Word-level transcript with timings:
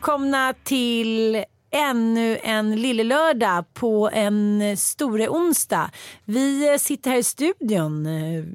välkomna 0.00 0.54
till 0.64 1.44
ännu 1.70 2.38
en 2.42 2.76
lillelördag 2.76 3.64
på 3.74 4.10
en 4.12 4.76
store 4.76 5.28
onsdag. 5.28 5.90
Vi 6.24 6.78
sitter 6.78 7.10
här 7.10 7.18
i 7.18 7.22
studion. 7.22 8.04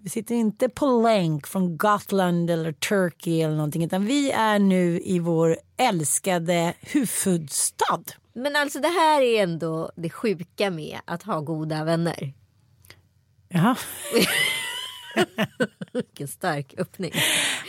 Vi 0.03 0.09
sitter 0.09 0.35
inte 0.35 0.69
på 0.69 0.85
länk 0.85 1.47
från 1.47 1.77
Gotland 1.77 2.49
eller 2.49 2.71
Turkey 2.71 3.41
eller 3.41 3.55
någonting 3.55 3.83
utan 3.83 4.05
vi 4.05 4.31
är 4.31 4.59
nu 4.59 5.01
i 5.03 5.19
vår 5.19 5.57
älskade 5.77 6.73
huvudstad. 6.81 8.03
Men 8.33 8.55
alltså 8.55 8.79
det 8.79 8.87
här 8.87 9.21
är 9.21 9.43
ändå 9.43 9.91
det 9.95 10.09
sjuka 10.09 10.71
med 10.71 10.99
att 11.05 11.23
ha 11.23 11.39
goda 11.39 11.83
vänner. 11.83 12.33
Jaha. 13.49 13.75
Vilken 15.93 16.27
stark 16.27 16.73
öppning. 16.77 17.11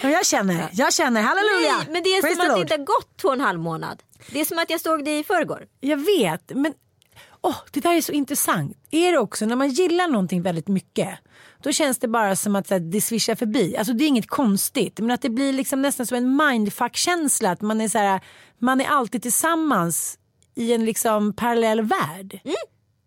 Ja, 0.02 0.08
jag 0.08 0.26
känner, 0.26 0.68
jag 0.72 0.94
känner, 0.94 1.22
halleluja! 1.22 1.76
Nej, 1.76 1.86
men 1.90 2.02
det 2.02 2.08
är 2.08 2.22
Praise 2.22 2.40
som 2.40 2.50
att 2.50 2.56
det 2.56 2.60
inte 2.60 2.74
har 2.74 2.84
gått 2.84 3.16
två 3.16 3.28
och 3.28 3.34
en 3.34 3.40
halv 3.40 3.60
månad. 3.60 4.02
Det 4.32 4.40
är 4.40 4.44
som 4.44 4.58
att 4.58 4.70
jag 4.70 4.80
såg 4.80 5.04
dig 5.04 5.18
i 5.18 5.24
förrgår. 5.24 5.66
Jag 5.80 5.96
vet, 5.96 6.52
men 6.54 6.74
åh, 7.40 7.56
det 7.72 7.80
där 7.80 7.94
är 7.94 8.00
så 8.00 8.12
intressant. 8.12 8.76
Är 8.90 9.12
det 9.12 9.18
också 9.18 9.46
när 9.46 9.56
man 9.56 9.68
gillar 9.68 10.08
någonting 10.08 10.42
väldigt 10.42 10.68
mycket. 10.68 11.18
Då 11.62 11.72
känns 11.72 11.98
det 11.98 12.08
bara 12.08 12.36
som 12.36 12.56
att 12.56 12.70
här, 12.70 12.80
det 12.80 13.00
svischar 13.00 13.34
förbi. 13.34 13.76
Alltså 13.76 13.92
det 13.92 14.04
är 14.04 14.08
inget 14.08 14.28
konstigt. 14.28 14.98
Men 15.00 15.10
att 15.10 15.22
det 15.22 15.30
blir 15.30 15.52
liksom 15.52 15.82
nästan 15.82 16.06
som 16.06 16.16
en 16.16 16.36
mindfuck-känsla. 16.36 17.50
Att 17.50 17.60
man 17.60 17.80
är, 17.80 17.88
så 17.88 17.98
här, 17.98 18.20
man 18.58 18.80
är 18.80 18.86
alltid 18.86 19.22
tillsammans 19.22 20.18
i 20.54 20.72
en 20.72 20.84
liksom 20.84 21.32
parallell 21.32 21.82
värld. 21.82 22.40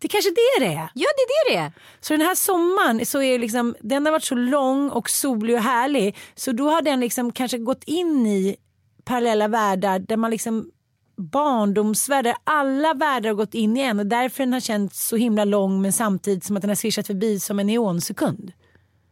Det 0.00 0.08
kanske 0.08 0.30
det 0.30 0.64
det 0.64 0.72
är. 0.72 0.90
Ja 0.94 1.08
det 1.16 1.22
är 1.22 1.50
det 1.50 1.54
det 1.54 1.64
är. 1.64 1.72
Så 2.00 2.12
den 2.12 2.26
här 2.26 2.34
sommaren 2.34 3.06
så 3.06 3.22
är 3.22 3.38
liksom, 3.38 3.74
den 3.80 4.06
har 4.06 4.12
varit 4.12 4.24
så 4.24 4.34
lång 4.34 4.90
och 4.90 5.10
solig 5.10 5.56
och 5.56 5.62
härlig. 5.62 6.16
Så 6.34 6.52
då 6.52 6.70
har 6.70 6.82
den 6.82 7.00
liksom 7.00 7.32
kanske 7.32 7.58
gått 7.58 7.84
in 7.84 8.26
i 8.26 8.56
parallella 9.04 9.48
världar 9.48 9.98
där 9.98 10.16
man 10.16 10.30
liksom 10.30 10.70
barndomsvärldar, 11.16 12.34
alla 12.44 12.94
världar 12.94 13.28
har 13.28 13.34
gått 13.34 13.54
in 13.54 13.76
i 13.76 13.80
en 13.80 13.98
och 14.00 14.06
därför 14.06 14.42
den 14.42 14.52
har 14.52 14.60
känts 14.60 15.08
så 15.08 15.16
himla 15.16 15.44
lång 15.44 15.82
men 15.82 15.92
samtidigt 15.92 16.44
som 16.44 16.56
att 16.56 16.62
den 16.62 16.70
har 16.70 16.76
svischat 16.76 17.06
förbi 17.06 17.40
som 17.40 17.58
en 17.58 17.66
neonsekund. 17.66 18.52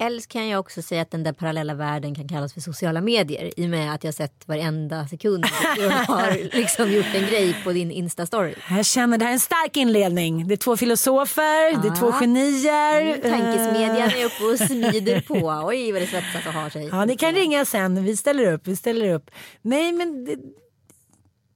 Eller 0.01 0.21
så 0.21 0.29
kan 0.29 0.49
jag 0.49 0.61
också 0.61 0.83
säga 0.83 1.03
att 1.03 1.11
den 1.11 1.23
där 1.23 1.33
parallella 1.33 1.75
världen 1.75 2.15
kan 2.15 2.29
kallas 2.29 2.55
för 2.55 2.61
sociala 2.61 3.01
medier 3.01 3.53
i 3.57 3.67
och 3.67 3.71
med 3.71 3.95
att 3.95 4.05
jag 4.05 4.15
sett 4.15 4.49
varenda 4.49 5.09
sekund 5.09 5.45
du 5.77 5.89
har 5.89 6.57
liksom 6.57 6.93
gjort 6.93 7.15
en 7.15 7.27
grej 7.27 7.57
på 7.65 7.73
din 7.73 7.91
instastory. 7.91 8.55
Jag 8.71 8.87
känner 8.87 9.19
det 9.19 9.25
här 9.25 9.33
är 9.33 9.35
en 9.35 9.41
stark 9.41 9.77
inledning. 9.77 10.49
Det 10.49 10.55
är 10.55 10.57
två 10.57 10.77
filosofer, 10.77 11.83
det 11.83 11.89
är 11.89 11.97
två 11.97 12.13
genier. 12.13 13.01
Mm, 13.01 13.21
tankesmedjan 13.21 14.11
är 14.11 14.25
uppe 14.25 14.45
och 14.45 14.59
smider 14.59 15.21
på. 15.21 15.63
Oj 15.67 15.93
vad 15.93 16.03
det 16.03 16.07
svetsas 16.07 16.47
och 16.47 16.53
har 16.53 16.71
sig. 16.71 16.89
Ja, 16.93 17.05
ni 17.05 17.17
kan 17.17 17.35
ringa 17.35 17.65
sen. 17.65 18.05
Vi 18.05 18.17
ställer 18.17 18.53
upp. 18.53 18.67
Vi 18.67 18.77
ställer 18.77 19.15
upp. 19.15 19.31
Nej, 19.63 19.93
men 19.93 20.25
det, 20.25 20.37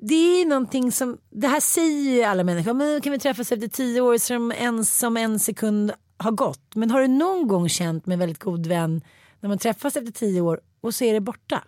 det 0.01 0.15
är 0.15 0.47
någonting 0.47 0.93
som, 0.93 1.19
det 1.31 1.49
här 1.49 1.61
säger 1.61 2.15
ju 2.15 2.23
alla 2.23 2.45
människor. 2.45 2.75
Men 2.75 3.01
kan 3.01 3.13
vi 3.13 3.19
träffas 3.19 3.53
efter 3.53 3.69
tio 3.69 4.01
år 4.01 4.19
som 4.19 4.53
en, 4.53 4.85
som 4.85 5.17
en 5.17 5.39
sekund 5.39 5.93
har 6.23 6.31
gått. 6.31 6.75
Men 6.75 6.91
har 6.91 7.01
du 7.01 7.09
någon 7.09 7.49
gång 7.49 7.69
känt 7.69 8.07
med 8.07 8.13
en 8.15 8.19
väldigt 8.19 8.39
god 8.39 8.67
vän 8.67 9.03
när 9.41 9.49
man 9.49 9.59
träffas 9.59 9.97
efter 9.97 10.13
tio 10.13 10.41
år 10.41 10.61
och 10.81 10.95
så 10.95 11.05
är 11.05 11.13
det 11.13 11.21
borta. 11.21 11.63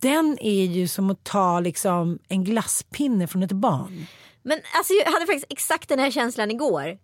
Den 0.00 0.38
är 0.40 0.64
ju 0.64 0.88
som 0.88 1.10
att 1.10 1.24
ta 1.24 1.60
liksom 1.60 2.18
en 2.28 2.44
glasspinne 2.44 3.26
från 3.26 3.42
ett 3.42 3.52
barn. 3.52 4.06
Men 4.42 4.60
alltså, 4.74 4.92
jag 4.92 5.12
hade 5.12 5.26
faktiskt 5.26 5.46
exakt 5.48 5.88
den 5.88 5.98
här 5.98 6.10
känslan 6.10 6.50
igår. 6.50 6.98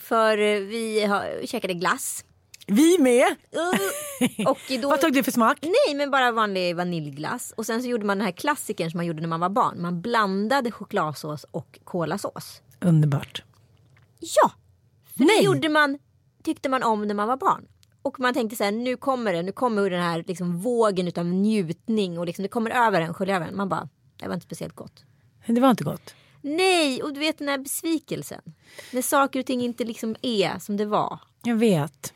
För 0.00 0.36
vi 0.60 1.04
har, 1.04 1.46
käkade 1.46 1.74
glass. 1.74 2.24
Vi 2.66 2.98
med! 2.98 3.26
Uh, 3.26 4.48
och 4.48 4.58
då, 4.82 4.88
Vad 4.88 5.00
tog 5.00 5.12
du 5.12 5.22
för 5.22 5.32
smak? 5.32 5.58
Nej 5.62 5.94
men 5.96 6.10
bara 6.10 6.32
vanlig 6.32 6.76
vaniljglass. 6.76 7.54
Och 7.56 7.66
sen 7.66 7.82
så 7.82 7.88
gjorde 7.88 8.06
man 8.06 8.18
den 8.18 8.24
här 8.24 8.32
klassikern 8.32 8.90
som 8.90 8.98
man 8.98 9.06
gjorde 9.06 9.20
när 9.20 9.28
man 9.28 9.40
var 9.40 9.48
barn. 9.48 9.82
Man 9.82 10.00
blandade 10.00 10.70
chokladsås 10.70 11.44
och 11.50 11.78
kolasås. 11.84 12.62
Underbart. 12.80 13.42
Ja! 14.20 14.52
För 15.16 15.24
Nej. 15.24 15.36
det 15.38 15.44
gjorde 15.44 15.68
man, 15.68 15.98
tyckte 16.42 16.68
man 16.68 16.82
om 16.82 17.06
när 17.06 17.14
man 17.14 17.28
var 17.28 17.36
barn. 17.36 17.66
Och 18.02 18.20
man 18.20 18.34
tänkte 18.34 18.56
så 18.56 18.64
här, 18.64 18.72
nu 18.72 18.96
kommer 18.96 19.32
det, 19.32 19.42
nu 19.42 19.52
kommer 19.52 19.90
den 19.90 20.02
här 20.02 20.24
liksom 20.26 20.58
vågen 20.58 21.08
utav 21.08 21.26
njutning 21.26 22.18
och 22.18 22.26
liksom 22.26 22.42
det 22.42 22.48
kommer 22.48 22.70
över 22.70 23.00
en, 23.00 23.14
sköljer 23.14 23.36
över 23.36 23.46
en. 23.46 23.56
Man 23.56 23.68
bara, 23.68 23.88
det 24.16 24.26
var 24.26 24.34
inte 24.34 24.46
speciellt 24.46 24.74
gott. 24.74 25.04
Det 25.46 25.60
var 25.60 25.70
inte 25.70 25.84
gott. 25.84 26.14
Nej, 26.40 27.02
och 27.02 27.12
du 27.12 27.20
vet 27.20 27.38
den 27.38 27.48
här 27.48 27.58
besvikelsen. 27.58 28.40
När 28.92 29.02
saker 29.02 29.40
och 29.40 29.46
ting 29.46 29.62
inte 29.62 29.84
liksom 29.84 30.16
är 30.22 30.58
som 30.58 30.76
det 30.76 30.86
var. 30.86 31.18
Jag 31.42 31.56
vet. 31.56 32.12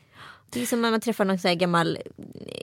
Det 0.50 0.62
är 0.62 0.66
som 0.66 0.82
när 0.82 0.90
man 0.90 1.00
träffar 1.00 1.24
någon 1.24 1.38
så 1.38 1.48
här 1.48 1.54
gammal 1.54 1.98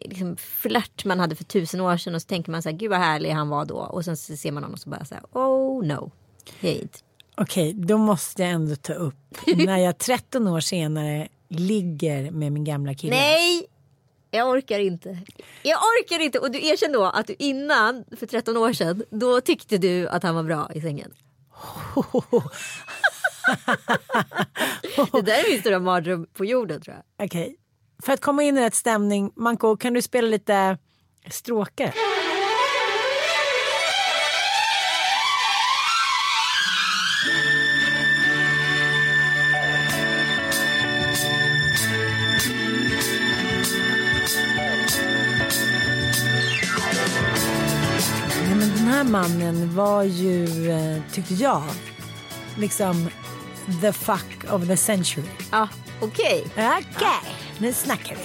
liksom, 0.02 0.38
flört 0.38 1.06
man 1.06 1.20
hade 1.20 1.36
för 1.36 1.44
tusen 1.44 1.82
år 1.82 1.98
sedan 1.98 2.16
och 2.16 2.22
så 2.22 2.28
tänker 2.28 2.52
man 2.52 2.64
så 2.64 2.70
här, 2.70 2.78
gud 2.78 2.90
vad 2.90 3.00
härlig 3.00 3.32
han 3.32 3.50
var 3.50 3.66
då. 3.66 3.78
Och 3.78 4.06
sen 4.06 4.18
ser 4.18 4.52
man 4.52 4.64
honom 4.64 4.74
och 4.74 4.80
så 4.80 4.90
bara 4.90 5.06
så 5.06 5.16
här, 5.16 5.24
oh 5.32 5.86
no. 5.86 6.12
Hate. 6.62 7.00
Okej, 7.42 7.74
då 7.74 7.98
måste 7.98 8.42
jag 8.42 8.52
ändå 8.52 8.76
ta 8.76 8.94
upp 8.94 9.38
när 9.58 9.78
jag 9.78 9.98
13 9.98 10.48
år 10.48 10.60
senare 10.60 11.28
ligger 11.50 12.32
med 12.32 12.52
min 12.52 12.64
gamla 12.64 12.94
kille. 12.94 13.16
Nej! 13.16 13.68
Jag 14.32 14.50
orkar 14.50 14.80
inte. 14.80 15.20
Jag 15.64 15.80
orkar 15.80 16.20
inte. 16.20 16.40
Och 16.40 16.52
du 16.52 16.68
erkänner 16.68 16.94
då 16.94 17.06
att 17.06 17.28
du 17.28 17.36
innan, 17.40 18.06
för 18.18 18.26
13 18.26 18.58
år 18.58 18.74
sedan, 18.74 19.04
då 19.10 19.42
tyckte 19.42 19.78
du 19.78 20.08
att 20.08 20.24
han 20.24 20.36
var 20.36 20.44
bra 20.44 20.70
i 20.76 20.82
sängen. 20.82 21.14
Det 25.12 25.22
där 25.22 25.46
är 25.46 25.50
min 25.52 25.60
stora 25.60 25.80
mardröm 25.80 26.28
på 26.34 26.46
jorden 26.46 26.82
tror 26.82 26.96
jag. 26.96 27.26
Okej, 27.26 27.56
för 28.06 28.14
att 28.14 28.22
komma 28.22 28.44
in 28.44 28.58
i 28.58 28.62
rätt 28.62 28.76
stämning, 28.76 29.32
Manko, 29.36 29.78
kan 29.78 29.94
du 29.94 30.02
spela 30.02 30.28
lite 30.28 30.78
stråkar? 31.30 31.94
Mannen 49.08 49.76
var 49.76 50.04
ju, 50.04 50.70
eh, 50.72 51.02
tyckte 51.12 51.34
jag, 51.34 51.64
liksom 52.58 53.10
the 53.82 53.94
fuck 53.94 54.52
of 54.52 54.68
the 54.68 54.78
century. 54.78 55.24
Ja, 55.52 55.68
okej. 56.02 56.44
Okej, 56.54 57.34
nu 57.58 57.74
snackar 57.74 58.16
vi. 58.16 58.22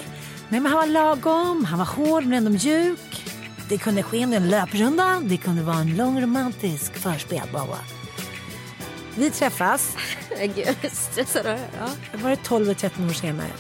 Nej, 0.49 0.61
men 0.61 0.73
han 0.73 0.81
var 0.81 0.87
lagom, 0.87 1.64
han 1.64 1.79
var 1.79 1.87
hård 1.87 2.25
men 2.25 2.32
ändå 2.32 2.50
mjuk. 2.50 3.25
Det 3.69 3.79
kunde 3.79 4.02
ske 4.02 4.25
under 4.25 4.37
en 4.37 4.49
löprunda, 4.49 5.20
det 5.25 5.37
kunde 5.37 5.62
vara 5.62 5.76
en 5.76 5.96
lång 5.96 6.20
romantisk 6.23 6.94
förspel 6.96 7.43
bara. 7.52 7.79
Vi 9.17 9.31
träffas, 9.31 9.96
Gud, 10.55 10.76
stressad. 10.93 11.46
Ja. 11.46 11.88
var 12.23 12.31
det 12.31 12.37
12 12.37 12.64
eller 12.64 12.75
13 12.75 13.08
år 13.08 13.12
senare. 13.12 13.50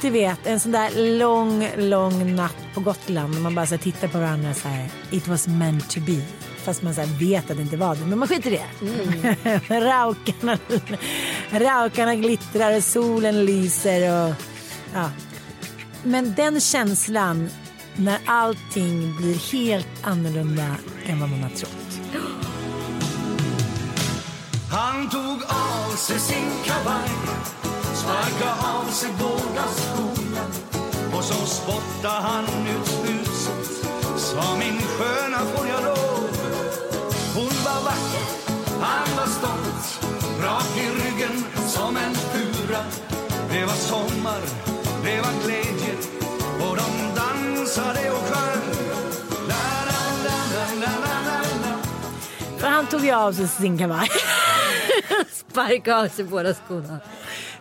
Du 0.00 0.10
vet, 0.10 0.46
en 0.46 0.60
sån 0.60 0.72
där 0.72 1.18
lång, 1.18 1.68
lång 1.76 2.36
natt 2.36 2.56
på 2.74 2.80
Gotland 2.80 3.34
när 3.34 3.40
man 3.40 3.54
bara 3.54 3.66
så 3.66 3.74
här, 3.74 3.82
tittar 3.82 4.08
på 4.08 4.18
varandra 4.18 4.54
så 4.54 4.68
här. 4.68 4.88
It 5.10 5.28
was 5.28 5.48
meant 5.48 5.90
to 5.90 6.00
be. 6.00 6.22
Fast 6.56 6.82
man 6.82 6.94
så 6.94 7.00
här, 7.00 7.18
vet 7.18 7.50
att 7.50 7.56
det 7.56 7.62
inte 7.62 7.76
var 7.76 7.94
det, 7.94 8.06
men 8.06 8.18
man 8.18 8.28
skiter 8.28 8.50
i 8.50 8.60
det. 8.78 9.80
raukarna, 9.80 10.58
raukarna 11.50 12.14
glittrar 12.14 12.76
och 12.76 12.84
solen 12.84 13.44
lyser 13.44 14.28
och 14.28 14.34
ja. 14.94 15.10
Men 16.02 16.34
den 16.34 16.60
känslan 16.60 17.48
när 17.96 18.18
allting 18.26 19.16
blir 19.16 19.52
helt 19.52 19.88
annorlunda 20.02 20.76
än 21.06 21.20
vad 21.20 21.28
man 21.28 21.42
har 21.42 21.50
trott. 21.50 22.00
Han 24.70 25.10
tog 25.10 25.42
av 25.48 25.96
sig 25.96 26.18
sin 26.18 26.50
kavaj 26.64 27.65
Sparka' 27.96 28.54
av 28.78 28.90
sig 28.90 29.10
båda 29.18 29.64
skorna 29.76 30.44
Och 31.16 31.24
så 31.24 31.46
spotta' 31.46 32.20
han 32.20 32.44
ut 32.44 33.08
huset. 33.08 33.86
Sa 34.16 34.56
min 34.58 34.80
sköna 34.82 35.38
får 35.38 35.66
jag 35.66 35.84
lov 35.84 36.28
Hon 37.34 37.54
var 37.64 37.80
vacker, 37.84 38.26
han 38.80 39.16
var 39.16 39.26
stolt 39.26 40.12
Rak 40.42 40.76
i 40.76 40.88
ryggen 40.88 41.44
som 41.68 41.96
en 41.96 42.14
fura 42.14 42.82
Det 43.50 43.64
var 43.64 43.74
sommar, 43.74 44.40
det 45.04 45.20
var 45.20 45.44
glädje 45.44 45.94
Och 46.60 46.76
de 46.76 47.20
dansade 47.20 48.10
och 48.10 48.24
sjöng 48.28 48.66
la, 49.48 49.64
la, 49.88 50.00
la, 50.24 50.66
la, 50.80 50.90
la, 51.00 51.40
la. 51.62 51.78
För 52.58 52.66
han 52.66 52.86
tog 52.86 53.04
ju 53.04 53.12
av 53.12 53.32
sig 53.32 53.48
sin 53.48 53.78
kavaj. 53.78 54.08
Sparka 55.50 55.96
av 55.96 56.08
sig 56.08 56.24
båda 56.24 56.54
skorna. 56.54 57.00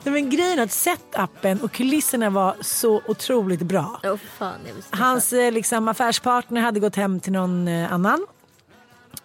Nej, 0.05 0.13
men 0.13 0.29
grejen 0.29 0.59
är 0.59 0.63
att 0.63 0.71
setupen 0.71 1.61
och 1.61 1.71
kulisserna 1.71 2.29
var 2.29 2.55
så 2.61 3.01
otroligt 3.07 3.61
bra. 3.61 3.99
Åh 4.03 4.17
fan. 4.37 4.59
Hans 4.89 5.33
eh, 5.33 5.51
liksom, 5.51 5.87
affärspartner 5.87 6.61
hade 6.61 6.79
gått 6.79 6.95
hem 6.95 7.19
till 7.19 7.33
någon 7.33 7.67
eh, 7.67 7.93
annan. 7.93 8.25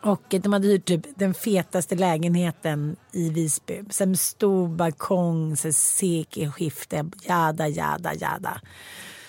Och 0.01 0.35
eh, 0.35 0.41
de 0.41 0.53
hade 0.53 0.69
hyrt 0.69 0.85
typ 0.85 1.07
den 1.15 1.35
fetaste 1.35 1.95
lägenheten 1.95 2.97
i 3.13 3.31
Visby. 3.31 3.83
Med 4.07 4.19
stor 4.19 4.69
balkong, 4.69 5.57
sekelskifte, 5.57 7.11
jada, 7.23 7.69
jada, 7.69 8.15
jada. 8.15 8.61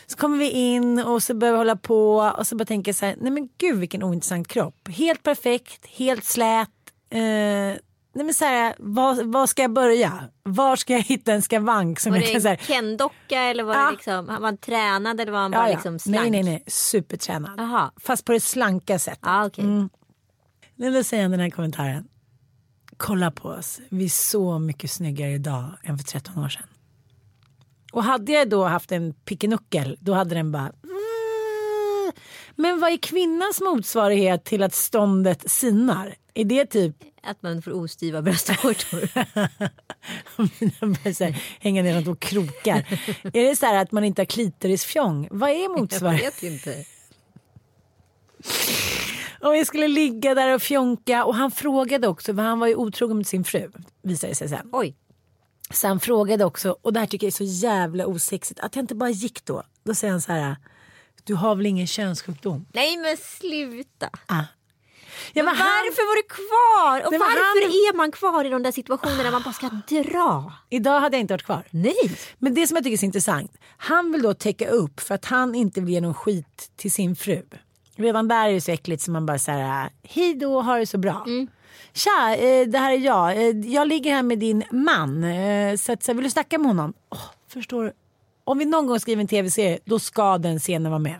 Så 0.08 0.18
kommer 0.18 0.38
vi 0.38 0.50
in 0.50 1.00
och 1.00 1.24
så 1.24 1.34
börjar 1.34 1.54
vi 1.54 1.58
hålla 1.58 1.76
på 1.76 2.18
och 2.38 2.48
så 2.48 2.56
bara 2.56 2.66
tänker 2.66 2.90
jag 2.90 2.96
så 2.96 3.06
här, 3.06 3.16
nej 3.22 3.32
men 3.32 3.50
gud 3.58 3.78
vilken 3.78 4.04
ointressant 4.04 4.48
kropp. 4.48 4.88
Helt 4.90 5.24
perfekt, 5.24 5.86
helt 5.86 6.26
slät. 6.26 6.70
Eh, 7.10 7.80
nej 8.14 8.26
men 8.26 8.34
så 8.34 8.46
här, 8.46 8.76
var, 8.80 9.24
var 9.24 9.48
ska 9.48 9.62
jag 9.62 9.74
börja? 9.74 10.14
Var 10.44 10.76
ska 10.76 10.94
jag 10.94 11.02
hitta 11.04 11.34
en 11.34 11.42
skavank 11.42 12.00
som 12.00 12.12
Var 12.12 12.20
jag 12.20 12.32
kan 12.32 12.42
så 12.42 12.48
det 12.48 12.50
här, 12.50 12.56
Ken-docka 12.56 13.40
eller 13.42 13.64
var 13.64 13.76
Ja. 13.76 13.86
det 13.86 13.92
liksom, 13.92 14.26
var 14.26 14.34
han 14.42 14.58
tränad 14.58 15.22
eller 15.22 15.32
var 15.32 15.40
han 15.40 15.52
bara 15.52 15.62
Ja, 15.64 15.68
ja. 15.70 15.74
liksom 15.76 16.00
slank? 16.00 16.22
Nej, 16.22 16.32
nej, 16.32 16.44
nej. 16.44 16.64
Supertränad. 16.68 17.54
Jaha. 17.58 17.92
Fast 17.98 18.26
på 18.26 18.32
det 18.32 18.40
slanka 18.40 19.00
sättet. 19.00 19.20
Ja, 19.22 19.46
okej. 19.46 19.64
Mm. 19.64 19.90
Nu 20.76 20.92
då 20.94 21.04
säger 21.04 21.24
han 21.24 21.32
den 21.32 21.40
här 21.40 21.50
kommentaren. 21.50 22.08
Kolla 22.98 23.32
på 23.32 23.50
oss. 23.50 23.80
Vi 23.90 24.06
är 24.06 24.10
så 24.10 24.60
mycket 24.60 24.92
snyggare 24.92 25.32
idag 25.32 25.66
än 25.84 25.98
för 25.98 26.06
13 26.06 26.44
år 26.44 26.50
sedan. 26.50 26.68
Och 27.94 28.04
hade 28.04 28.32
jag 28.32 28.50
då 28.50 28.64
haft 28.64 28.92
en 28.92 29.14
pickenuckel 29.14 29.98
då 30.00 30.14
hade 30.14 30.36
den 30.36 30.52
bara 30.52 30.62
"Mm." 30.84 32.12
men 32.56 32.80
vad 32.80 32.92
är 32.92 32.98
kvinnans 32.98 33.62
motsvarighet 33.62 34.44
till 34.46 34.64
att 34.64 34.74
ståndet 34.76 35.52
sinar? 35.52 36.16
Är 36.34 36.46
det 36.46 36.66
typ 36.66 36.96
Att 37.24 37.44
man 37.44 37.62
får 37.62 37.72
ostyva 37.72 38.22
bröstvårtor. 38.22 39.10
Jag 41.20 41.36
hänga 41.60 41.84
ner 41.84 42.00
något 42.00 42.08
och 42.08 42.20
krokar. 42.20 42.78
är 43.34 43.50
det 43.50 43.56
så 43.56 43.66
här 43.66 43.82
att 43.82 43.92
man 43.92 44.04
inte 44.04 44.22
har 44.22 44.26
klitorisfjong? 44.26 45.28
Vad 45.32 45.50
är 45.50 45.64
jag 45.64 45.80
motsvarigheten? 45.80 46.50
vet 46.50 46.54
inte. 46.54 46.86
Och 49.42 49.54
vi 49.54 49.66
skulle 49.66 49.88
ligga 49.88 50.36
där 50.36 50.56
och 50.56 50.62
fjonka 50.62 51.26
och 51.26 51.36
han 51.36 51.52
frågade 51.52 52.08
också, 52.08 52.36
för 52.36 52.42
han 52.42 52.60
var 52.60 52.68
ju 52.68 52.76
otrogen 52.76 53.18
mot 53.18 53.28
sin 53.28 53.44
fru, 53.44 53.72
visade 54.02 54.32
det 54.32 54.36
sig 54.36 54.50
sen. 54.50 54.70
Oj. 54.72 54.96
Så 55.70 55.88
han 55.88 56.00
frågade 56.00 56.46
också, 56.46 56.78
och 56.82 56.94
det 56.94 57.00
här 57.00 57.08
tycker 57.08 57.28
jag 57.28 57.32
är 57.32 57.46
så 57.46 57.66
jävla 57.68 58.06
osexigt, 58.06 58.60
att 58.60 58.76
jag 58.76 58.84
inte 58.84 58.96
bara 58.96 59.10
gick 59.10 59.46
då. 59.46 59.64
Då 59.84 59.96
säger 59.96 60.12
han 60.12 60.22
så 60.22 60.32
här, 60.32 60.56
du 61.24 61.36
har 61.36 61.56
väl 61.56 61.66
ingen 61.66 61.88
könssjukdom? 61.88 62.66
Nej 62.74 62.98
men 62.98 63.18
sluta. 63.18 64.10
Ah. 64.26 64.44
Ja, 65.34 65.44
men 65.44 65.56
han, 65.56 65.68
Varför 65.68 66.08
var 66.10 66.16
du 66.16 66.24
kvar? 66.24 67.06
Och 67.08 67.12
Nej, 67.12 67.20
men 67.20 67.28
varför 67.28 67.62
han- 67.62 67.72
är 67.72 67.98
man 67.98 68.12
kvar 68.12 68.46
i 68.46 68.50
de 68.50 68.64
där 68.64 68.72
situationerna 68.72 69.24
där 69.24 69.32
man 69.32 69.42
bara 69.44 69.54
ska 69.54 69.70
dra? 69.88 70.54
idag 70.70 71.00
hade 71.00 71.18
jag 71.18 71.22
inte 71.22 71.34
varit 71.34 71.44
kvar. 71.46 71.64
Nej. 71.70 72.12
Men 72.40 72.54
det 72.54 72.68
som 72.68 72.76
jag 72.76 72.84
tycker 72.84 72.94
är 72.94 72.98
så 72.98 73.06
intressant, 73.06 73.52
han 73.78 74.12
vill 74.12 74.22
då 74.22 74.34
täcka 74.34 74.68
upp 74.70 75.00
för 75.00 75.16
att 75.16 75.26
han 75.26 75.56
inte 75.56 75.82
vill 75.82 75.94
ge 75.94 76.02
någon 76.02 76.14
skit 76.14 76.72
till 76.78 76.92
sin 76.92 77.16
fru. 77.16 77.42
Redan 77.96 78.28
där 78.28 78.50
är 78.50 78.54
det 78.54 78.62
så 78.62 78.72
äckligt 78.72 79.02
som 79.04 79.14
man 79.14 79.26
bara 79.26 79.40
säger 79.40 79.90
hej 80.04 80.36
då, 80.36 80.62
ha 80.62 80.78
det 80.78 80.86
så 80.86 80.98
bra. 80.98 81.26
Tja, 81.94 82.36
eh, 82.36 82.68
det 82.68 82.78
här 82.78 82.92
är 82.92 82.98
jag. 82.98 83.32
Eh, 83.38 83.50
Jag 83.74 83.88
ligger 83.88 84.14
här 84.14 84.24
med 84.24 84.40
din 84.40 84.64
man. 84.72 85.24
Eh, 85.24 85.76
Så 85.78 85.92
att, 85.94 86.04
så 86.04 86.14
vill 86.14 86.24
du 86.24 86.30
snacka 86.30 86.58
med 86.58 86.68
honom? 86.68 86.94
Åh, 87.10 87.20
förstår 87.54 87.84
du? 87.84 87.94
Om 88.44 88.58
vi 88.58 88.66
någon 88.66 88.88
gång 88.88 89.00
skriver 89.00 89.22
en 89.22 89.28
tv-serie, 89.28 89.80
då 89.86 90.00
ska 90.00 90.38
den 90.38 90.60
scenen 90.60 90.92
vara 90.92 91.00
med. 91.00 91.18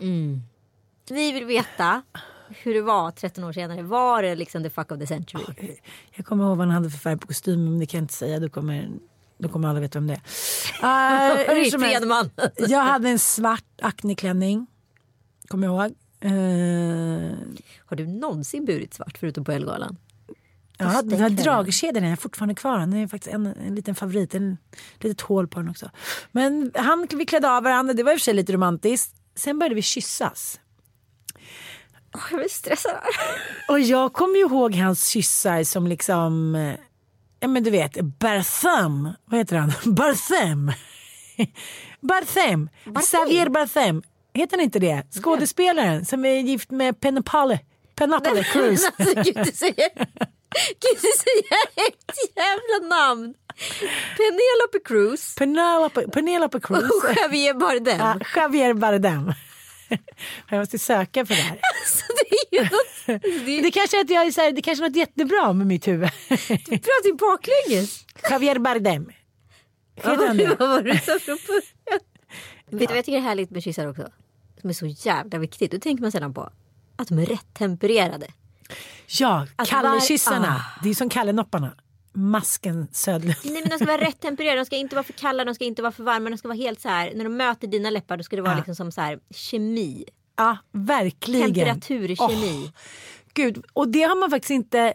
Vi 1.10 1.32
vill 1.32 1.44
veta 1.44 2.02
hur 2.62 2.74
det 2.74 2.82
var 2.82 3.10
13 3.10 3.44
år 3.44 3.52
senare. 3.52 3.82
Var 3.82 4.22
det 4.22 4.34
liksom 4.34 4.62
the 4.62 4.70
fuck 4.70 4.92
of 4.92 4.98
the 4.98 5.06
century? 5.06 5.76
Jag 6.14 6.26
kommer 6.26 6.44
ihåg 6.44 6.56
vad 6.56 6.66
han 6.66 6.74
hade 6.74 6.90
för 6.90 6.98
färg 6.98 7.16
på 7.16 7.26
kostymen, 7.26 7.70
men 7.70 7.78
det 7.78 7.86
kan 7.86 7.98
jag 7.98 8.04
inte 8.04 8.14
säga. 8.14 8.40
Då 8.40 8.48
kommer, 8.48 8.88
då 9.38 9.48
kommer 9.48 9.68
alla 9.68 9.80
veta 9.80 9.98
vem 9.98 10.06
det 10.06 10.14
är. 10.14 10.22
Uh, 10.82 11.54
helst. 11.56 11.80
Fredman. 11.80 12.30
Jag 12.56 12.80
hade 12.80 13.08
en 13.08 13.18
svart 13.18 13.64
akneklänning. 13.82 14.66
Kommer 15.48 15.66
jag 15.66 15.74
ihåg. 15.74 15.94
Eh, 16.20 17.32
Har 17.86 17.96
du 17.96 18.06
någonsin 18.06 18.64
burit 18.64 18.94
svart 18.94 19.18
förutom 19.18 19.44
på 19.44 19.52
Ellegalan? 19.52 19.96
ja, 20.78 21.02
den 21.02 21.20
här 21.20 21.30
dragkedjan 21.30 22.04
är 22.04 22.16
fortfarande 22.16 22.54
kvar. 22.54 22.78
Den 22.78 22.92
är 22.92 23.08
faktiskt 23.08 23.34
en, 23.34 23.46
en 23.46 23.74
liten 23.74 23.94
favorit. 23.94 24.34
En 24.34 24.56
litet 25.00 25.20
hål 25.20 25.48
på 25.48 25.58
den 25.60 25.68
också. 25.68 25.90
Men 26.32 26.72
han, 26.74 27.06
vi 27.10 27.26
klädde 27.26 27.50
av 27.50 27.62
varandra. 27.62 27.94
Det 27.94 28.02
var 28.02 28.12
i 28.12 28.16
och 28.16 28.18
för 28.18 28.24
sig 28.24 28.34
lite 28.34 28.52
romantiskt. 28.52 29.14
Sen 29.34 29.58
började 29.58 29.74
vi 29.74 29.82
kyssas. 29.82 30.60
Åh, 32.14 32.22
jag 32.30 32.38
blir 32.38 32.48
stressad. 32.48 32.98
Och 33.68 33.80
jag 33.80 34.12
kommer 34.12 34.34
ju 34.34 34.40
ihåg 34.40 34.74
hans 34.74 35.08
kyssar 35.08 35.64
som 35.64 35.86
liksom, 35.86 36.54
eh, 36.54 36.74
ja 37.40 37.48
men 37.48 37.62
du 37.64 37.70
vet, 37.70 38.00
Bartham, 38.00 39.08
vad 39.24 39.38
heter 39.38 39.56
han? 39.56 39.72
Bartham. 39.94 40.72
Bartham. 42.00 42.68
Xavier 43.02 43.48
Bartham. 43.48 44.02
Heter 44.34 44.56
han 44.56 44.64
inte 44.64 44.78
det? 44.78 45.02
Skådespelaren 45.22 46.04
som 46.04 46.24
är 46.24 46.40
gift 46.40 46.70
med 46.70 47.00
Penapale. 47.00 47.58
Penapale 47.94 48.44
Cruz. 48.44 48.84
Alltså, 48.98 49.14
gud, 49.14 49.36
du 49.44 49.52
säger, 49.52 49.88
gud, 50.80 50.98
du 51.02 51.12
säger 51.24 51.86
ett 51.86 52.16
jävla 52.36 52.96
namn. 52.96 53.34
Penelope 54.16 54.78
Cruz 54.84 55.34
Penelope, 55.34 56.08
Penelope 56.08 56.60
Cruz. 56.60 56.82
och 56.82 57.16
Javier 57.16 57.54
Bardem. 57.54 57.98
Ja, 57.98 58.16
Javier 58.36 58.74
Bardem. 58.74 59.32
Jag 60.50 60.58
måste 60.58 60.78
söka 60.78 61.26
för 61.26 61.34
det 61.34 61.40
här. 61.42 61.60
Alltså, 61.82 62.04
det 62.30 62.56
är 62.56 62.62
ju 62.62 62.68
något, 62.70 63.22
det 63.46 63.58
är, 63.58 63.62
Det 63.62 63.70
kanske, 63.70 63.96
är 63.96 64.00
att 64.04 64.10
jag 64.10 64.26
är 64.26 64.30
så 64.30 64.40
här, 64.40 64.52
det 64.52 64.62
kanske 64.62 64.84
är 64.84 64.88
något 64.88 64.96
jättebra 64.96 65.52
med 65.52 65.66
mitt 65.66 65.88
huvud. 65.88 66.10
du 66.28 66.36
pratar 66.78 67.06
ju 67.06 67.14
baklänges. 67.14 68.04
Javier 68.30 68.58
Bardem. 68.58 69.10
Vad 70.04 70.18
det? 70.36 70.56
var 70.58 70.82
det 70.82 70.92
du 70.92 70.98
sa 70.98 71.18
från 71.18 71.38
början? 71.46 72.00
Vet 72.70 72.80
du 72.80 72.86
vad 72.86 72.96
jag 72.96 73.04
tycker 73.04 73.18
är 73.18 73.22
härligt 73.22 73.50
med 73.50 73.62
kyssar 73.62 73.86
också? 73.86 74.08
Som 74.60 74.70
är 74.70 74.74
så 74.74 74.86
jävla 74.86 75.38
viktigt. 75.38 75.70
Då 75.70 75.78
tänker 75.78 76.02
man 76.02 76.12
sällan 76.12 76.34
på 76.34 76.50
att 76.96 77.08
de 77.08 77.18
är 77.18 77.26
rätt 77.26 77.54
tempererade. 77.54 78.26
Ja, 79.06 79.46
Kalle-kyssarna. 79.66 80.40
var- 80.48 80.82
Det 80.84 80.90
är 80.90 80.94
som 80.94 81.08
Kalle-nopparna. 81.08 81.70
Masken 82.12 82.88
Södlund. 82.92 83.36
Nej 83.44 83.60
men 83.60 83.68
de 83.70 83.76
ska 83.76 83.86
vara 83.86 84.00
rätt 84.00 84.20
tempererade. 84.20 84.60
De 84.60 84.64
ska 84.64 84.76
inte 84.76 84.94
vara 84.96 85.04
för 85.04 85.12
kalla, 85.12 85.44
de 85.44 85.54
ska 85.54 85.64
inte 85.64 85.82
vara 85.82 85.92
för 85.92 86.02
varma. 86.02 86.30
De 86.30 86.38
ska 86.38 86.48
vara 86.48 86.58
helt 86.58 86.80
så 86.80 86.88
här. 86.88 87.12
När 87.14 87.24
de 87.24 87.36
möter 87.36 87.66
dina 87.66 87.90
läppar 87.90 88.16
då 88.16 88.22
ska 88.22 88.36
det 88.36 88.42
vara 88.42 88.52
Ja. 88.52 88.56
liksom 88.56 88.74
som 88.74 88.92
så 88.92 89.00
här 89.00 89.18
kemi. 89.30 90.04
Ja, 90.36 90.56
verkligen. 90.72 91.54
Temperaturkemi. 91.54 92.62
Åh, 92.64 92.70
Gud, 93.34 93.64
och 93.72 93.88
det 93.88 94.02
har 94.02 94.20
man 94.20 94.30
faktiskt 94.30 94.50
inte... 94.50 94.94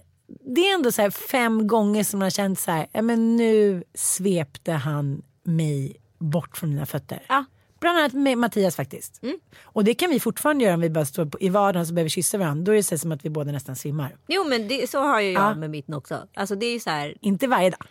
Det 0.55 0.61
är 0.69 0.73
ändå 0.73 0.91
så 0.91 1.11
fem 1.11 1.67
gånger 1.67 2.03
som 2.03 2.19
man 2.19 2.25
har 2.25 2.29
känt 2.29 2.59
så 2.59 2.71
här, 2.71 3.01
men 3.01 3.35
nu 3.35 3.83
svepte 3.93 4.71
han 4.71 5.21
mig 5.43 5.95
bort 6.19 6.57
från 6.57 6.69
mina 6.69 6.85
fötter. 6.85 7.23
Ja. 7.29 7.45
Bland 7.79 7.97
annat 7.97 8.13
med 8.13 8.37
Mattias 8.37 8.75
faktiskt. 8.75 9.23
Mm. 9.23 9.37
Och 9.63 9.83
det 9.83 9.93
kan 9.93 10.09
vi 10.09 10.19
fortfarande 10.19 10.63
göra 10.63 10.73
om 10.73 10.79
vi 10.81 10.89
bara 10.89 11.05
står 11.05 11.25
på, 11.25 11.39
i 11.39 11.49
vardagen 11.49 11.87
så 11.87 11.93
behöver 11.93 12.09
kyssa 12.09 12.37
varandra. 12.37 12.63
Då 12.63 12.71
är 12.71 12.75
det 12.75 12.83
så 12.83 12.97
som 12.97 13.11
att 13.11 13.25
vi 13.25 13.29
båda 13.29 13.51
nästan 13.51 13.75
svimmar. 13.75 14.15
Jo 14.27 14.43
men 14.49 14.67
det, 14.67 14.89
så 14.89 14.99
har 14.99 15.21
ju 15.21 15.31
jag 15.31 15.43
Ja. 15.43 15.55
med 15.55 15.69
mitten 15.69 15.93
också. 15.93 16.27
Alltså 16.33 16.55
det 16.55 16.65
är 16.65 16.73
ju 16.73 16.79
så 16.79 16.89
här 16.89 17.15
Inte 17.21 17.47
varje 17.47 17.69
dag. 17.69 17.83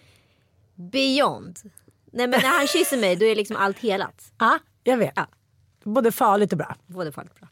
beyond. 0.74 1.58
Nej 2.12 2.26
men 2.26 2.40
när 2.42 2.58
han 2.58 2.66
kysser 2.66 2.96
mig 3.00 3.16
då 3.16 3.24
är 3.26 3.34
liksom 3.36 3.56
allt 3.56 3.78
helat. 3.78 4.32
Ja, 4.38 4.58
jag 4.84 4.96
vet. 4.96 5.12
Ja. 5.16 5.26
Både 5.84 6.12
farligt 6.12 6.52
och 6.52 6.58
bra. 6.58 6.76
Både 6.86 7.12
farligt 7.12 7.32
och 7.32 7.38
bra. 7.38 7.48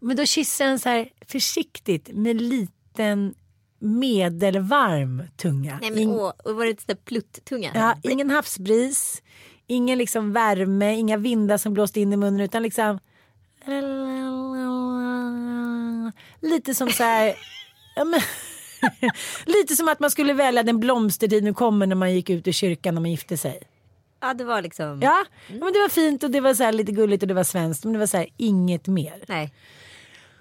Men 0.00 0.16
då 0.16 0.24
kysser 0.26 0.66
han 0.66 0.78
så 0.78 0.88
här 0.88 1.08
försiktigt 1.26 2.08
med 2.12 2.40
liten 2.40 3.34
medelvarm 3.78 5.22
tunga. 5.36 5.78
Nej 5.82 5.90
men 5.90 5.98
In- 6.02 6.10
åh, 6.10 6.32
och 6.44 6.54
var 6.56 6.64
det 6.64 6.70
lite 6.70 6.96
plutt-tunga? 6.96 7.70
ja, 7.74 8.10
ingen 8.10 8.30
havsbris, 8.30 9.22
ingen 9.66 9.98
liksom 9.98 10.32
värme, 10.32 10.94
inga 10.94 11.16
vindar 11.16 11.58
som 11.58 11.74
blåste 11.74 12.00
in 12.00 12.12
i 12.12 12.16
munnen 12.16 12.40
utan 12.40 12.62
liksom 12.62 12.98
lite 16.40 16.74
som 16.74 16.90
så 16.90 17.02
här 17.02 17.34
lite 19.46 19.76
som 19.76 19.88
att 19.88 20.00
man 20.00 20.10
skulle 20.10 20.32
välja 20.32 20.62
den 20.62 20.80
blomstertid 20.80 21.44
nu 21.44 21.54
kommer 21.54 21.86
när 21.86 21.96
man 21.96 22.14
gick 22.14 22.30
ut 22.30 22.48
ur 22.48 22.52
kyrkan 22.52 22.94
när 22.94 23.00
man 23.00 23.10
gifte 23.10 23.36
sig. 23.36 23.62
Ja 24.20 24.34
det 24.34 24.44
var 24.44 24.62
liksom. 24.62 25.00
Ja, 25.02 25.24
men 25.48 25.60
det 25.72 25.78
var 25.78 25.88
fint 25.88 26.22
och 26.22 26.30
det 26.30 26.40
var 26.40 26.54
så 26.54 26.70
lite 26.70 26.92
gulligt 26.92 27.22
och 27.22 27.28
det 27.28 27.34
var 27.34 27.44
svenskt 27.44 27.84
men 27.84 27.92
det 27.92 27.98
var 27.98 28.06
så 28.06 28.16
här 28.16 28.28
inget 28.36 28.86
mer. 28.86 29.24
Nej. 29.28 29.52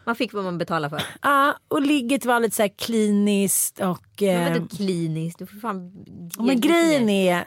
Man 0.05 0.15
fick 0.15 0.33
vad 0.33 0.43
man 0.43 0.57
betalade 0.57 0.89
för. 0.89 1.07
Ja, 1.21 1.57
och 1.67 1.81
ligget 1.81 2.25
var 2.25 2.39
lite 2.39 2.55
så 2.55 2.61
här 2.61 2.73
kliniskt 2.77 3.79
och... 3.79 4.05
Men 4.19 4.29
Eh, 4.29 4.53
vadå 4.53 4.67
kliniskt? 4.67 5.39
Du 5.39 5.45
får 5.45 5.59
fan 5.59 6.05
men 6.37 6.61
grejen 6.61 7.09
är, 7.09 7.45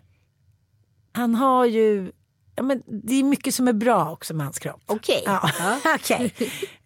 han 1.17 1.35
har 1.35 1.67
ju... 1.67 2.13
Ja, 2.57 2.63
men 2.63 2.83
det 2.87 3.15
är 3.15 3.23
mycket 3.25 3.55
som 3.55 3.69
är 3.69 3.73
bra 3.73 4.11
också 4.13 4.35
med 4.35 4.47
hans 4.47 4.59
kropp. 4.59 4.83
Okej. 4.87 5.23
Ja, 5.27 5.51
Ja. 5.59 5.79
okej. 5.95 6.33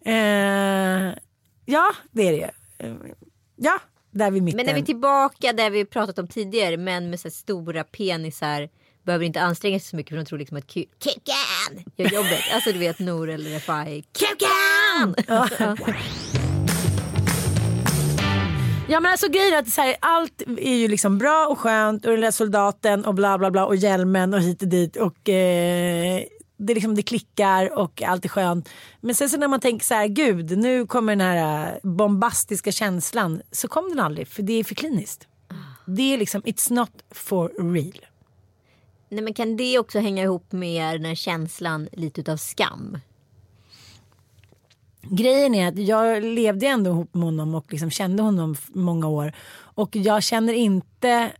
Eh, 0.05 0.13
ja, 1.65 1.91
det 2.11 2.27
är 2.27 2.31
det. 2.31 2.51
Eh, 2.87 2.93
Ja, 3.55 3.79
där 4.11 4.31
vid 4.31 4.43
mitten. 4.43 4.57
Men 4.57 4.69
är 4.69 4.73
vi 4.79 4.85
tillbaka 4.85 5.53
där 5.53 5.69
vi 5.69 5.85
pratat 5.85 6.19
om 6.19 6.27
tidigare. 6.27 6.77
Män 6.77 7.09
med 7.09 7.19
så 7.19 7.29
stora 7.29 7.83
penisar 7.83 8.69
behöver 9.03 9.25
inte 9.25 9.41
anstränga 9.41 9.79
sig 9.79 9.89
så 9.89 9.95
mycket 9.95 10.09
för 10.09 10.17
de 10.17 10.25
tror 10.25 10.39
liksom 10.39 10.57
att 10.57 10.65
Ku- 10.67 10.87
Kukan 10.99 11.83
gör 11.95 12.09
jobbet. 12.15 12.41
Alltså 12.53 12.71
du 12.71 12.79
vet 12.79 12.99
Nor 12.99 13.29
eller 13.29 13.49
Refai. 13.49 14.03
Kukan! 14.13 15.15
Ja 18.87 18.99
men 18.99 19.11
alltså 19.11 19.27
grejen 19.29 19.53
är 19.53 19.59
att 19.59 19.69
så 19.69 19.81
här, 19.81 19.95
allt 19.99 20.41
är 20.57 20.75
ju 20.75 20.87
liksom 20.87 21.17
bra 21.17 21.47
och 21.47 21.59
skönt 21.59 22.05
och 22.05 22.11
den 22.11 22.21
där 22.21 22.31
soldaten 22.31 23.05
och 23.05 23.15
bla 23.15 23.37
bla 23.37 23.51
bla 23.51 23.65
och 23.65 23.75
hjälmen 23.75 24.33
och 24.33 24.41
hit 24.41 24.61
och 24.61 24.67
dit 24.67 24.95
och 24.95 25.29
eh, 25.29 26.21
det, 26.57 26.73
liksom, 26.73 26.95
det 26.95 27.01
klickar 27.01 27.77
och 27.77 28.01
allt 28.01 28.25
är 28.25 28.29
skönt. 28.29 28.69
Men 29.01 29.15
sen 29.15 29.29
så 29.29 29.37
när 29.37 29.47
man 29.47 29.59
tänker 29.59 29.85
så 29.85 29.93
här, 29.93 30.07
gud 30.07 30.57
nu 30.57 30.87
kommer 30.87 31.15
den 31.15 31.21
här 31.21 31.67
eh, 31.67 31.89
bombastiska 31.89 32.71
känslan 32.71 33.41
så 33.51 33.67
kom 33.67 33.89
den 33.89 33.99
aldrig 33.99 34.27
för 34.27 34.43
det 34.43 34.53
är 34.53 34.63
för 34.63 34.75
kliniskt. 34.75 35.27
Det 35.85 36.13
är 36.13 36.17
liksom, 36.17 36.41
it's 36.41 36.73
not 36.73 36.91
for 37.11 37.73
real. 37.73 38.05
Nej 39.09 39.21
men 39.23 39.33
kan 39.33 39.57
det 39.57 39.79
också 39.79 39.99
hänga 39.99 40.23
ihop 40.23 40.51
med 40.51 40.95
den 40.95 41.05
här 41.05 41.15
känslan 41.15 41.89
lite 41.91 42.21
utav 42.21 42.37
skam? 42.37 42.97
Grejen 45.01 45.55
är 45.55 45.67
att 45.67 45.77
jag 45.77 46.23
levde 46.23 46.67
ändå 46.67 46.89
ihop 46.91 47.13
med 47.13 47.23
honom 47.23 47.55
och 47.55 47.71
liksom 47.71 47.91
kände 47.91 48.23
honom 48.23 48.55
många 48.67 49.07
år. 49.07 49.33
Och 49.53 49.95
jag 49.95 50.23
känner 50.23 50.53
inte 50.53 51.31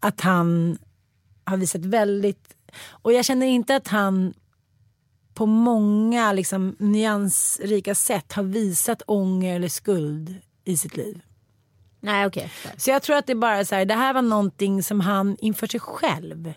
att 0.00 0.20
han 0.20 0.78
har 1.44 1.56
visat 1.56 1.84
väldigt... 1.84 2.56
Och 2.88 3.12
jag 3.12 3.24
känner 3.24 3.46
inte 3.46 3.76
att 3.76 3.88
han 3.88 4.34
på 5.34 5.46
många 5.46 6.32
liksom, 6.32 6.76
nyansrika 6.78 7.94
sätt 7.94 8.32
har 8.32 8.42
visat 8.42 9.02
ånger 9.06 9.56
eller 9.56 9.68
skuld 9.68 10.34
i 10.64 10.76
sitt 10.76 10.96
liv. 10.96 11.20
Nej 12.00 12.26
okej. 12.26 12.52
Så 12.76 12.90
jag 12.90 13.02
tror 13.02 13.16
att 13.16 13.26
det 13.26 13.34
bara 13.34 13.64
så 13.64 13.74
här, 13.74 13.84
det 13.84 13.94
här 13.94 14.14
var 14.14 14.22
någonting 14.22 14.82
som 14.82 15.00
han 15.00 15.36
inför 15.40 15.66
sig 15.66 15.80
själv. 15.80 16.52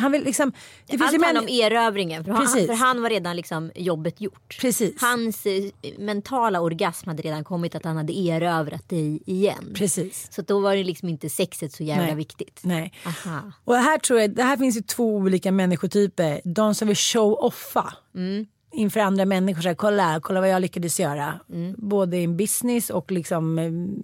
Han 0.00 0.12
vill 0.12 0.24
liksom... 0.24 0.52
Det 0.86 0.92
Allt 1.02 1.24
handlar 1.24 1.42
om 1.42 1.48
erövringen. 1.48 2.24
För 2.24 2.32
han, 2.32 2.46
för 2.46 2.74
han 2.74 3.02
var 3.02 3.10
redan 3.10 3.36
liksom 3.36 3.70
jobbet 3.74 4.20
gjort. 4.20 4.58
Precis. 4.60 5.00
Hans 5.00 5.46
eh, 5.46 5.62
mentala 5.98 6.60
orgasm 6.60 7.08
hade 7.08 7.22
redan 7.22 7.44
kommit 7.44 7.74
att 7.74 7.84
han 7.84 7.96
hade 7.96 8.18
erövrat 8.18 8.88
dig 8.88 9.22
igen. 9.26 9.72
Precis. 9.74 10.28
Så 10.30 10.42
då 10.42 10.60
var 10.60 10.76
det 10.76 10.84
liksom 10.84 11.08
inte 11.08 11.28
sexet 11.28 11.72
så 11.72 11.82
jävla 11.82 12.06
Nej. 12.06 12.14
viktigt. 12.14 12.60
Nej. 12.62 12.92
Aha. 13.06 13.52
Och 13.64 13.74
här 13.74 13.98
tror 13.98 14.20
jag, 14.20 14.30
det 14.30 14.42
här 14.42 14.56
finns 14.56 14.76
ju 14.76 14.80
två 14.80 15.16
olika 15.16 15.52
människotyper. 15.52 16.40
De 16.44 16.74
som 16.74 16.88
vill 16.88 16.96
show-offa 16.96 17.92
inför 18.72 19.00
andra 19.00 19.24
människor. 19.24 19.62
Så 19.62 19.68
här, 19.68 19.74
kolla, 19.74 20.20
kolla 20.22 20.40
vad 20.40 20.48
jag 20.48 20.62
lyckades 20.62 21.00
göra. 21.00 21.40
Både 21.76 22.16
i 22.16 22.24
en 22.24 22.36
business 22.36 22.90
och 22.90 23.10
liksom 23.12 23.54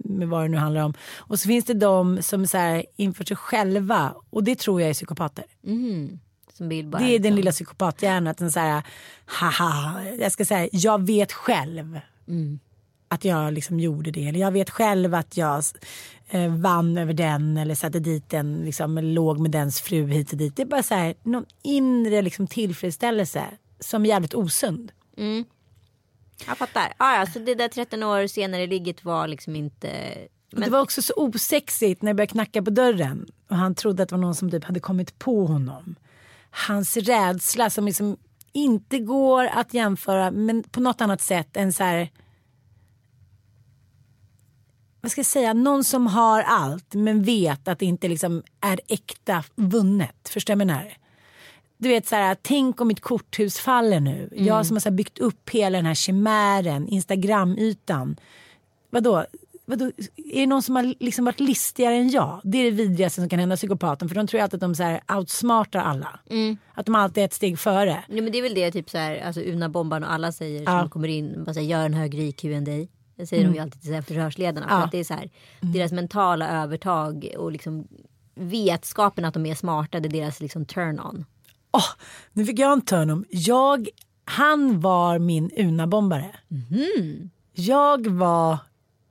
med 0.03 0.27
vad 0.29 0.43
det 0.43 0.47
nu 0.47 0.57
handlar 0.57 0.81
om. 0.81 0.93
Och 1.17 1.39
så 1.39 1.47
finns 1.47 1.65
det 1.65 1.73
de 1.73 2.21
som 2.21 2.47
så 2.47 2.57
här, 2.57 2.85
inför 2.95 3.23
sig 3.23 3.37
själva. 3.37 4.13
Och 4.29 4.43
det 4.43 4.59
tror 4.59 4.81
jag 4.81 4.89
är 4.89 4.93
psykopater. 4.93 5.45
Vill 6.59 6.87
bara, 6.87 6.97
Det 7.01 7.05
är 7.05 7.09
den 7.09 7.21
liksom- 7.21 7.35
lilla 7.35 7.51
psykopathjärnan. 7.51 8.27
Att 8.27 8.37
den 8.37 8.51
så 8.51 8.59
här, 8.59 8.83
haha, 9.25 10.01
jag 10.19 10.31
ska 10.31 10.45
säga, 10.45 10.69
jag 10.71 11.05
vet 11.05 11.31
själv. 11.33 11.99
Att 13.07 13.25
jag 13.25 13.53
liksom 13.53 13.79
gjorde 13.79 14.11
det. 14.11 14.27
Eller 14.27 14.39
jag 14.39 14.51
vet 14.51 14.69
själv 14.69 15.15
att 15.15 15.37
jag 15.37 15.63
eh, 16.29 16.55
vann 16.55 16.97
över 16.97 17.13
den. 17.13 17.57
Eller 17.57 17.75
satte 17.75 17.99
dit 17.99 18.29
den, 18.29 18.61
liksom, 18.65 18.97
låg 18.97 19.39
med 19.39 19.51
dens 19.51 19.81
fru 19.81 20.07
hit 20.07 20.31
och 20.31 20.37
dit. 20.37 20.55
Det 20.55 20.61
är 20.61 20.65
bara 20.65 20.83
så 20.83 20.95
här, 20.95 21.13
någon 21.23 21.45
inre 21.63 22.21
liksom, 22.21 22.47
tillfredsställelse. 22.47 23.43
Som 23.79 24.05
är 24.05 24.09
jävligt 24.09 24.33
osund. 24.33 24.91
Jag 26.47 26.57
fattar. 26.57 26.93
Ah, 26.97 27.19
ja, 27.19 27.25
så 27.25 27.39
det 27.39 27.55
där 27.55 27.67
13 27.67 28.03
år 28.03 28.27
senare 28.27 28.67
ligget 28.67 29.05
var 29.05 29.27
liksom 29.27 29.55
inte... 29.55 30.17
Men... 30.51 30.63
Det 30.63 30.69
var 30.69 30.81
också 30.81 31.01
så 31.01 31.13
osexigt 31.15 32.01
när 32.01 32.09
jag 32.09 32.17
började 32.17 32.31
knacka 32.31 32.63
på 32.63 32.69
dörren. 32.69 33.27
Och 33.49 33.55
han 33.55 33.75
trodde 33.75 34.03
att 34.03 34.09
det 34.09 34.15
var 34.15 34.21
någon 34.21 34.35
som 34.35 34.51
typ 34.51 34.63
hade 34.63 34.79
kommit 34.79 35.19
på 35.19 35.45
honom. 35.45 35.95
Hans 36.49 36.97
rädsla 36.97 37.69
som 37.69 37.85
liksom 37.85 38.17
inte 38.51 38.99
går 38.99 39.45
att 39.45 39.73
jämföra 39.73 40.31
men 40.31 40.63
på 40.63 40.79
något 40.79 41.01
annat 41.01 41.21
sätt 41.21 41.57
än 41.57 41.73
så 41.73 41.83
här. 41.83 42.11
Vad 45.01 45.11
ska 45.11 45.19
jag 45.19 45.25
säga? 45.25 45.53
Någon 45.53 45.83
som 45.83 46.07
har 46.07 46.41
allt 46.41 46.93
men 46.93 47.23
vet 47.23 47.67
att 47.67 47.79
det 47.79 47.85
inte 47.85 48.07
liksom 48.07 48.43
är 48.61 48.79
äkta 48.87 49.43
vunnet. 49.55 50.29
Förstår 50.29 50.53
du 50.53 50.57
vad 50.57 50.61
jag 50.61 50.67
menar? 50.67 50.97
Du 51.77 51.89
vet 51.89 52.07
så 52.07 52.15
här, 52.15 52.37
tänk 52.41 52.81
om 52.81 52.87
mitt 52.87 53.01
korthus 53.01 53.59
faller 53.59 53.99
nu. 53.99 54.29
Jag 54.31 54.65
som 54.65 54.75
har 54.75 54.79
så 54.81 54.91
byggt 54.91 55.19
upp 55.19 55.49
hela 55.49 55.77
den 55.77 55.85
här 55.85 55.93
chimären, 55.95 56.87
Instagram-ytan. 56.87 58.15
Vadå? 58.89 59.25
Vadå? 59.65 59.85
Är 60.15 60.39
det 60.39 60.45
någon 60.47 60.61
som 60.63 60.75
har 60.75 60.95
liksom 60.99 61.25
varit 61.25 61.39
listigare 61.39 61.95
än 61.95 62.09
jag? 62.09 62.41
Det 62.43 62.57
är 62.57 62.63
det 62.63 62.71
vidrigaste 62.71 63.21
som 63.21 63.29
kan 63.29 63.39
hända 63.39 63.55
psykopaten. 63.55 64.09
För 64.09 64.15
de 64.15 64.27
tror 64.27 64.39
ju 64.39 64.43
alltid 64.43 64.63
att 64.63 64.75
de 64.75 64.75
så 64.75 65.15
outsmartar 65.17 65.79
alla. 65.79 66.19
Att 66.73 66.85
de 66.85 66.95
alltid 66.95 67.21
är 67.21 67.25
ett 67.25 67.33
steg 67.33 67.59
före. 67.59 68.03
Nej, 68.09 68.21
men 68.21 68.31
det 68.31 68.37
är 68.37 68.41
väl 68.41 68.53
det 68.53 68.71
typ 68.71 68.89
så 68.89 68.97
här, 68.97 69.21
alltså 69.21 69.41
Una 69.41 69.69
Bomban 69.69 70.03
och 70.03 70.11
alla 70.13 70.31
säger 70.31 70.63
Ja. 70.63 70.79
som 70.79 70.89
kommer 70.89 71.07
in. 71.07 71.43
Bara 71.43 71.53
så 71.53 71.59
här, 71.59 71.67
gör 71.67 71.85
en 71.85 71.93
högre 71.93 72.21
IQ 72.21 72.43
än 72.45 72.63
dig. 72.63 72.89
Det 73.15 73.27
säger 73.27 73.45
de 73.47 73.53
ju 73.53 73.59
alltid 73.59 73.81
till 73.81 74.01
förhörsledarna. 74.01 74.67
För 74.67 74.75
Ja. 74.75 74.83
att 74.83 74.91
det 74.91 74.97
är 74.99 75.03
så 75.03 75.13
här, 75.13 75.29
deras 75.61 75.91
mentala 75.91 76.63
övertag 76.63 77.29
och 77.37 77.51
liksom 77.51 77.87
vetskapen 78.35 79.25
att 79.25 79.33
de 79.33 79.45
är 79.45 79.55
smarta. 79.55 79.99
Det 79.99 80.07
är 80.07 80.21
deras 80.21 80.39
liksom 80.41 80.65
turn 80.65 80.99
on. 80.99 81.25
Åh, 81.75 81.85
nu 82.33 82.45
fick 82.45 82.59
jag 82.59 82.71
en 82.73 82.81
turn 82.81 83.09
om. 83.09 83.25
Jag, 83.29 83.87
han 84.25 84.79
var 84.81 85.19
min 85.19 85.49
Una-bombare. 85.57 86.35
Jag 87.53 88.07
var 88.07 88.57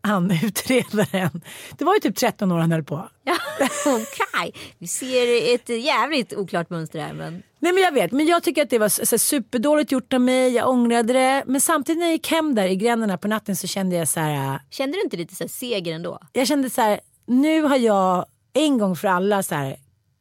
han 0.03 0.31
utredaren. 0.45 1.43
Det 1.79 1.85
var 1.85 1.95
ju 1.95 2.01
typ 2.01 2.17
13 2.17 2.53
år 2.53 2.59
han 2.59 2.73
höll 2.73 2.85
på. 2.85 3.09
Ja, 3.25 3.37
Okej, 3.87 4.53
vi 4.79 4.87
ser 4.87 5.55
ett 5.55 5.69
jävligt 5.85 6.35
oklart 6.35 6.71
mönster 6.71 7.01
här. 7.01 7.13
Men... 7.13 7.43
Nej 7.59 7.73
men 7.73 7.83
jag 7.83 7.93
vet, 7.93 8.13
men 8.13 8.27
jag 8.27 8.43
tycker 8.43 8.63
att 8.63 8.71
det 8.71 8.79
var 8.79 8.89
så, 8.89 9.07
så 9.07 9.19
superdåligt 9.19 9.93
gjort 9.93 10.13
av 10.13 10.21
mig. 10.21 10.53
Jag 10.53 10.69
ångrade 10.69 11.13
det. 11.13 11.43
Men 11.47 11.61
samtidigt 11.61 11.99
när 11.99 12.07
jag 12.07 12.13
gick 12.13 12.31
hem 12.31 12.55
där 12.55 12.67
i 12.67 12.77
gränderna 12.77 13.19
på 13.19 13.29
natten 13.29 13.57
så 13.57 13.67
kände 13.67 13.97
jag 13.97 14.09
så 14.09 14.21
här. 14.21 14.55
äh, 14.55 14.61
Kände 14.71 14.97
du 14.99 15.03
inte 15.03 15.17
lite 15.17 15.35
så 15.35 15.45
här 15.45 15.49
seger 15.49 15.95
ändå? 15.95 16.19
Jag 16.33 16.47
kände 16.47 16.71
så 16.71 16.81
här, 16.81 17.01
nu 17.27 17.63
har 17.63 17.77
jag 17.77 18.27
en 18.53 18.79
gång 18.79 18.97
för 18.97 19.09
alla 19.09 19.43
så 19.43 19.55
här 19.55 19.77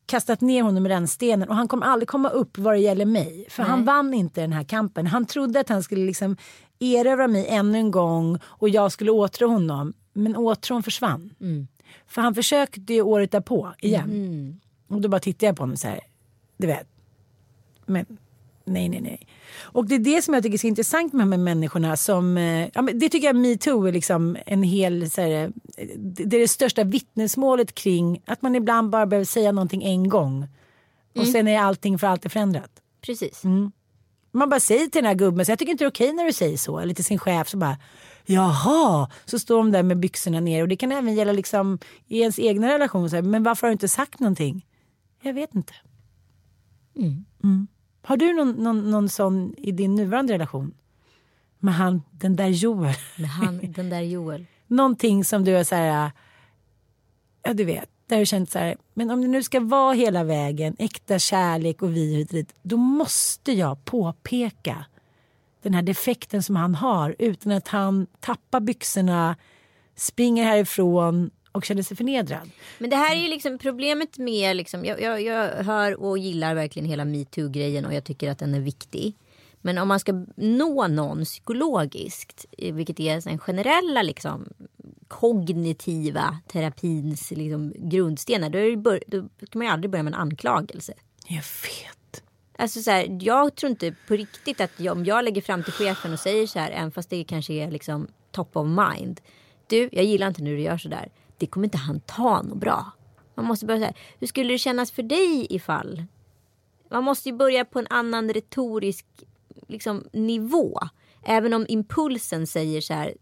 kastat 0.06 0.42
ner 0.42 0.64
honom 0.64 0.86
i 0.86 0.90
rännstenen 0.90 1.50
och 1.50 1.56
han 1.56 1.68
kommer 1.68 1.86
aldrig 1.86 2.08
komma 2.08 2.30
upp 2.30 2.58
vad 2.58 2.74
det 2.74 2.80
gäller 2.80 3.06
mig. 3.06 3.46
För 3.50 3.64
han 3.64 3.86
vann 3.86 4.14
inte 4.14 4.42
den 4.42 4.54
här 4.54 4.64
kampen. 4.64 5.08
Han 5.08 5.26
trodde 5.26 5.60
att 5.60 5.70
han 5.70 5.84
skulle 5.84 6.06
liksom 6.06 6.38
erövra 6.80 7.28
mig 7.28 7.48
ännu 7.48 7.78
en 7.78 7.92
gång 7.92 8.40
och 8.44 8.70
jag 8.70 8.92
skulle 8.92 9.12
åtrå 9.12 9.48
honom. 9.48 9.94
Men 10.14 10.36
åtrån 10.36 10.84
försvann. 10.84 11.34
För 12.08 12.22
han 12.22 12.36
försökte 12.36 12.94
ju 12.94 13.02
året 13.02 13.32
därpå 13.32 13.74
igen. 13.80 14.60
Och 14.88 15.02
då 15.02 15.10
bara 15.10 15.20
tittade 15.20 15.46
jag 15.46 15.56
på 15.56 15.64
honom 15.64 15.78
så 15.78 15.88
här, 15.88 16.00
du 16.58 16.68
vet. 16.68 16.88
Men 17.86 18.06
nej, 18.66 18.90
nej, 18.90 19.02
nej. 19.02 19.28
Och 19.62 19.88
det 19.88 19.96
är 19.96 20.00
det 20.00 20.22
som 20.22 20.34
jag 20.34 20.44
tycker 20.44 20.54
är 20.54 20.60
så 20.60 20.68
intressant 20.68 21.14
med 21.14 21.22
de 21.22 21.32
här 21.32 21.40
människorna 21.40 21.98
som, 21.98 22.38
eh, 22.38 22.70
ja, 22.74 22.82
men 22.82 23.00
det 23.00 23.10
tycker 23.10 23.28
jag 23.28 23.36
metoo 23.36 23.86
är 23.86 23.92
liksom 23.92 24.38
en 24.46 24.64
hel, 24.64 25.12
så 25.12 25.22
här, 25.22 25.30
eh, 25.78 25.88
det 25.98 26.38
är 26.38 26.40
det 26.40 26.48
största 26.48 26.84
vittnesmålet 26.84 27.76
kring 27.76 28.22
att 28.26 28.42
man 28.42 28.56
ibland 28.56 28.90
bara 28.90 29.06
behöver 29.06 29.26
säga 29.26 29.52
någonting 29.52 29.84
en 29.84 30.10
gång. 30.10 30.48
Och 31.16 31.28
sen 31.28 31.48
är 31.48 31.60
allting 31.60 32.00
för 32.00 32.08
alltid 32.08 32.32
förändrat. 32.32 32.72
Precis. 33.02 33.44
Mm. 33.44 33.72
Man 34.32 34.50
bara 34.50 34.60
säger 34.60 34.88
till 34.88 35.02
den 35.02 35.06
här 35.06 35.16
gubben, 35.16 35.46
så 35.46 35.52
jag 35.52 35.60
tycker 35.60 35.72
inte 35.72 35.84
det 35.84 35.88
är 35.88 35.92
okej 35.92 36.14
när 36.14 36.26
du 36.26 36.34
säger 36.34 36.58
så. 36.58 36.80
Eller 36.80 36.94
till 36.94 37.06
sin 37.06 37.20
chef 37.20 37.50
så 37.50 37.58
bara, 37.58 37.78
jaha. 38.26 39.10
Så 39.26 39.40
står 39.40 39.58
de 39.58 39.72
där 39.72 39.84
med 39.84 40.00
byxorna 40.00 40.40
ner. 40.40 40.62
Och 40.62 40.68
det 40.68 40.76
kan 40.76 40.92
även 40.92 41.16
gälla 41.16 41.32
liksom 41.32 41.80
i 42.08 42.20
ens 42.20 42.40
egna 42.40 42.74
relation. 42.74 43.10
Så 43.10 43.16
här, 43.16 43.24
men 43.24 43.44
varför 43.44 43.68
har 43.68 43.70
du 43.70 43.74
inte 43.74 43.88
sagt 43.88 44.20
någonting? 44.20 44.66
Jag 45.22 45.34
vet 45.34 45.56
inte. 45.56 45.74
Mm. 46.96 47.68
Har 48.06 48.18
du 48.18 48.34
någon, 48.34 48.52
någon, 48.52 48.92
någon 48.92 49.10
sån 49.10 49.54
i 49.58 49.72
din 49.72 49.96
nuvarande 49.96 50.34
relation? 50.34 50.74
Med 51.60 51.74
han, 51.74 52.02
den 52.12 52.36
där 52.36 52.48
Joel. 52.48 52.96
Men 53.18 53.26
han, 53.26 53.60
den 53.64 53.90
där 53.90 54.02
Joel. 54.02 54.46
Någonting 54.68 55.26
som 55.26 55.44
du 55.44 55.58
är 55.58 55.64
så 55.64 55.76
här, 55.76 56.12
ja 57.44 57.54
du 57.54 57.64
vet, 57.64 57.90
där 58.08 58.20
du 58.20 58.26
känt 58.26 58.52
så 58.52 58.60
här, 58.60 58.78
men 58.94 59.12
om 59.12 59.22
det 59.22 59.28
nu 59.28 59.44
ska 59.44 59.60
vara 59.60 59.94
hela 59.94 60.24
vägen, 60.24 60.76
äkta 60.80 61.20
kärlek 61.20 61.82
och 61.82 61.96
vi 61.96 62.16
hit 62.16 62.30
och 62.30 62.36
dit, 62.36 62.54
då 62.62 62.78
måste 62.78 63.52
jag 63.52 63.86
påpeka 63.86 64.86
den 65.62 65.74
här 65.74 65.82
defekten 65.82 66.44
som 66.44 66.56
han 66.56 66.76
har 66.76 67.16
utan 67.20 67.52
att 67.52 67.68
han 67.68 68.08
tappar 68.20 68.60
byxorna, 68.60 69.36
springer 69.96 70.44
härifrån 70.44 71.32
och 71.54 71.66
känner 71.66 71.84
sig 71.84 71.98
förnedrad. 71.98 72.50
Men 72.78 72.90
det 72.90 72.96
här 72.96 73.16
är 73.16 73.20
ju 73.20 73.28
liksom 73.28 73.58
problemet 73.58 74.18
med, 74.18 74.56
liksom, 74.56 74.86
jag, 74.86 75.02
jag, 75.02 75.22
jag 75.22 75.64
hör 75.64 76.02
och 76.02 76.18
gillar 76.18 76.56
verkligen 76.56 76.90
hela 76.90 77.06
metoo-grejen 77.06 77.86
och 77.86 77.94
jag 77.94 78.04
tycker 78.04 78.32
att 78.32 78.40
den 78.40 78.54
är 78.54 78.60
viktig. 78.60 79.16
Men 79.62 79.78
om 79.78 79.88
man 79.88 80.00
ska 80.00 80.26
nå 80.36 80.88
någon 80.88 81.24
psykologiskt, 81.26 82.46
eh, 82.58 82.74
vilket 82.74 83.00
är 83.00 83.22
den 83.22 83.40
generella 83.40 84.02
liksom, 84.02 84.48
kognitiva 85.08 86.40
terapins 86.48 87.32
liksom, 87.32 87.74
grundstenar, 87.78 88.50
då, 88.50 88.58
är 88.60 89.04
då 89.08 89.20
kan 89.20 89.60
man 89.60 89.68
ju 89.68 89.74
aldrig 89.74 89.92
börja 89.92 90.04
med 90.04 90.14
en 90.14 90.20
anklagelse. 90.20 90.94
Jag 91.28 91.36
vet. 91.36 92.24
Alltså 92.58 92.82
så 92.82 92.92
här, 92.92 93.18
jag 93.22 93.56
tror 93.56 93.70
inte 93.70 93.96
på 94.08 94.14
riktigt 94.14 94.62
att 94.62 94.72
jag, 94.78 94.98
om 94.98 95.06
jag 95.06 95.26
lägger 95.26 95.42
fram 95.42 95.64
till 95.64 95.74
chefen 95.74 96.14
och 96.14 96.20
säger 96.20 96.48
så 96.48 96.60
här, 96.60 96.72
även 96.72 96.92
fast 96.92 97.10
det 97.10 97.24
kanske 97.24 97.54
är 97.54 97.72
liksom 97.72 98.08
top 98.32 98.58
of 98.58 98.68
mind. 98.68 99.22
Du, 99.68 99.90
jag 99.92 100.06
gillar 100.06 100.28
inte 100.28 100.44
när 100.44 100.52
du 100.52 100.62
gör 100.62 100.78
så 100.78 100.90
där. 100.90 101.10
Det 101.44 101.48
kommer 101.48 101.68
inte 101.68 101.78
han 101.78 102.00
ta 102.00 102.42
något 102.42 102.58
bra. 102.58 102.92
Man 103.36 103.46
måste 103.46 103.66
börja 103.66 103.80
så 103.80 103.86
här, 103.86 103.98
hur 104.20 104.28
skulle 104.28 104.54
det 104.54 104.58
kännas 104.58 104.92
för 104.92 105.04
dig 105.04 105.48
ifall? 105.50 106.04
Man 106.92 107.04
måste 107.04 107.30
ju 107.30 107.36
börja 107.36 107.66
på 107.66 107.80
en 107.80 107.88
annan 107.90 108.34
retorisk 108.34 109.06
liksom, 109.68 110.08
nivå. 110.14 110.80
Även 111.24 111.54
om 111.54 111.66
impulsen 111.70 112.48
säger 112.48 112.82
så 112.82 112.94
här, 112.94 113.14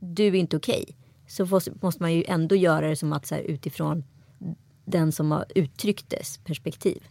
du 0.00 0.26
är 0.26 0.34
inte 0.34 0.56
okej. 0.56 0.96
så 1.28 1.46
får- 1.46 1.82
måste 1.84 2.02
man 2.02 2.12
ju 2.14 2.24
ändå 2.28 2.54
göra 2.56 2.88
det 2.88 2.96
som 2.96 3.12
att 3.12 3.26
så 3.26 3.34
här, 3.34 3.42
utifrån 3.42 4.04
den 4.84 5.12
som 5.12 5.30
har 5.30 5.44
uttryckt 5.54 6.10
dess 6.10 6.38
perspektiv. 6.38 7.02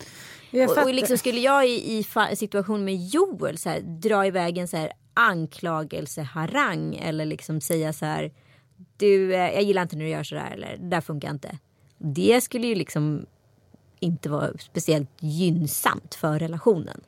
Och, 0.70 0.78
och 0.84 0.94
liksom 0.94 1.18
skulle 1.18 1.40
jag 1.40 1.68
i, 1.68 1.98
i 1.98 2.04
situation 2.36 2.86
med 2.86 3.08
Joel 3.08 3.58
så 3.58 3.70
här, 3.70 3.82
dra 3.82 4.26
iväg 4.26 4.58
en 4.58 4.68
så 4.68 4.78
här 4.78 4.92
anklagelseharang 5.14 6.96
eller 6.96 7.26
liksom 7.26 7.62
säga 7.62 7.94
så 7.94 8.06
här 8.06 8.32
du, 8.98 9.34
eh, 9.36 9.40
jag 9.54 9.64
gillar 9.64 9.82
inte 9.82 9.96
när 9.96 10.04
du 10.06 10.10
gör 10.12 10.24
så 10.24 10.36
där 10.36 10.52
eller 10.52 10.78
det 10.78 10.90
där 10.90 11.02
funkar 11.02 11.30
inte. 11.30 11.58
Det 11.98 12.42
skulle 12.42 12.68
ju 12.68 12.76
liksom 12.76 13.26
inte 14.00 14.30
vara 14.30 14.52
speciellt 14.60 15.10
gynnsamt 15.20 16.16
för 16.16 16.40
relationen. 16.40 17.02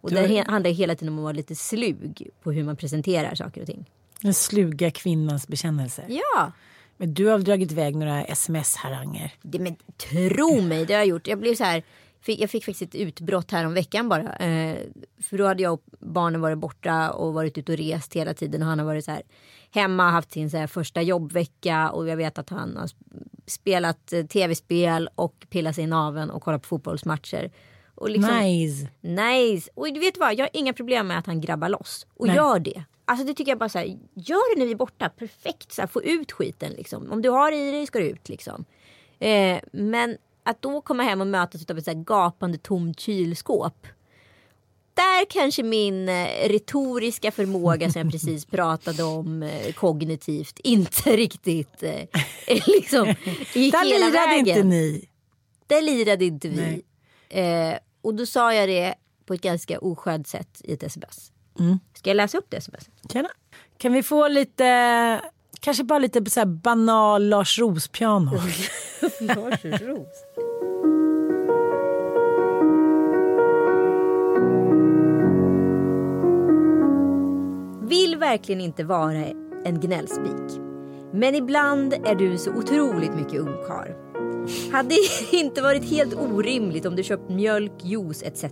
Och 0.00 0.10
det 0.10 0.26
he- 0.26 0.46
handlar 0.50 0.70
hela 0.70 0.94
tiden 0.94 1.08
om 1.12 1.18
att 1.18 1.22
vara 1.22 1.32
lite 1.32 1.54
slug 1.54 2.28
på 2.42 2.52
hur 2.52 2.64
man 2.64 2.76
presenterar 2.76 3.34
saker 3.34 3.60
och 3.60 3.66
ting. 3.66 3.84
Den 4.20 4.34
sluga 4.34 4.90
kvinnans 4.90 5.48
bekännelse. 5.48 6.04
Ja, 6.08 6.52
Men 6.96 7.14
du 7.14 7.26
har 7.26 7.38
dragit 7.38 7.72
iväg 7.72 7.96
några 7.96 8.24
sms-haranger. 8.24 9.32
men 9.42 9.76
tro 9.96 10.60
mig, 10.60 10.86
det 10.86 10.92
har 10.92 11.00
jag 11.00 11.06
gjort. 11.08 11.26
Jag 11.26 11.38
blev 11.38 11.54
så 11.54 11.64
här, 11.64 11.82
fick, 12.20 12.40
jag 12.40 12.50
fick 12.50 12.64
faktiskt 12.64 12.94
ett 12.94 13.00
utbrott 13.00 13.50
här 13.50 13.66
om 13.66 13.74
veckan 13.74 14.08
bara. 14.08 14.36
Eh, 14.36 14.78
för 15.22 15.38
då 15.38 15.46
hade 15.46 15.62
jag 15.62 15.72
och 15.72 15.84
barnen 15.98 16.40
varit 16.40 16.58
borta 16.58 17.10
och 17.10 17.34
varit 17.34 17.58
ute 17.58 17.72
och 17.72 17.78
rest 17.78 18.16
hela 18.16 18.34
tiden. 18.34 18.62
Och 18.62 18.68
han 18.68 18.78
har 18.78 18.86
varit 18.86 19.04
så 19.04 19.10
här 19.10 19.22
hemma, 19.70 20.10
haft 20.10 20.32
sin 20.32 20.50
så 20.50 20.56
här 20.56 20.66
första 20.66 21.02
jobbvecka. 21.02 21.90
Och 21.90 22.08
jag 22.08 22.16
vet 22.16 22.38
att 22.38 22.50
han 22.50 22.76
har 22.76 22.86
sp- 22.86 22.94
spelat 23.46 24.12
eh, 24.12 24.26
tv-spel 24.26 25.08
och 25.14 25.46
pillat 25.50 25.74
sig 25.74 25.84
i 25.84 25.86
naveln 25.86 26.30
och 26.30 26.42
kollat 26.42 26.62
på 26.62 26.68
fotbollsmatcher. 26.68 27.50
Och 27.94 28.10
liksom, 28.10 28.38
Nice. 28.38 28.88
Nice. 29.00 29.70
Och 29.74 29.92
du 29.92 30.00
vet 30.00 30.18
vad, 30.18 30.34
jag 30.34 30.44
har 30.44 30.50
inga 30.52 30.72
problem 30.72 31.06
med 31.06 31.18
att 31.18 31.26
han 31.26 31.40
grabbar 31.40 31.68
loss. 31.68 32.06
Och 32.16 32.26
Nej. 32.26 32.36
gör 32.36 32.58
det. 32.58 32.84
Alltså 33.04 33.26
det 33.26 33.34
tycker 33.34 33.52
jag 33.52 33.58
bara 33.58 33.68
så 33.68 33.78
här, 33.78 33.86
gör 34.14 34.54
det 34.54 34.58
när 34.58 34.66
vi 34.66 34.72
är 34.72 34.76
borta. 34.76 35.08
Perfekt, 35.08 35.72
så 35.72 35.82
här, 35.82 35.86
få 35.86 36.02
ut 36.02 36.32
skiten 36.32 36.72
liksom. 36.72 37.12
Om 37.12 37.22
du 37.22 37.28
har 37.28 37.52
i 37.52 37.70
dig 37.72 37.86
ska 37.86 37.98
det 37.98 38.08
ut 38.10 38.28
liksom. 38.28 38.64
Eh, 39.18 39.58
men 39.72 40.16
att 40.42 40.62
då 40.62 40.80
komma 40.80 41.02
hem 41.02 41.20
och 41.20 41.26
mötas 41.26 41.70
av 41.70 41.78
ett 41.78 41.84
så 41.84 41.94
gapande 41.94 42.58
tomt 42.58 43.00
kylskåp. 43.00 43.86
Där 44.94 45.24
kanske 45.30 45.62
min 45.62 46.08
eh, 46.08 46.48
retoriska 46.48 47.30
förmåga 47.30 47.90
som 47.90 48.02
jag 48.02 48.12
precis 48.12 48.44
pratade 48.46 49.02
om 49.02 49.42
eh, 49.42 49.72
kognitivt 49.72 50.58
inte 50.58 51.16
riktigt 51.16 51.82
eh, 51.82 52.02
liksom 52.66 53.14
gick 53.54 53.72
Där 53.72 53.84
hela 53.84 54.06
lirade 54.06 54.26
vägen. 54.26 54.48
inte 54.48 54.62
ni. 54.62 55.08
Där 55.66 55.82
lirade 55.82 56.24
inte 56.24 56.48
vi. 56.48 56.82
Eh, 57.28 57.78
och 58.02 58.14
då 58.14 58.26
sa 58.26 58.54
jag 58.54 58.68
det 58.68 58.94
på 59.26 59.34
ett 59.34 59.40
ganska 59.40 59.78
oskönt 59.78 60.28
sätt 60.28 60.60
i 60.64 60.72
ett 60.72 60.82
sms. 60.82 61.32
Ska 61.94 62.10
jag 62.10 62.14
läsa 62.14 62.38
upp 62.38 62.46
det 62.48 62.56
sms? 62.56 62.88
Tjena. 63.12 63.28
Kan 63.76 63.92
vi 63.92 64.02
få 64.02 64.28
lite, 64.28 64.64
kanske 65.60 65.84
bara 65.84 65.98
lite 65.98 66.30
så 66.30 66.40
här 66.40 66.46
banal 66.46 67.28
Lars 67.28 67.58
Roos-piano? 67.58 68.30
Lars 69.20 69.64
Ros. 69.64 70.24
Vill 77.88 78.16
verkligen 78.16 78.60
inte 78.60 78.84
vara 78.84 79.24
en 79.64 79.80
gnällspik. 79.80 80.60
Men 81.12 81.34
ibland 81.34 81.92
är 81.92 82.14
du 82.14 82.38
så 82.38 82.50
otroligt 82.50 83.14
mycket 83.14 83.40
ungkarl. 83.40 83.90
Hade 84.72 84.94
inte 85.32 85.62
varit 85.62 85.90
helt 85.90 86.14
orimligt 86.14 86.86
om 86.86 86.96
du 86.96 87.02
köpt 87.02 87.30
mjölk, 87.30 87.72
juice 87.82 88.22
etc. 88.22 88.44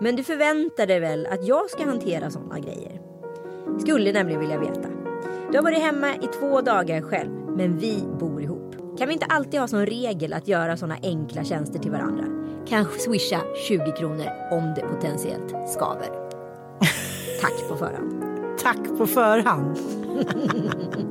Men 0.00 0.16
du 0.16 0.24
förväntar 0.24 0.86
dig 0.86 1.00
väl 1.00 1.26
att 1.26 1.46
jag 1.46 1.70
ska 1.70 1.84
hantera 1.84 2.30
sådana 2.30 2.58
grejer? 2.58 3.00
Skulle 3.80 4.12
nämligen 4.12 4.40
vilja 4.40 4.58
veta. 4.58 4.91
Du 5.52 5.58
har 5.58 5.62
varit 5.62 5.82
hemma 5.82 6.14
i 6.14 6.26
två 6.40 6.60
dagar 6.60 7.00
själv, 7.00 7.30
men 7.56 7.78
vi 7.78 8.04
bor 8.20 8.42
ihop. 8.42 8.98
Kan 8.98 9.08
vi 9.08 9.14
inte 9.14 9.26
alltid 9.26 9.60
ha 9.60 9.68
som 9.68 9.86
regel 9.86 10.32
att 10.32 10.48
göra 10.48 10.76
sådana 10.76 10.96
enkla 11.02 11.44
tjänster 11.44 11.78
till 11.78 11.90
varandra? 11.90 12.24
Kanske 12.68 12.98
swisha 12.98 13.40
20 13.68 13.92
kronor 13.92 14.26
om 14.50 14.74
det 14.76 14.80
potentiellt 14.80 15.70
skaver. 15.70 16.08
Tack 17.40 17.68
på 17.68 17.76
förhand. 17.76 18.22
Tack 18.62 18.98
på 18.98 19.06
förhand. 19.06 19.78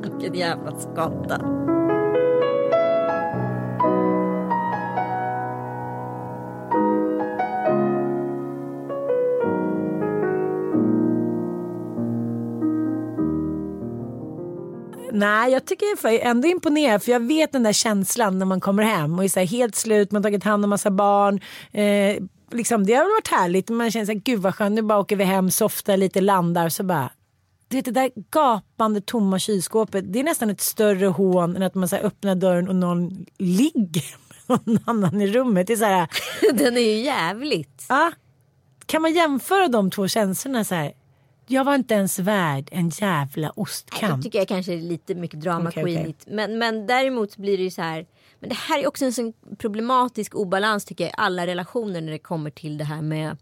Vilken 0.19 0.33
jävla 0.33 0.75
skata. 0.75 1.60
Nej, 15.21 15.51
jag 15.51 15.65
tycker 15.65 15.85
jag 16.03 16.13
är 16.13 16.19
ändå 16.19 16.47
imponerad 16.47 17.03
för 17.03 17.11
jag 17.11 17.19
vet 17.19 17.51
den 17.51 17.63
där 17.63 17.73
känslan 17.73 18.39
när 18.39 18.45
man 18.45 18.59
kommer 18.59 18.83
hem 18.83 19.19
och 19.19 19.23
är 19.23 19.29
så 19.29 19.39
helt 19.39 19.75
slut, 19.75 20.11
man 20.11 20.23
har 20.23 20.29
tagit 20.29 20.43
hand 20.43 20.63
om 20.63 20.69
massa 20.69 20.91
barn. 20.91 21.41
Eh, 21.71 22.23
liksom, 22.51 22.85
det 22.85 22.93
har 22.93 23.03
väl 23.03 23.11
varit 23.11 23.41
härligt, 23.41 23.69
man 23.69 23.91
känner 23.91 24.05
så 24.05 24.11
här, 24.11 24.19
gud 24.19 24.39
vad 24.39 24.55
skönt, 24.55 24.75
nu 24.75 24.81
bara 24.81 24.99
åker 24.99 25.15
vi 25.15 25.23
hem, 25.23 25.51
softar 25.51 25.97
lite, 25.97 26.21
landar 26.21 26.69
så 26.69 26.83
bara 26.83 27.09
du 27.67 27.77
vet 27.77 27.85
det 27.85 27.91
där 27.91 28.11
gapande 28.31 29.01
tomma 29.01 29.39
kylskåpet, 29.39 30.13
det 30.13 30.19
är 30.19 30.23
nästan 30.23 30.49
ett 30.49 30.61
större 30.61 31.05
hån 31.05 31.55
än 31.55 31.63
att 31.63 31.75
man 31.75 31.87
så 31.87 31.95
öppnar 31.95 32.35
dörren 32.35 32.67
och 32.67 32.75
någon 32.75 33.25
ligger 33.37 34.15
med 34.47 34.59
någon 34.65 34.79
annan 34.85 35.21
i 35.21 35.27
rummet. 35.27 35.67
Det 35.67 35.73
är 35.73 35.77
så 35.77 35.85
här, 35.85 36.07
Den 36.53 36.77
är 36.77 36.81
ju 36.81 36.99
jävligt. 36.99 37.85
ja, 37.89 38.11
kan 38.85 39.01
man 39.01 39.13
jämföra 39.13 39.67
de 39.67 39.91
två 39.91 40.07
känslorna 40.07 40.63
så 40.63 40.75
här? 40.75 40.93
Jag 41.51 41.63
var 41.63 41.75
inte 41.75 41.93
ens 41.93 42.19
värd 42.19 42.69
en 42.71 42.89
jävla 42.89 43.47
Nej, 43.47 43.51
ostkant. 43.55 44.01
Jag 44.11 44.21
tycker 44.21 44.39
jag 44.39 44.47
kanske 44.47 44.73
är 44.73 44.77
lite 44.77 45.15
mycket 45.15 45.41
drama 45.41 45.69
Okej, 45.69 45.83
queenigt. 45.83 46.25
Men, 46.27 46.57
men 46.57 46.87
däremot 46.87 47.37
blir 47.37 47.57
det 47.57 47.63
ju 47.63 47.71
så 47.71 47.81
här. 47.81 48.05
Men 48.39 48.49
det 48.49 48.55
här 48.55 48.79
är 48.79 48.87
också 48.87 49.05
en 49.05 49.13
sån 49.13 49.33
problematisk 49.57 50.35
obalans 50.35 50.85
tycker 50.85 51.03
jag 51.03 51.11
i 51.11 51.15
alla 51.17 51.47
relationer 51.47 52.01
när 52.01 52.11
det 52.11 52.19
kommer 52.19 52.49
till 52.49 52.77
det 52.77 52.83
här 52.83 53.01
med 53.01 53.37